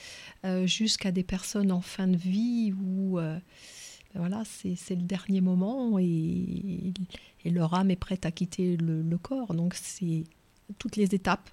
euh, 0.46 0.68
jusqu'à 0.68 1.12
des 1.12 1.24
personnes 1.24 1.72
en 1.72 1.82
fin 1.82 2.08
de 2.08 2.18
vie 2.18 2.74
euh, 3.18 3.40
voilà, 4.16 4.44
c'est 4.46 4.76
c'est 4.76 4.96
le 4.96 5.04
dernier 5.04 5.42
moment 5.42 5.98
et, 6.00 6.94
et 7.46 7.50
leur 7.50 7.74
âme 7.74 7.92
est 7.92 7.96
prête 7.96 8.26
à 8.26 8.32
quitter 8.32 8.78
le, 8.78 9.02
le 9.02 9.18
corps. 9.18 9.54
Donc 9.54 9.74
c'est 9.76 10.24
toutes 10.78 10.96
les 10.96 11.16
étapes 11.16 11.50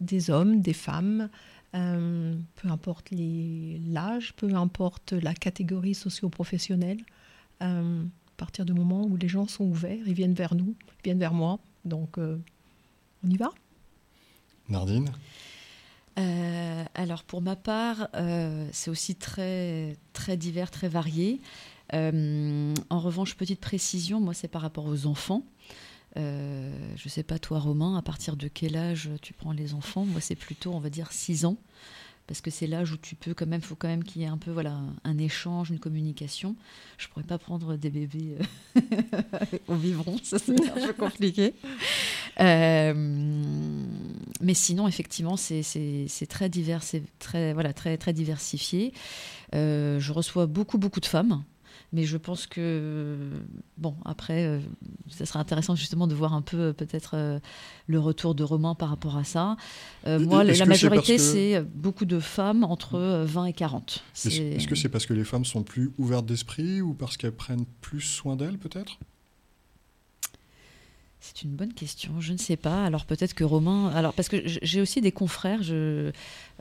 des 0.00 0.30
hommes, 0.30 0.60
des 0.60 0.74
femmes. 0.74 1.28
euh, 1.74 2.34
peu 2.56 2.68
importe 2.68 3.10
l'âge, 3.10 4.32
peu 4.34 4.54
importe 4.54 5.12
la 5.12 5.34
catégorie 5.34 5.94
socio-professionnelle, 5.94 7.00
euh, 7.62 8.02
à 8.04 8.36
partir 8.36 8.64
du 8.64 8.72
moment 8.72 9.04
où 9.04 9.16
les 9.16 9.28
gens 9.28 9.46
sont 9.46 9.64
ouverts, 9.64 10.06
ils 10.06 10.14
viennent 10.14 10.34
vers 10.34 10.54
nous, 10.54 10.74
ils 10.98 11.04
viennent 11.04 11.18
vers 11.18 11.34
moi. 11.34 11.58
Donc, 11.84 12.18
euh, 12.18 12.38
on 13.24 13.30
y 13.30 13.36
va 13.36 13.50
Nardine? 14.68 15.10
Euh, 16.16 16.84
alors 16.94 17.24
pour 17.24 17.42
ma 17.42 17.56
part, 17.56 18.08
euh, 18.14 18.68
c'est 18.72 18.88
aussi 18.90 19.16
très, 19.16 19.96
très 20.12 20.36
divers, 20.36 20.70
très 20.70 20.88
varié. 20.88 21.40
Euh, 21.92 22.74
en 22.90 22.98
revanche, 23.00 23.34
petite 23.36 23.60
précision, 23.60 24.20
moi 24.20 24.34
c'est 24.34 24.48
par 24.48 24.62
rapport 24.62 24.86
aux 24.86 25.06
enfants. 25.06 25.44
Euh, 26.16 26.72
je 26.96 27.08
sais 27.08 27.24
pas 27.24 27.38
toi 27.38 27.58
Romain, 27.58 27.96
à 27.96 28.02
partir 28.02 28.36
de 28.36 28.48
quel 28.48 28.76
âge 28.76 29.10
tu 29.20 29.32
prends 29.34 29.52
les 29.52 29.74
enfants? 29.74 30.04
Moi 30.04 30.20
c'est 30.20 30.36
plutôt 30.36 30.72
on 30.72 30.80
va 30.80 30.90
dire 30.90 31.12
6 31.12 31.44
ans. 31.44 31.56
Parce 32.26 32.40
que 32.40 32.50
c'est 32.50 32.66
l'âge 32.66 32.90
où 32.92 32.96
tu 32.96 33.16
peux 33.16 33.34
quand 33.34 33.46
même, 33.46 33.60
faut 33.60 33.74
quand 33.74 33.86
même 33.88 34.02
qu'il 34.02 34.22
y 34.22 34.24
ait 34.24 34.28
un 34.28 34.38
peu 34.38 34.50
voilà 34.50 34.80
un 35.04 35.18
échange, 35.18 35.68
une 35.70 35.78
communication. 35.78 36.56
Je 36.96 37.06
pourrais 37.08 37.24
pas 37.26 37.36
prendre 37.36 37.76
des 37.76 37.90
bébés 37.90 38.38
euh, 38.76 38.80
au 39.68 39.74
biberon, 39.74 40.16
ça 40.22 40.38
c'est 40.38 40.52
un 40.70 40.86
peu 40.86 40.94
compliqué. 40.94 41.52
Euh, 42.40 42.94
mais 44.40 44.54
sinon, 44.54 44.88
effectivement, 44.88 45.36
c'est- 45.36 46.26
très 46.28 46.48
divers, 46.48 46.82
c'est 46.82 47.02
très, 47.18 47.52
voilà, 47.52 47.74
très, 47.74 47.98
diversifié. 48.14 48.94
Je 49.52 50.12
reçois 50.12 50.46
beaucoup, 50.46 50.78
beaucoup 50.78 51.00
de 51.00 51.06
femmes. 51.06 51.44
Mais 51.92 52.04
je 52.04 52.16
pense 52.16 52.46
que, 52.48 53.16
bon, 53.78 53.94
après, 54.04 54.46
euh, 54.46 54.58
ça 55.08 55.26
serait 55.26 55.38
intéressant 55.38 55.76
justement 55.76 56.08
de 56.08 56.14
voir 56.14 56.34
un 56.34 56.42
peu 56.42 56.56
euh, 56.58 56.72
peut-être 56.72 57.12
euh, 57.14 57.38
le 57.86 58.00
retour 58.00 58.34
de 58.34 58.42
Romain 58.42 58.74
par 58.74 58.88
rapport 58.88 59.16
à 59.16 59.22
ça. 59.22 59.56
Euh, 60.06 60.18
moi, 60.18 60.42
la 60.42 60.54
c'est 60.54 60.64
majorité, 60.66 61.16
que- 61.16 61.22
c'est 61.22 61.60
beaucoup 61.62 62.04
de 62.04 62.18
femmes 62.18 62.64
entre 62.64 62.96
euh, 62.96 63.24
20 63.24 63.44
et 63.46 63.52
40. 63.52 64.02
Est-ce 64.14 64.66
que 64.66 64.74
c'est 64.74 64.88
parce 64.88 65.06
que 65.06 65.14
les 65.14 65.22
femmes 65.24 65.44
sont 65.44 65.62
plus 65.62 65.92
ouvertes 65.98 66.26
d'esprit 66.26 66.80
ou 66.80 66.94
parce 66.94 67.16
qu'elles 67.16 67.30
prennent 67.32 67.66
plus 67.80 68.00
soin 68.00 68.34
d'elles, 68.34 68.58
peut-être? 68.58 68.98
C'est 71.20 71.42
une 71.42 71.52
bonne 71.56 71.72
question, 71.72 72.20
je 72.20 72.32
ne 72.34 72.38
sais 72.38 72.56
pas. 72.56 72.84
Alors 72.84 73.06
peut-être 73.06 73.32
que 73.34 73.44
Romain, 73.44 73.88
alors 73.94 74.12
parce 74.12 74.28
que 74.28 74.36
j'ai 74.44 74.80
aussi 74.82 75.00
des 75.00 75.12
confrères, 75.12 75.62
je, 75.62 76.12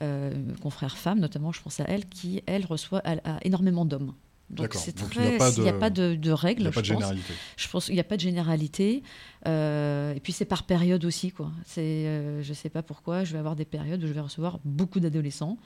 euh, 0.02 0.32
confrères 0.62 0.96
femmes 0.98 1.20
notamment, 1.20 1.52
je 1.52 1.62
pense 1.62 1.80
à 1.82 1.84
elle, 1.86 2.08
qui 2.08 2.42
elle 2.46 2.66
reçoit 2.66 3.02
elle 3.04 3.20
a 3.26 3.40
énormément 3.44 3.84
d'hommes. 3.84 4.14
Donc 4.54 4.66
D'accord. 4.68 4.82
c'est 4.82 4.94
très, 4.94 5.26
il 5.26 5.30
n'y 5.30 5.36
a 5.36 5.38
pas 5.40 5.50
il 5.52 5.62
n'y 5.64 5.70
a 5.70 5.72
de- 5.74 5.78
pas 5.80 5.90
de, 5.90 6.16
de 6.16 6.30
Il 6.30 6.34
règles, 6.34 6.62
n'y 6.64 6.68
a 6.68 6.72
pas 6.72 6.82
de 6.82 6.86
je 6.86 6.94
pense. 6.94 7.02
généralité. 7.02 7.34
Je 7.58 7.68
pense 7.68 7.86
qu'il 7.86 7.94
n'y 7.96 8.00
a 8.00 8.04
pas 8.04 8.16
de 8.16 8.22
généralité. 8.22 9.04
Euh, 9.48 10.14
et 10.14 10.20
puis 10.20 10.32
c'est 10.32 10.46
par 10.46 10.64
période 10.64 11.04
aussi, 11.06 11.32
quoi. 11.32 11.52
C'est, 11.66 11.82
euh, 11.82 12.42
je 12.42 12.54
sais 12.54 12.70
pas 12.70 12.84
pourquoi, 12.84 13.24
je 13.24 13.34
vais 13.34 13.40
avoir 13.40 13.56
des 13.56 13.66
périodes 13.66 14.04
où 14.04 14.08
je 14.08 14.14
vais 14.14 14.20
recevoir 14.22 14.60
beaucoup 14.64 15.00
d'adolescents, 15.00 15.58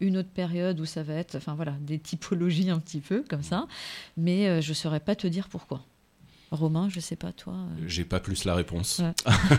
une 0.00 0.16
autre 0.18 0.28
période 0.28 0.78
où 0.80 0.84
ça 0.84 1.02
va 1.02 1.14
être, 1.14 1.36
enfin 1.36 1.54
voilà, 1.54 1.72
des 1.80 1.98
typologies 1.98 2.68
un 2.70 2.78
petit 2.78 3.00
peu 3.00 3.24
comme 3.28 3.42
ça. 3.42 3.66
Mais 4.16 4.48
euh, 4.48 4.60
je 4.60 4.72
saurais 4.72 5.00
pas 5.00 5.14
te 5.14 5.26
dire 5.26 5.48
pourquoi. 5.48 5.84
Romain, 6.50 6.88
je 6.90 7.00
sais 7.00 7.16
pas 7.16 7.32
toi. 7.32 7.54
euh. 7.54 7.84
J'ai 7.86 8.04
pas 8.04 8.20
plus 8.20 8.44
la 8.44 8.54
réponse. 8.54 9.00
Ouais. 9.00 9.14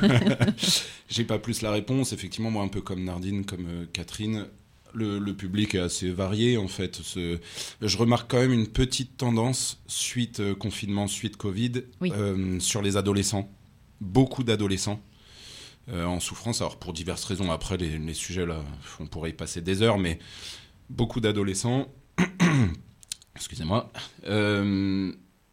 J'ai 1.09 1.23
pas 1.23 1.39
plus 1.39 1.61
la 1.63 1.71
réponse. 1.71 2.13
Effectivement, 2.13 2.51
moi, 2.51 2.63
un 2.63 2.67
peu 2.67 2.81
comme 2.81 3.03
Nardine, 3.03 3.45
comme 3.45 3.65
euh, 3.67 3.86
Catherine, 3.91 4.45
le, 4.94 5.20
le 5.20 5.34
public 5.34 5.76
est 5.76 5.80
assez 5.80 6.10
varié 6.12 6.58
en 6.58 6.68
fait. 6.68 6.96
Ce- 6.96 7.39
Je 7.82 7.98
remarque 7.98 8.30
quand 8.32 8.39
même 8.39 8.54
une 8.54 8.68
petite 8.68 9.18
tendance 9.18 9.82
suite 9.88 10.39
euh, 10.39 10.56
confinement, 10.56 11.08
suite 11.08 11.38
Covid, 11.38 11.84
Oui. 12.02 12.12
euh, 12.16 12.60
sur 12.60 12.82
les 12.82 12.96
adolescents. 12.98 13.50
Beaucoup 14.02 14.44
d'adolescents 14.44 15.02
euh, 15.89 16.06
en 16.06 16.20
souffrance. 16.20 16.62
Alors 16.62 16.78
pour 16.78 16.94
diverses 16.94 17.24
raisons. 17.26 17.52
Après, 17.52 17.78
les, 17.78 17.98
les 17.98 18.14
sujets 18.14 18.46
là, 18.46 18.64
on 19.00 19.08
pourrait 19.08 19.32
y 19.32 19.34
passer 19.34 19.62
des 19.62 19.82
heures, 19.82 19.98
mais 19.98 20.20
beaucoup 20.89 21.20
d'adolescents. 21.22 21.88
Excusez-moi. 23.36 23.91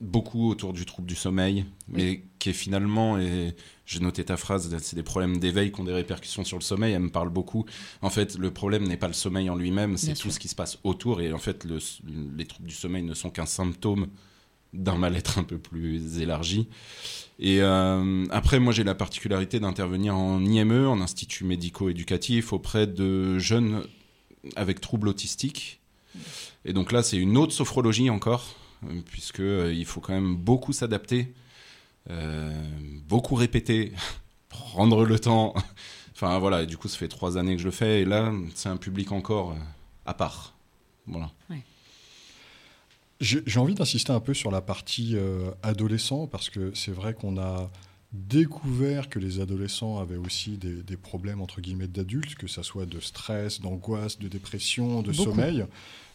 Beaucoup 0.00 0.48
autour 0.48 0.72
du 0.72 0.86
trouble 0.86 1.06
du 1.06 1.14
sommeil, 1.14 1.66
mais 1.88 2.22
qui 2.38 2.48
est 2.50 2.54
finalement, 2.54 3.18
et 3.18 3.54
j'ai 3.84 4.00
noté 4.00 4.24
ta 4.24 4.38
phrase, 4.38 4.74
c'est 4.80 4.96
des 4.96 5.02
problèmes 5.02 5.36
d'éveil 5.38 5.72
qui 5.72 5.80
ont 5.80 5.84
des 5.84 5.92
répercussions 5.92 6.42
sur 6.42 6.56
le 6.56 6.62
sommeil, 6.62 6.94
elle 6.94 7.02
me 7.02 7.10
parle 7.10 7.28
beaucoup. 7.28 7.66
En 8.00 8.08
fait, 8.08 8.38
le 8.38 8.50
problème 8.50 8.88
n'est 8.88 8.96
pas 8.96 9.08
le 9.08 9.12
sommeil 9.12 9.50
en 9.50 9.56
lui-même, 9.56 9.98
c'est 9.98 10.12
tout 10.14 10.22
sûr. 10.22 10.32
ce 10.32 10.38
qui 10.38 10.48
se 10.48 10.54
passe 10.54 10.78
autour, 10.84 11.20
et 11.20 11.34
en 11.34 11.38
fait, 11.38 11.64
le- 11.64 11.78
les 12.34 12.46
troubles 12.46 12.66
du 12.66 12.74
sommeil 12.74 13.02
ne 13.02 13.12
sont 13.12 13.28
qu'un 13.28 13.44
symptôme 13.44 14.06
d'un 14.72 14.96
mal-être 14.96 15.38
un 15.38 15.42
peu 15.42 15.58
plus 15.58 16.18
élargi. 16.20 16.66
Et 17.38 17.60
euh, 17.60 18.24
après, 18.30 18.58
moi, 18.58 18.72
j'ai 18.72 18.84
la 18.84 18.94
particularité 18.94 19.60
d'intervenir 19.60 20.16
en 20.16 20.42
IME, 20.42 20.86
en 20.86 21.00
institut 21.02 21.44
médico-éducatif, 21.44 22.54
auprès 22.54 22.86
de 22.86 23.38
jeunes 23.38 23.82
avec 24.56 24.80
troubles 24.80 25.08
autistiques. 25.08 25.80
Et 26.64 26.72
donc 26.72 26.90
là, 26.90 27.02
c'est 27.02 27.18
une 27.18 27.36
autre 27.36 27.52
sophrologie 27.52 28.08
encore, 28.08 28.54
puisque 29.06 29.40
euh, 29.40 29.72
il 29.72 29.84
faut 29.84 30.00
quand 30.00 30.14
même 30.14 30.36
beaucoup 30.36 30.72
s'adapter, 30.72 31.34
euh, 32.08 32.52
beaucoup 33.08 33.34
répéter, 33.34 33.92
prendre 34.48 35.04
le 35.04 35.18
temps. 35.18 35.54
enfin 36.14 36.38
voilà, 36.38 36.62
et 36.62 36.66
du 36.66 36.76
coup, 36.76 36.88
ça 36.88 36.98
fait 36.98 37.08
trois 37.08 37.36
années 37.36 37.56
que 37.56 37.60
je 37.60 37.66
le 37.66 37.70
fais, 37.70 38.02
et 38.02 38.04
là, 38.04 38.32
c'est 38.54 38.68
un 38.68 38.76
public 38.76 39.12
encore 39.12 39.52
euh, 39.52 39.56
à 40.06 40.14
part. 40.14 40.54
Voilà. 41.06 41.30
J'ai 43.20 43.42
j'ai 43.46 43.60
envie 43.60 43.74
d'insister 43.74 44.12
un 44.12 44.20
peu 44.20 44.32
sur 44.32 44.50
la 44.50 44.62
partie 44.62 45.12
euh, 45.14 45.50
adolescent, 45.62 46.26
parce 46.26 46.48
que 46.48 46.72
c'est 46.74 46.92
vrai 46.92 47.14
qu'on 47.14 47.38
a 47.38 47.70
découvert 48.12 49.08
que 49.08 49.18
les 49.18 49.40
adolescents 49.40 49.98
avaient 49.98 50.16
aussi 50.16 50.56
des, 50.56 50.82
des 50.82 50.96
problèmes, 50.96 51.40
entre 51.40 51.60
guillemets, 51.60 51.86
d'adultes, 51.86 52.34
que 52.34 52.48
ça 52.48 52.62
soit 52.62 52.86
de 52.86 52.98
stress, 52.98 53.60
d'angoisse, 53.60 54.18
de 54.18 54.26
dépression, 54.26 55.02
de 55.02 55.12
Beaucoup. 55.12 55.30
sommeil. 55.30 55.64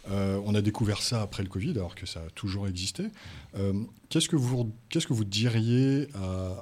Euh, 0.10 0.40
on 0.46 0.54
a 0.56 0.62
découvert 0.62 1.02
ça 1.02 1.22
après 1.22 1.44
le 1.44 1.50
Covid, 1.50 1.72
alors 1.72 1.96
que 1.96 2.06
ça 2.06 2.22
a 2.22 2.30
toujours 2.32 2.68
existé. 2.68 3.08
Euh, 3.56 3.74
Qu'est-ce 4.10 4.30
que 4.30 4.36
vous, 4.36 4.72
qu'est-ce 4.90 5.08
que 5.08 5.14
vous 5.14 5.26
diriez 5.26 6.08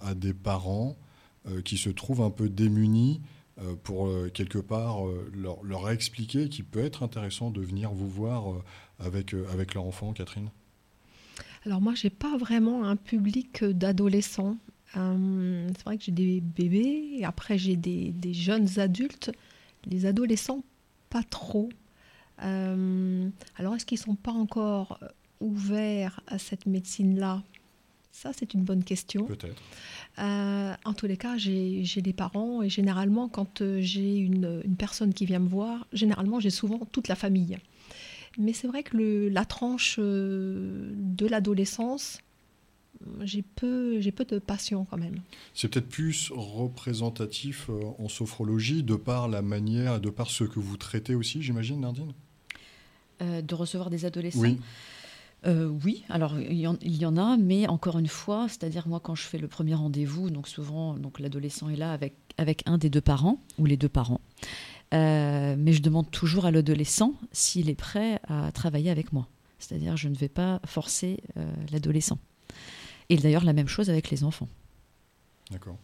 à, 0.01 0.15
des 0.15 0.33
parents 0.33 0.95
euh, 1.47 1.61
qui 1.61 1.77
se 1.77 1.89
trouvent 1.89 2.21
un 2.21 2.31
peu 2.31 2.49
démunis 2.49 3.21
pour 3.83 4.09
quelque 4.33 4.57
part 4.57 5.01
leur, 5.31 5.89
expliquer 5.91 6.49
qu'il 6.49 6.65
peut 6.65 6.83
être 6.83 7.03
intéressant 7.03 7.51
de 7.51 7.61
venir 7.61 7.91
vous 7.91 8.09
voir 8.09 8.45
avec, 8.97 9.35
avec 9.51 9.75
leur 9.75 9.85
enfant, 9.85 10.11
Catherine? 10.11 10.49
Alors 11.63 11.79
moi, 11.79 11.93
j'ai 11.93 12.09
pas 12.09 12.35
vraiment 12.35 12.83
un 12.83 12.95
public 12.95 13.63
d'adolescents. 13.63 14.57
C'est 14.95 15.83
vrai 15.85 15.99
que 15.99 16.03
j'ai 16.03 16.11
des 16.11 16.41
bébés, 16.41 17.21
après 17.23 17.59
j'ai 17.59 17.75
des 17.75 18.33
jeunes 18.33 18.79
adultes. 18.79 19.31
Les 19.85 20.07
adolescents, 20.07 20.63
pas 21.11 21.23
trop. 21.23 21.69
Euh, 22.41 23.29
alors 23.57 23.75
est-ce 23.75 23.85
qu'ils 23.85 23.97
sont 23.99 24.15
pas 24.15 24.31
encore 24.31 24.99
ouverts 25.39 26.19
à 26.27 26.37
cette 26.39 26.65
médecine-là? 26.65 27.43
Ça, 28.11 28.31
c'est 28.37 28.53
une 28.53 28.63
bonne 28.63 28.83
question. 28.83 29.25
Peut-être. 29.25 29.61
Euh, 30.19 30.73
en 30.85 30.93
tous 30.93 31.07
les 31.07 31.17
cas, 31.17 31.35
j'ai 31.37 31.83
des 32.01 32.13
parents 32.13 32.61
et 32.61 32.69
généralement, 32.69 33.27
quand 33.27 33.61
euh, 33.61 33.79
j'ai 33.81 34.17
une, 34.17 34.61
une 34.63 34.75
personne 34.75 35.13
qui 35.13 35.25
vient 35.25 35.39
me 35.39 35.47
voir, 35.49 35.87
généralement, 35.93 36.39
j'ai 36.39 36.51
souvent 36.51 36.79
toute 36.91 37.07
la 37.07 37.15
famille. 37.15 37.57
Mais 38.37 38.53
c'est 38.53 38.67
vrai 38.67 38.83
que 38.83 38.95
le- 38.97 39.29
la 39.29 39.45
tranche 39.45 39.95
euh, 39.99 40.91
de 40.95 41.25
l'adolescence, 41.27 42.17
euh, 42.17 42.19
j'ai 43.21 43.41
peu, 43.41 43.99
j'ai 43.99 44.11
peu 44.11 44.25
de 44.25 44.39
passion 44.39 44.85
quand 44.85 44.97
même. 44.97 45.19
C'est 45.53 45.67
peut-être 45.67 45.89
plus 45.89 46.31
représentatif 46.33 47.69
euh, 47.69 47.81
en 47.99 48.07
sophrologie 48.07 48.83
de 48.83 48.95
par 48.95 49.27
la 49.27 49.41
manière 49.41 49.99
de 49.99 50.09
par 50.09 50.29
ce 50.29 50.43
que 50.43 50.59
vous 50.59 50.77
traitez 50.77 51.15
aussi, 51.15 51.41
j'imagine, 51.41 51.81
Nardine? 51.81 52.13
Euh, 53.21 53.41
de 53.41 53.55
recevoir 53.55 53.89
des 53.89 54.05
adolescents? 54.05 54.41
Oui. 54.41 54.59
Euh, 55.45 55.67
oui, 55.83 56.03
alors 56.07 56.39
il 56.39 56.57
y, 56.57 56.67
en, 56.67 56.77
il 56.81 56.95
y 56.95 57.05
en 57.05 57.17
a, 57.17 57.35
mais 57.35 57.67
encore 57.67 57.99
une 57.99 58.07
fois, 58.07 58.47
c'est-à-dire 58.47 58.87
moi 58.87 59.01
quand 59.01 59.13
je 59.13 59.23
fais 59.23 59.37
le 59.37 59.49
premier 59.49 59.75
rendez-vous, 59.75 60.29
donc 60.29 60.47
souvent 60.47 60.93
donc 60.93 61.19
l'adolescent 61.19 61.67
est 61.67 61.75
là 61.75 61.91
avec, 61.91 62.13
avec 62.37 62.63
un 62.65 62.77
des 62.77 62.89
deux 62.89 63.01
parents 63.01 63.39
ou 63.59 63.65
les 63.65 63.75
deux 63.77 63.89
parents, 63.89 64.21
Euh, 64.93 65.55
mais 65.57 65.73
je 65.73 65.81
demande 65.81 66.11
toujours 66.11 66.45
à 66.45 66.51
l'adolescent 66.51 67.13
s'il 67.31 67.67
est 67.69 67.75
prêt 67.75 68.19
à 68.27 68.51
travailler 68.51 68.91
avec 68.91 69.11
moi. 69.11 69.27
C'est-à-dire 69.57 69.97
je 69.97 70.07
ne 70.07 70.15
vais 70.15 70.29
pas 70.29 70.61
forcer 70.65 71.17
euh, 71.35 71.51
l'adolescent. 71.71 72.19
Et 73.09 73.17
d'ailleurs 73.17 73.43
la 73.45 73.53
même 73.53 73.67
chose 73.67 73.89
avec 73.89 74.09
les 74.09 74.23
enfants. 74.23 74.49
D'accord. 75.51 75.77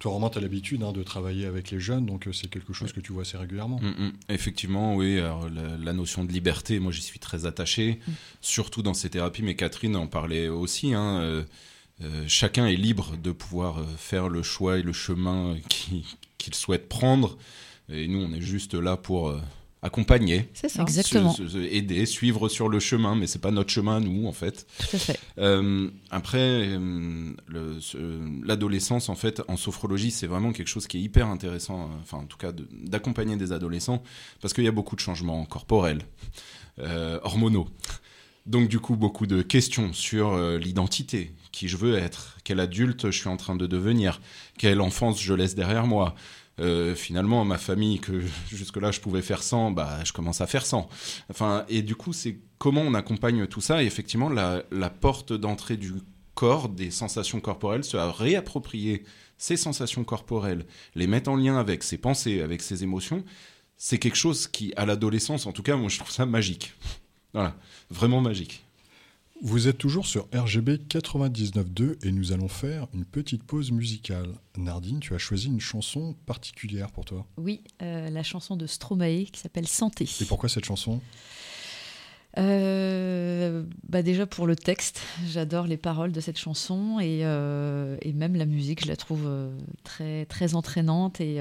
Toi, 0.00 0.12
Romain, 0.12 0.28
tu 0.28 0.38
as 0.38 0.40
l'habitude 0.40 0.82
hein, 0.82 0.92
de 0.92 1.02
travailler 1.02 1.46
avec 1.46 1.70
les 1.70 1.78
jeunes, 1.80 2.04
donc 2.04 2.26
euh, 2.26 2.32
c'est 2.32 2.48
quelque 2.48 2.72
chose 2.72 2.92
que 2.92 3.00
tu 3.00 3.12
vois 3.12 3.22
assez 3.22 3.36
régulièrement. 3.38 3.78
Mm, 3.80 4.04
mm. 4.06 4.12
Effectivement, 4.28 4.96
oui. 4.96 5.18
alors, 5.18 5.48
la, 5.48 5.76
la 5.76 5.92
notion 5.92 6.24
de 6.24 6.32
liberté, 6.32 6.80
moi, 6.80 6.90
j'y 6.92 7.00
suis 7.00 7.20
très 7.20 7.46
attaché, 7.46 8.00
surtout 8.40 8.82
dans 8.82 8.92
ces 8.94 9.08
thérapies. 9.08 9.42
Mais 9.42 9.54
Catherine 9.54 9.94
en 9.96 10.06
parlait 10.08 10.48
aussi. 10.48 10.94
hein, 10.94 11.20
euh, 11.20 11.44
euh, 12.02 12.24
chacun 12.26 12.66
est 12.66 12.76
libre 12.76 13.16
de 13.16 13.30
pouvoir 13.30 13.82
faire 13.96 14.28
le 14.28 14.42
choix 14.42 14.78
et 14.78 14.82
le 14.82 14.92
chemin 14.92 15.56
qui- 15.68 16.04
qu'il 16.38 16.54
souhaite 16.54 16.88
prendre. 16.88 17.38
Et 17.88 18.08
nous, 18.08 18.18
on 18.20 18.32
est 18.34 18.40
juste 18.42 18.74
là 18.74 18.96
pour 18.96 19.28
euh, 19.28 19.40
accompagner, 19.84 20.48
C'est 20.54 20.68
ça. 20.68 20.82
Exactement. 20.82 21.32
se- 21.32 21.46
se- 21.46 21.58
aider, 21.58 22.06
suivre 22.06 22.48
sur 22.48 22.68
le 22.68 22.80
chemin. 22.80 23.14
Mais 23.14 23.26
c'est 23.28 23.38
pas 23.40 23.50
notre 23.52 23.70
chemin, 23.70 24.00
nous, 24.00 24.26
en 24.26 24.32
fait. 24.32 24.66
Tout 24.78 24.96
à 24.96 24.98
fait. 24.98 25.20
Euh, 25.38 25.90
après, 26.10 26.38
euh, 26.40 27.30
le- 27.46 27.80
ce- 27.80 28.44
l'adolescence, 28.44 29.08
en 29.08 29.14
fait, 29.14 29.42
en 29.46 29.56
sophrologie, 29.56 30.10
c'est 30.10 30.26
vraiment 30.26 30.52
quelque 30.52 30.68
chose 30.68 30.86
qui 30.86 30.96
est 30.96 31.00
hyper 31.02 31.26
intéressant, 31.28 31.82
euh, 31.82 31.94
enfin, 32.02 32.18
en 32.18 32.26
tout 32.26 32.38
cas, 32.38 32.50
de- 32.52 32.66
d'accompagner 32.72 33.36
des 33.36 33.52
adolescents, 33.52 34.02
parce 34.40 34.54
qu'il 34.54 34.64
y 34.64 34.68
a 34.68 34.72
beaucoup 34.72 34.96
de 34.96 35.00
changements 35.00 35.44
corporels, 35.44 36.00
euh, 36.80 37.20
hormonaux. 37.22 37.68
Donc, 38.46 38.68
du 38.68 38.78
coup, 38.78 38.96
beaucoup 38.96 39.26
de 39.26 39.40
questions 39.42 39.92
sur 39.92 40.32
euh, 40.34 40.58
l'identité, 40.58 41.32
qui 41.52 41.68
je 41.68 41.76
veux 41.76 41.94
être, 41.96 42.36
quel 42.44 42.60
adulte 42.60 43.10
je 43.10 43.18
suis 43.18 43.28
en 43.28 43.36
train 43.38 43.56
de 43.56 43.66
devenir, 43.66 44.20
quelle 44.58 44.80
enfance 44.82 45.20
je 45.22 45.32
laisse 45.34 45.54
derrière 45.54 45.86
moi. 45.86 46.14
Euh, 46.60 46.94
finalement, 46.94 47.44
ma 47.44 47.58
famille, 47.58 47.98
que 47.98 48.22
jusque-là 48.48 48.90
je 48.90 49.00
pouvais 49.00 49.22
faire 49.22 49.42
sans, 49.42 49.70
bah, 49.70 49.98
je 50.04 50.12
commence 50.12 50.40
à 50.40 50.46
faire 50.46 50.66
sans. 50.66 50.88
Enfin, 51.30 51.64
et 51.68 51.82
du 51.82 51.96
coup, 51.96 52.12
c'est 52.12 52.38
comment 52.58 52.82
on 52.82 52.94
accompagne 52.94 53.46
tout 53.46 53.60
ça? 53.60 53.82
Et 53.82 53.86
effectivement, 53.86 54.28
la, 54.28 54.62
la 54.70 54.90
porte 54.90 55.32
d'entrée 55.32 55.76
du 55.76 55.92
corps, 56.34 56.68
des 56.68 56.90
sensations 56.90 57.40
corporelles, 57.40 57.84
se 57.84 57.96
réapproprier 57.96 59.04
ces 59.36 59.56
sensations 59.56 60.04
corporelles, 60.04 60.66
les 60.94 61.06
mettre 61.06 61.30
en 61.30 61.36
lien 61.36 61.58
avec 61.58 61.82
ses 61.82 61.98
pensées, 61.98 62.40
avec 62.40 62.62
ses 62.62 62.82
émotions, 62.82 63.24
c'est 63.76 63.98
quelque 63.98 64.16
chose 64.16 64.46
qui, 64.46 64.72
à 64.76 64.86
l'adolescence, 64.86 65.46
en 65.46 65.52
tout 65.52 65.62
cas, 65.62 65.76
moi, 65.76 65.88
je 65.88 65.98
trouve 65.98 66.10
ça 66.10 66.26
magique. 66.26 66.74
Voilà, 67.32 67.56
vraiment 67.90 68.20
magique. 68.20 68.64
Vous 69.42 69.66
êtes 69.68 69.78
toujours 69.78 70.06
sur 70.06 70.28
RGB 70.32 70.76
99.2 70.88 72.06
et 72.06 72.12
nous 72.12 72.32
allons 72.32 72.48
faire 72.48 72.86
une 72.94 73.04
petite 73.04 73.42
pause 73.42 73.72
musicale. 73.72 74.28
Nardine, 74.56 75.00
tu 75.00 75.12
as 75.12 75.18
choisi 75.18 75.48
une 75.48 75.60
chanson 75.60 76.14
particulière 76.24 76.90
pour 76.92 77.04
toi. 77.04 77.26
Oui, 77.36 77.62
euh, 77.82 78.10
la 78.10 78.22
chanson 78.22 78.56
de 78.56 78.66
Stromae 78.66 79.24
qui 79.32 79.40
s'appelle 79.40 79.66
Santé. 79.66 80.08
Et 80.20 80.24
pourquoi 80.24 80.48
cette 80.48 80.64
chanson? 80.64 81.00
Euh, 82.38 83.64
bah 83.88 84.02
déjà 84.02 84.26
pour 84.26 84.46
le 84.46 84.56
texte, 84.56 85.02
j'adore 85.26 85.66
les 85.66 85.76
paroles 85.76 86.12
de 86.12 86.20
cette 86.20 86.38
chanson 86.38 86.98
et, 87.00 87.20
euh, 87.22 87.96
et 88.02 88.12
même 88.12 88.34
la 88.36 88.46
musique, 88.46 88.82
je 88.82 88.88
la 88.88 88.96
trouve 88.96 89.28
très 89.84 90.26
très 90.26 90.54
entraînante 90.54 91.20
et, 91.20 91.36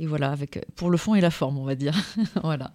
et 0.00 0.06
voilà 0.06 0.30
avec 0.30 0.64
pour 0.74 0.90
le 0.90 0.96
fond 0.96 1.14
et 1.14 1.20
la 1.20 1.30
forme, 1.30 1.58
on 1.58 1.64
va 1.64 1.74
dire. 1.74 1.94
voilà. 2.42 2.74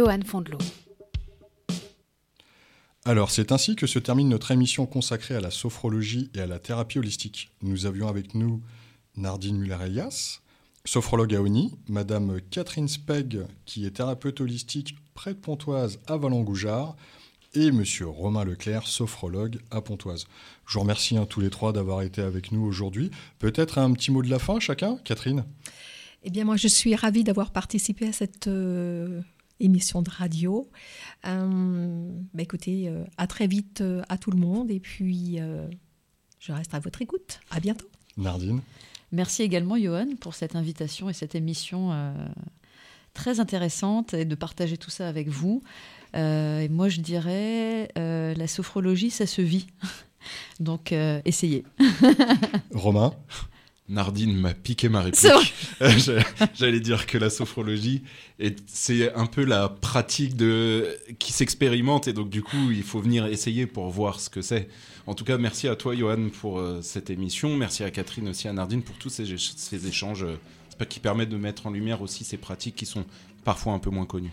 Johan 0.00 0.20
Fondelot. 0.24 0.56
Alors, 3.04 3.30
c'est 3.30 3.52
ainsi 3.52 3.76
que 3.76 3.86
se 3.86 3.98
termine 3.98 4.30
notre 4.30 4.50
émission 4.50 4.86
consacrée 4.86 5.34
à 5.34 5.42
la 5.42 5.50
sophrologie 5.50 6.30
et 6.34 6.40
à 6.40 6.46
la 6.46 6.58
thérapie 6.58 6.98
holistique. 6.98 7.50
Nous 7.60 7.84
avions 7.84 8.08
avec 8.08 8.34
nous 8.34 8.62
Nardine 9.18 9.58
Muller-Elias, 9.58 10.40
sophrologue 10.86 11.34
à 11.34 11.42
Oni, 11.42 11.74
Madame 11.86 12.40
Catherine 12.50 12.88
Speg, 12.88 13.44
qui 13.66 13.84
est 13.84 13.90
thérapeute 13.90 14.40
holistique 14.40 14.96
près 15.12 15.34
de 15.34 15.38
Pontoise 15.38 15.98
à 16.06 16.16
Vallangoujard, 16.16 16.96
et 17.52 17.70
Monsieur 17.70 18.08
Romain 18.08 18.44
Leclerc, 18.44 18.86
sophrologue 18.86 19.58
à 19.70 19.82
Pontoise. 19.82 20.24
Je 20.66 20.74
vous 20.74 20.80
remercie 20.80 21.18
hein, 21.18 21.26
tous 21.28 21.42
les 21.42 21.50
trois 21.50 21.74
d'avoir 21.74 22.00
été 22.00 22.22
avec 22.22 22.52
nous 22.52 22.64
aujourd'hui. 22.64 23.10
Peut-être 23.38 23.76
un 23.76 23.92
petit 23.92 24.10
mot 24.10 24.22
de 24.22 24.30
la 24.30 24.38
fin, 24.38 24.60
chacun? 24.60 24.96
Catherine? 25.04 25.44
Eh 26.22 26.30
bien, 26.30 26.44
moi, 26.44 26.56
je 26.56 26.68
suis 26.68 26.94
ravie 26.94 27.22
d'avoir 27.22 27.50
participé 27.50 28.06
à 28.06 28.12
cette 28.12 28.46
euh, 28.46 29.20
émission 29.60 30.02
de 30.02 30.10
radio. 30.10 30.68
Euh, 31.26 32.10
bah, 32.34 32.42
écoutez, 32.42 32.88
euh, 32.88 33.04
à 33.16 33.26
très 33.26 33.46
vite 33.46 33.80
euh, 33.80 34.02
à 34.08 34.18
tout 34.18 34.30
le 34.30 34.38
monde. 34.38 34.70
Et 34.70 34.80
puis, 34.80 35.36
euh, 35.40 35.68
je 36.38 36.52
reste 36.52 36.74
à 36.74 36.80
votre 36.80 37.02
écoute. 37.02 37.40
À 37.50 37.60
bientôt. 37.60 37.88
Nardine 38.16 38.60
Merci 39.12 39.42
également, 39.42 39.76
Johan, 39.76 40.06
pour 40.20 40.34
cette 40.34 40.54
invitation 40.54 41.10
et 41.10 41.12
cette 41.12 41.34
émission 41.34 41.92
euh, 41.92 42.12
très 43.12 43.40
intéressante 43.40 44.14
et 44.14 44.24
de 44.24 44.34
partager 44.34 44.76
tout 44.76 44.90
ça 44.90 45.08
avec 45.08 45.28
vous. 45.28 45.62
Euh, 46.16 46.60
et 46.60 46.68
moi, 46.68 46.88
je 46.88 47.00
dirais, 47.00 47.90
euh, 47.98 48.34
la 48.34 48.46
sophrologie, 48.46 49.10
ça 49.10 49.26
se 49.26 49.42
vit. 49.42 49.66
Donc, 50.60 50.92
euh, 50.92 51.20
essayez. 51.24 51.64
Romain 52.74 53.14
Nardine 53.90 54.34
m'a 54.36 54.54
piqué 54.54 54.88
ma 54.88 55.02
réplique. 55.02 55.20
Euh, 55.82 55.90
j'allais- 56.54 56.80
dire 56.80 57.06
que 57.06 57.16
la 57.18 57.30
sophrologie, 57.30 58.02
est- 58.38 58.58
c'est 58.66 59.12
un 59.14 59.26
peu 59.26 59.44
la 59.44 59.68
pratique 59.68 60.36
de 60.36 60.96
qui 61.18 61.32
s'expérimente 61.32 62.06
et 62.08 62.12
donc 62.12 62.28
du 62.30 62.42
coup, 62.42 62.70
il 62.70 62.82
faut 62.82 63.00
venir 63.00 63.26
essayer 63.26 63.66
pour 63.66 63.88
voir 63.90 64.20
ce 64.20 64.28
que 64.30 64.42
c'est. 64.42 64.68
En 65.06 65.14
tout 65.14 65.24
cas, 65.24 65.38
merci 65.38 65.68
à 65.68 65.76
toi, 65.76 65.94
Johan, 65.96 66.28
pour 66.40 66.58
euh, 66.58 66.80
cette 66.82 67.10
émission. 67.10 67.56
Merci 67.56 67.82
à 67.82 67.90
Catherine 67.90 68.28
aussi, 68.28 68.46
à 68.48 68.52
Nardine 68.52 68.82
pour 68.82 68.96
tous 68.96 69.08
ces, 69.10 69.24
éch- 69.34 69.52
ces 69.56 69.86
échanges 69.86 70.24
euh, 70.24 70.84
qui 70.88 71.00
permettent 71.00 71.28
de 71.30 71.36
mettre 71.36 71.66
en 71.66 71.70
lumière 71.70 72.00
aussi 72.02 72.24
ces 72.24 72.36
pratiques 72.36 72.76
qui 72.76 72.86
sont 72.86 73.04
parfois 73.44 73.72
un 73.72 73.78
peu 73.78 73.90
moins 73.90 74.06
connues. 74.06 74.32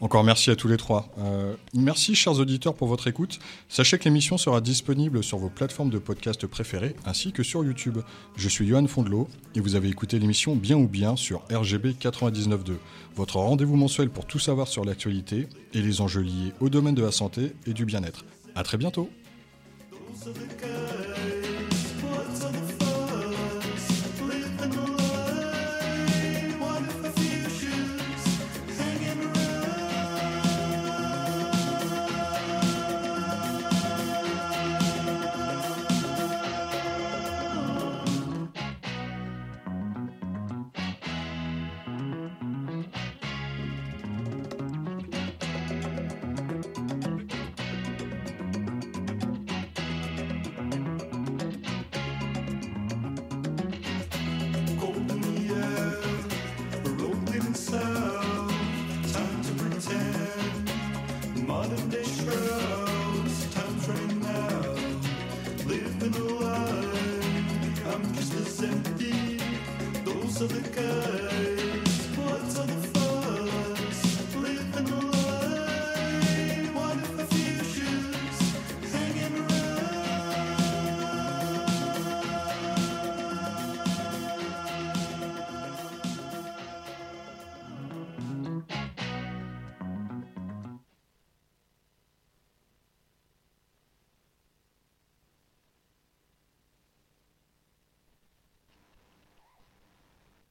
Encore 0.00 0.24
merci 0.24 0.50
à 0.50 0.56
tous 0.56 0.66
les 0.66 0.78
trois. 0.78 1.12
Euh, 1.18 1.54
merci, 1.74 2.14
chers 2.14 2.40
auditeurs, 2.40 2.74
pour 2.74 2.88
votre 2.88 3.06
écoute. 3.06 3.38
Sachez 3.68 3.98
que 3.98 4.04
l'émission 4.04 4.38
sera 4.38 4.62
disponible 4.62 5.22
sur 5.22 5.36
vos 5.36 5.50
plateformes 5.50 5.90
de 5.90 5.98
podcast 5.98 6.46
préférées 6.46 6.96
ainsi 7.04 7.32
que 7.32 7.42
sur 7.42 7.62
YouTube. 7.62 7.98
Je 8.34 8.48
suis 8.48 8.66
Johan 8.66 8.86
Fondelot 8.86 9.28
et 9.54 9.60
vous 9.60 9.74
avez 9.74 9.88
écouté 9.88 10.18
l'émission 10.18 10.56
Bien 10.56 10.78
ou 10.78 10.88
Bien 10.88 11.16
sur 11.16 11.42
RGB 11.52 11.96
99.2, 12.00 12.76
votre 13.14 13.36
rendez-vous 13.36 13.76
mensuel 13.76 14.08
pour 14.08 14.24
tout 14.24 14.38
savoir 14.38 14.68
sur 14.68 14.86
l'actualité 14.86 15.48
et 15.74 15.82
les 15.82 16.00
enjeux 16.00 16.22
liés 16.22 16.54
au 16.60 16.70
domaine 16.70 16.94
de 16.94 17.02
la 17.02 17.12
santé 17.12 17.52
et 17.66 17.74
du 17.74 17.84
bien-être. 17.84 18.24
À 18.54 18.62
très 18.62 18.78
bientôt. 18.78 19.10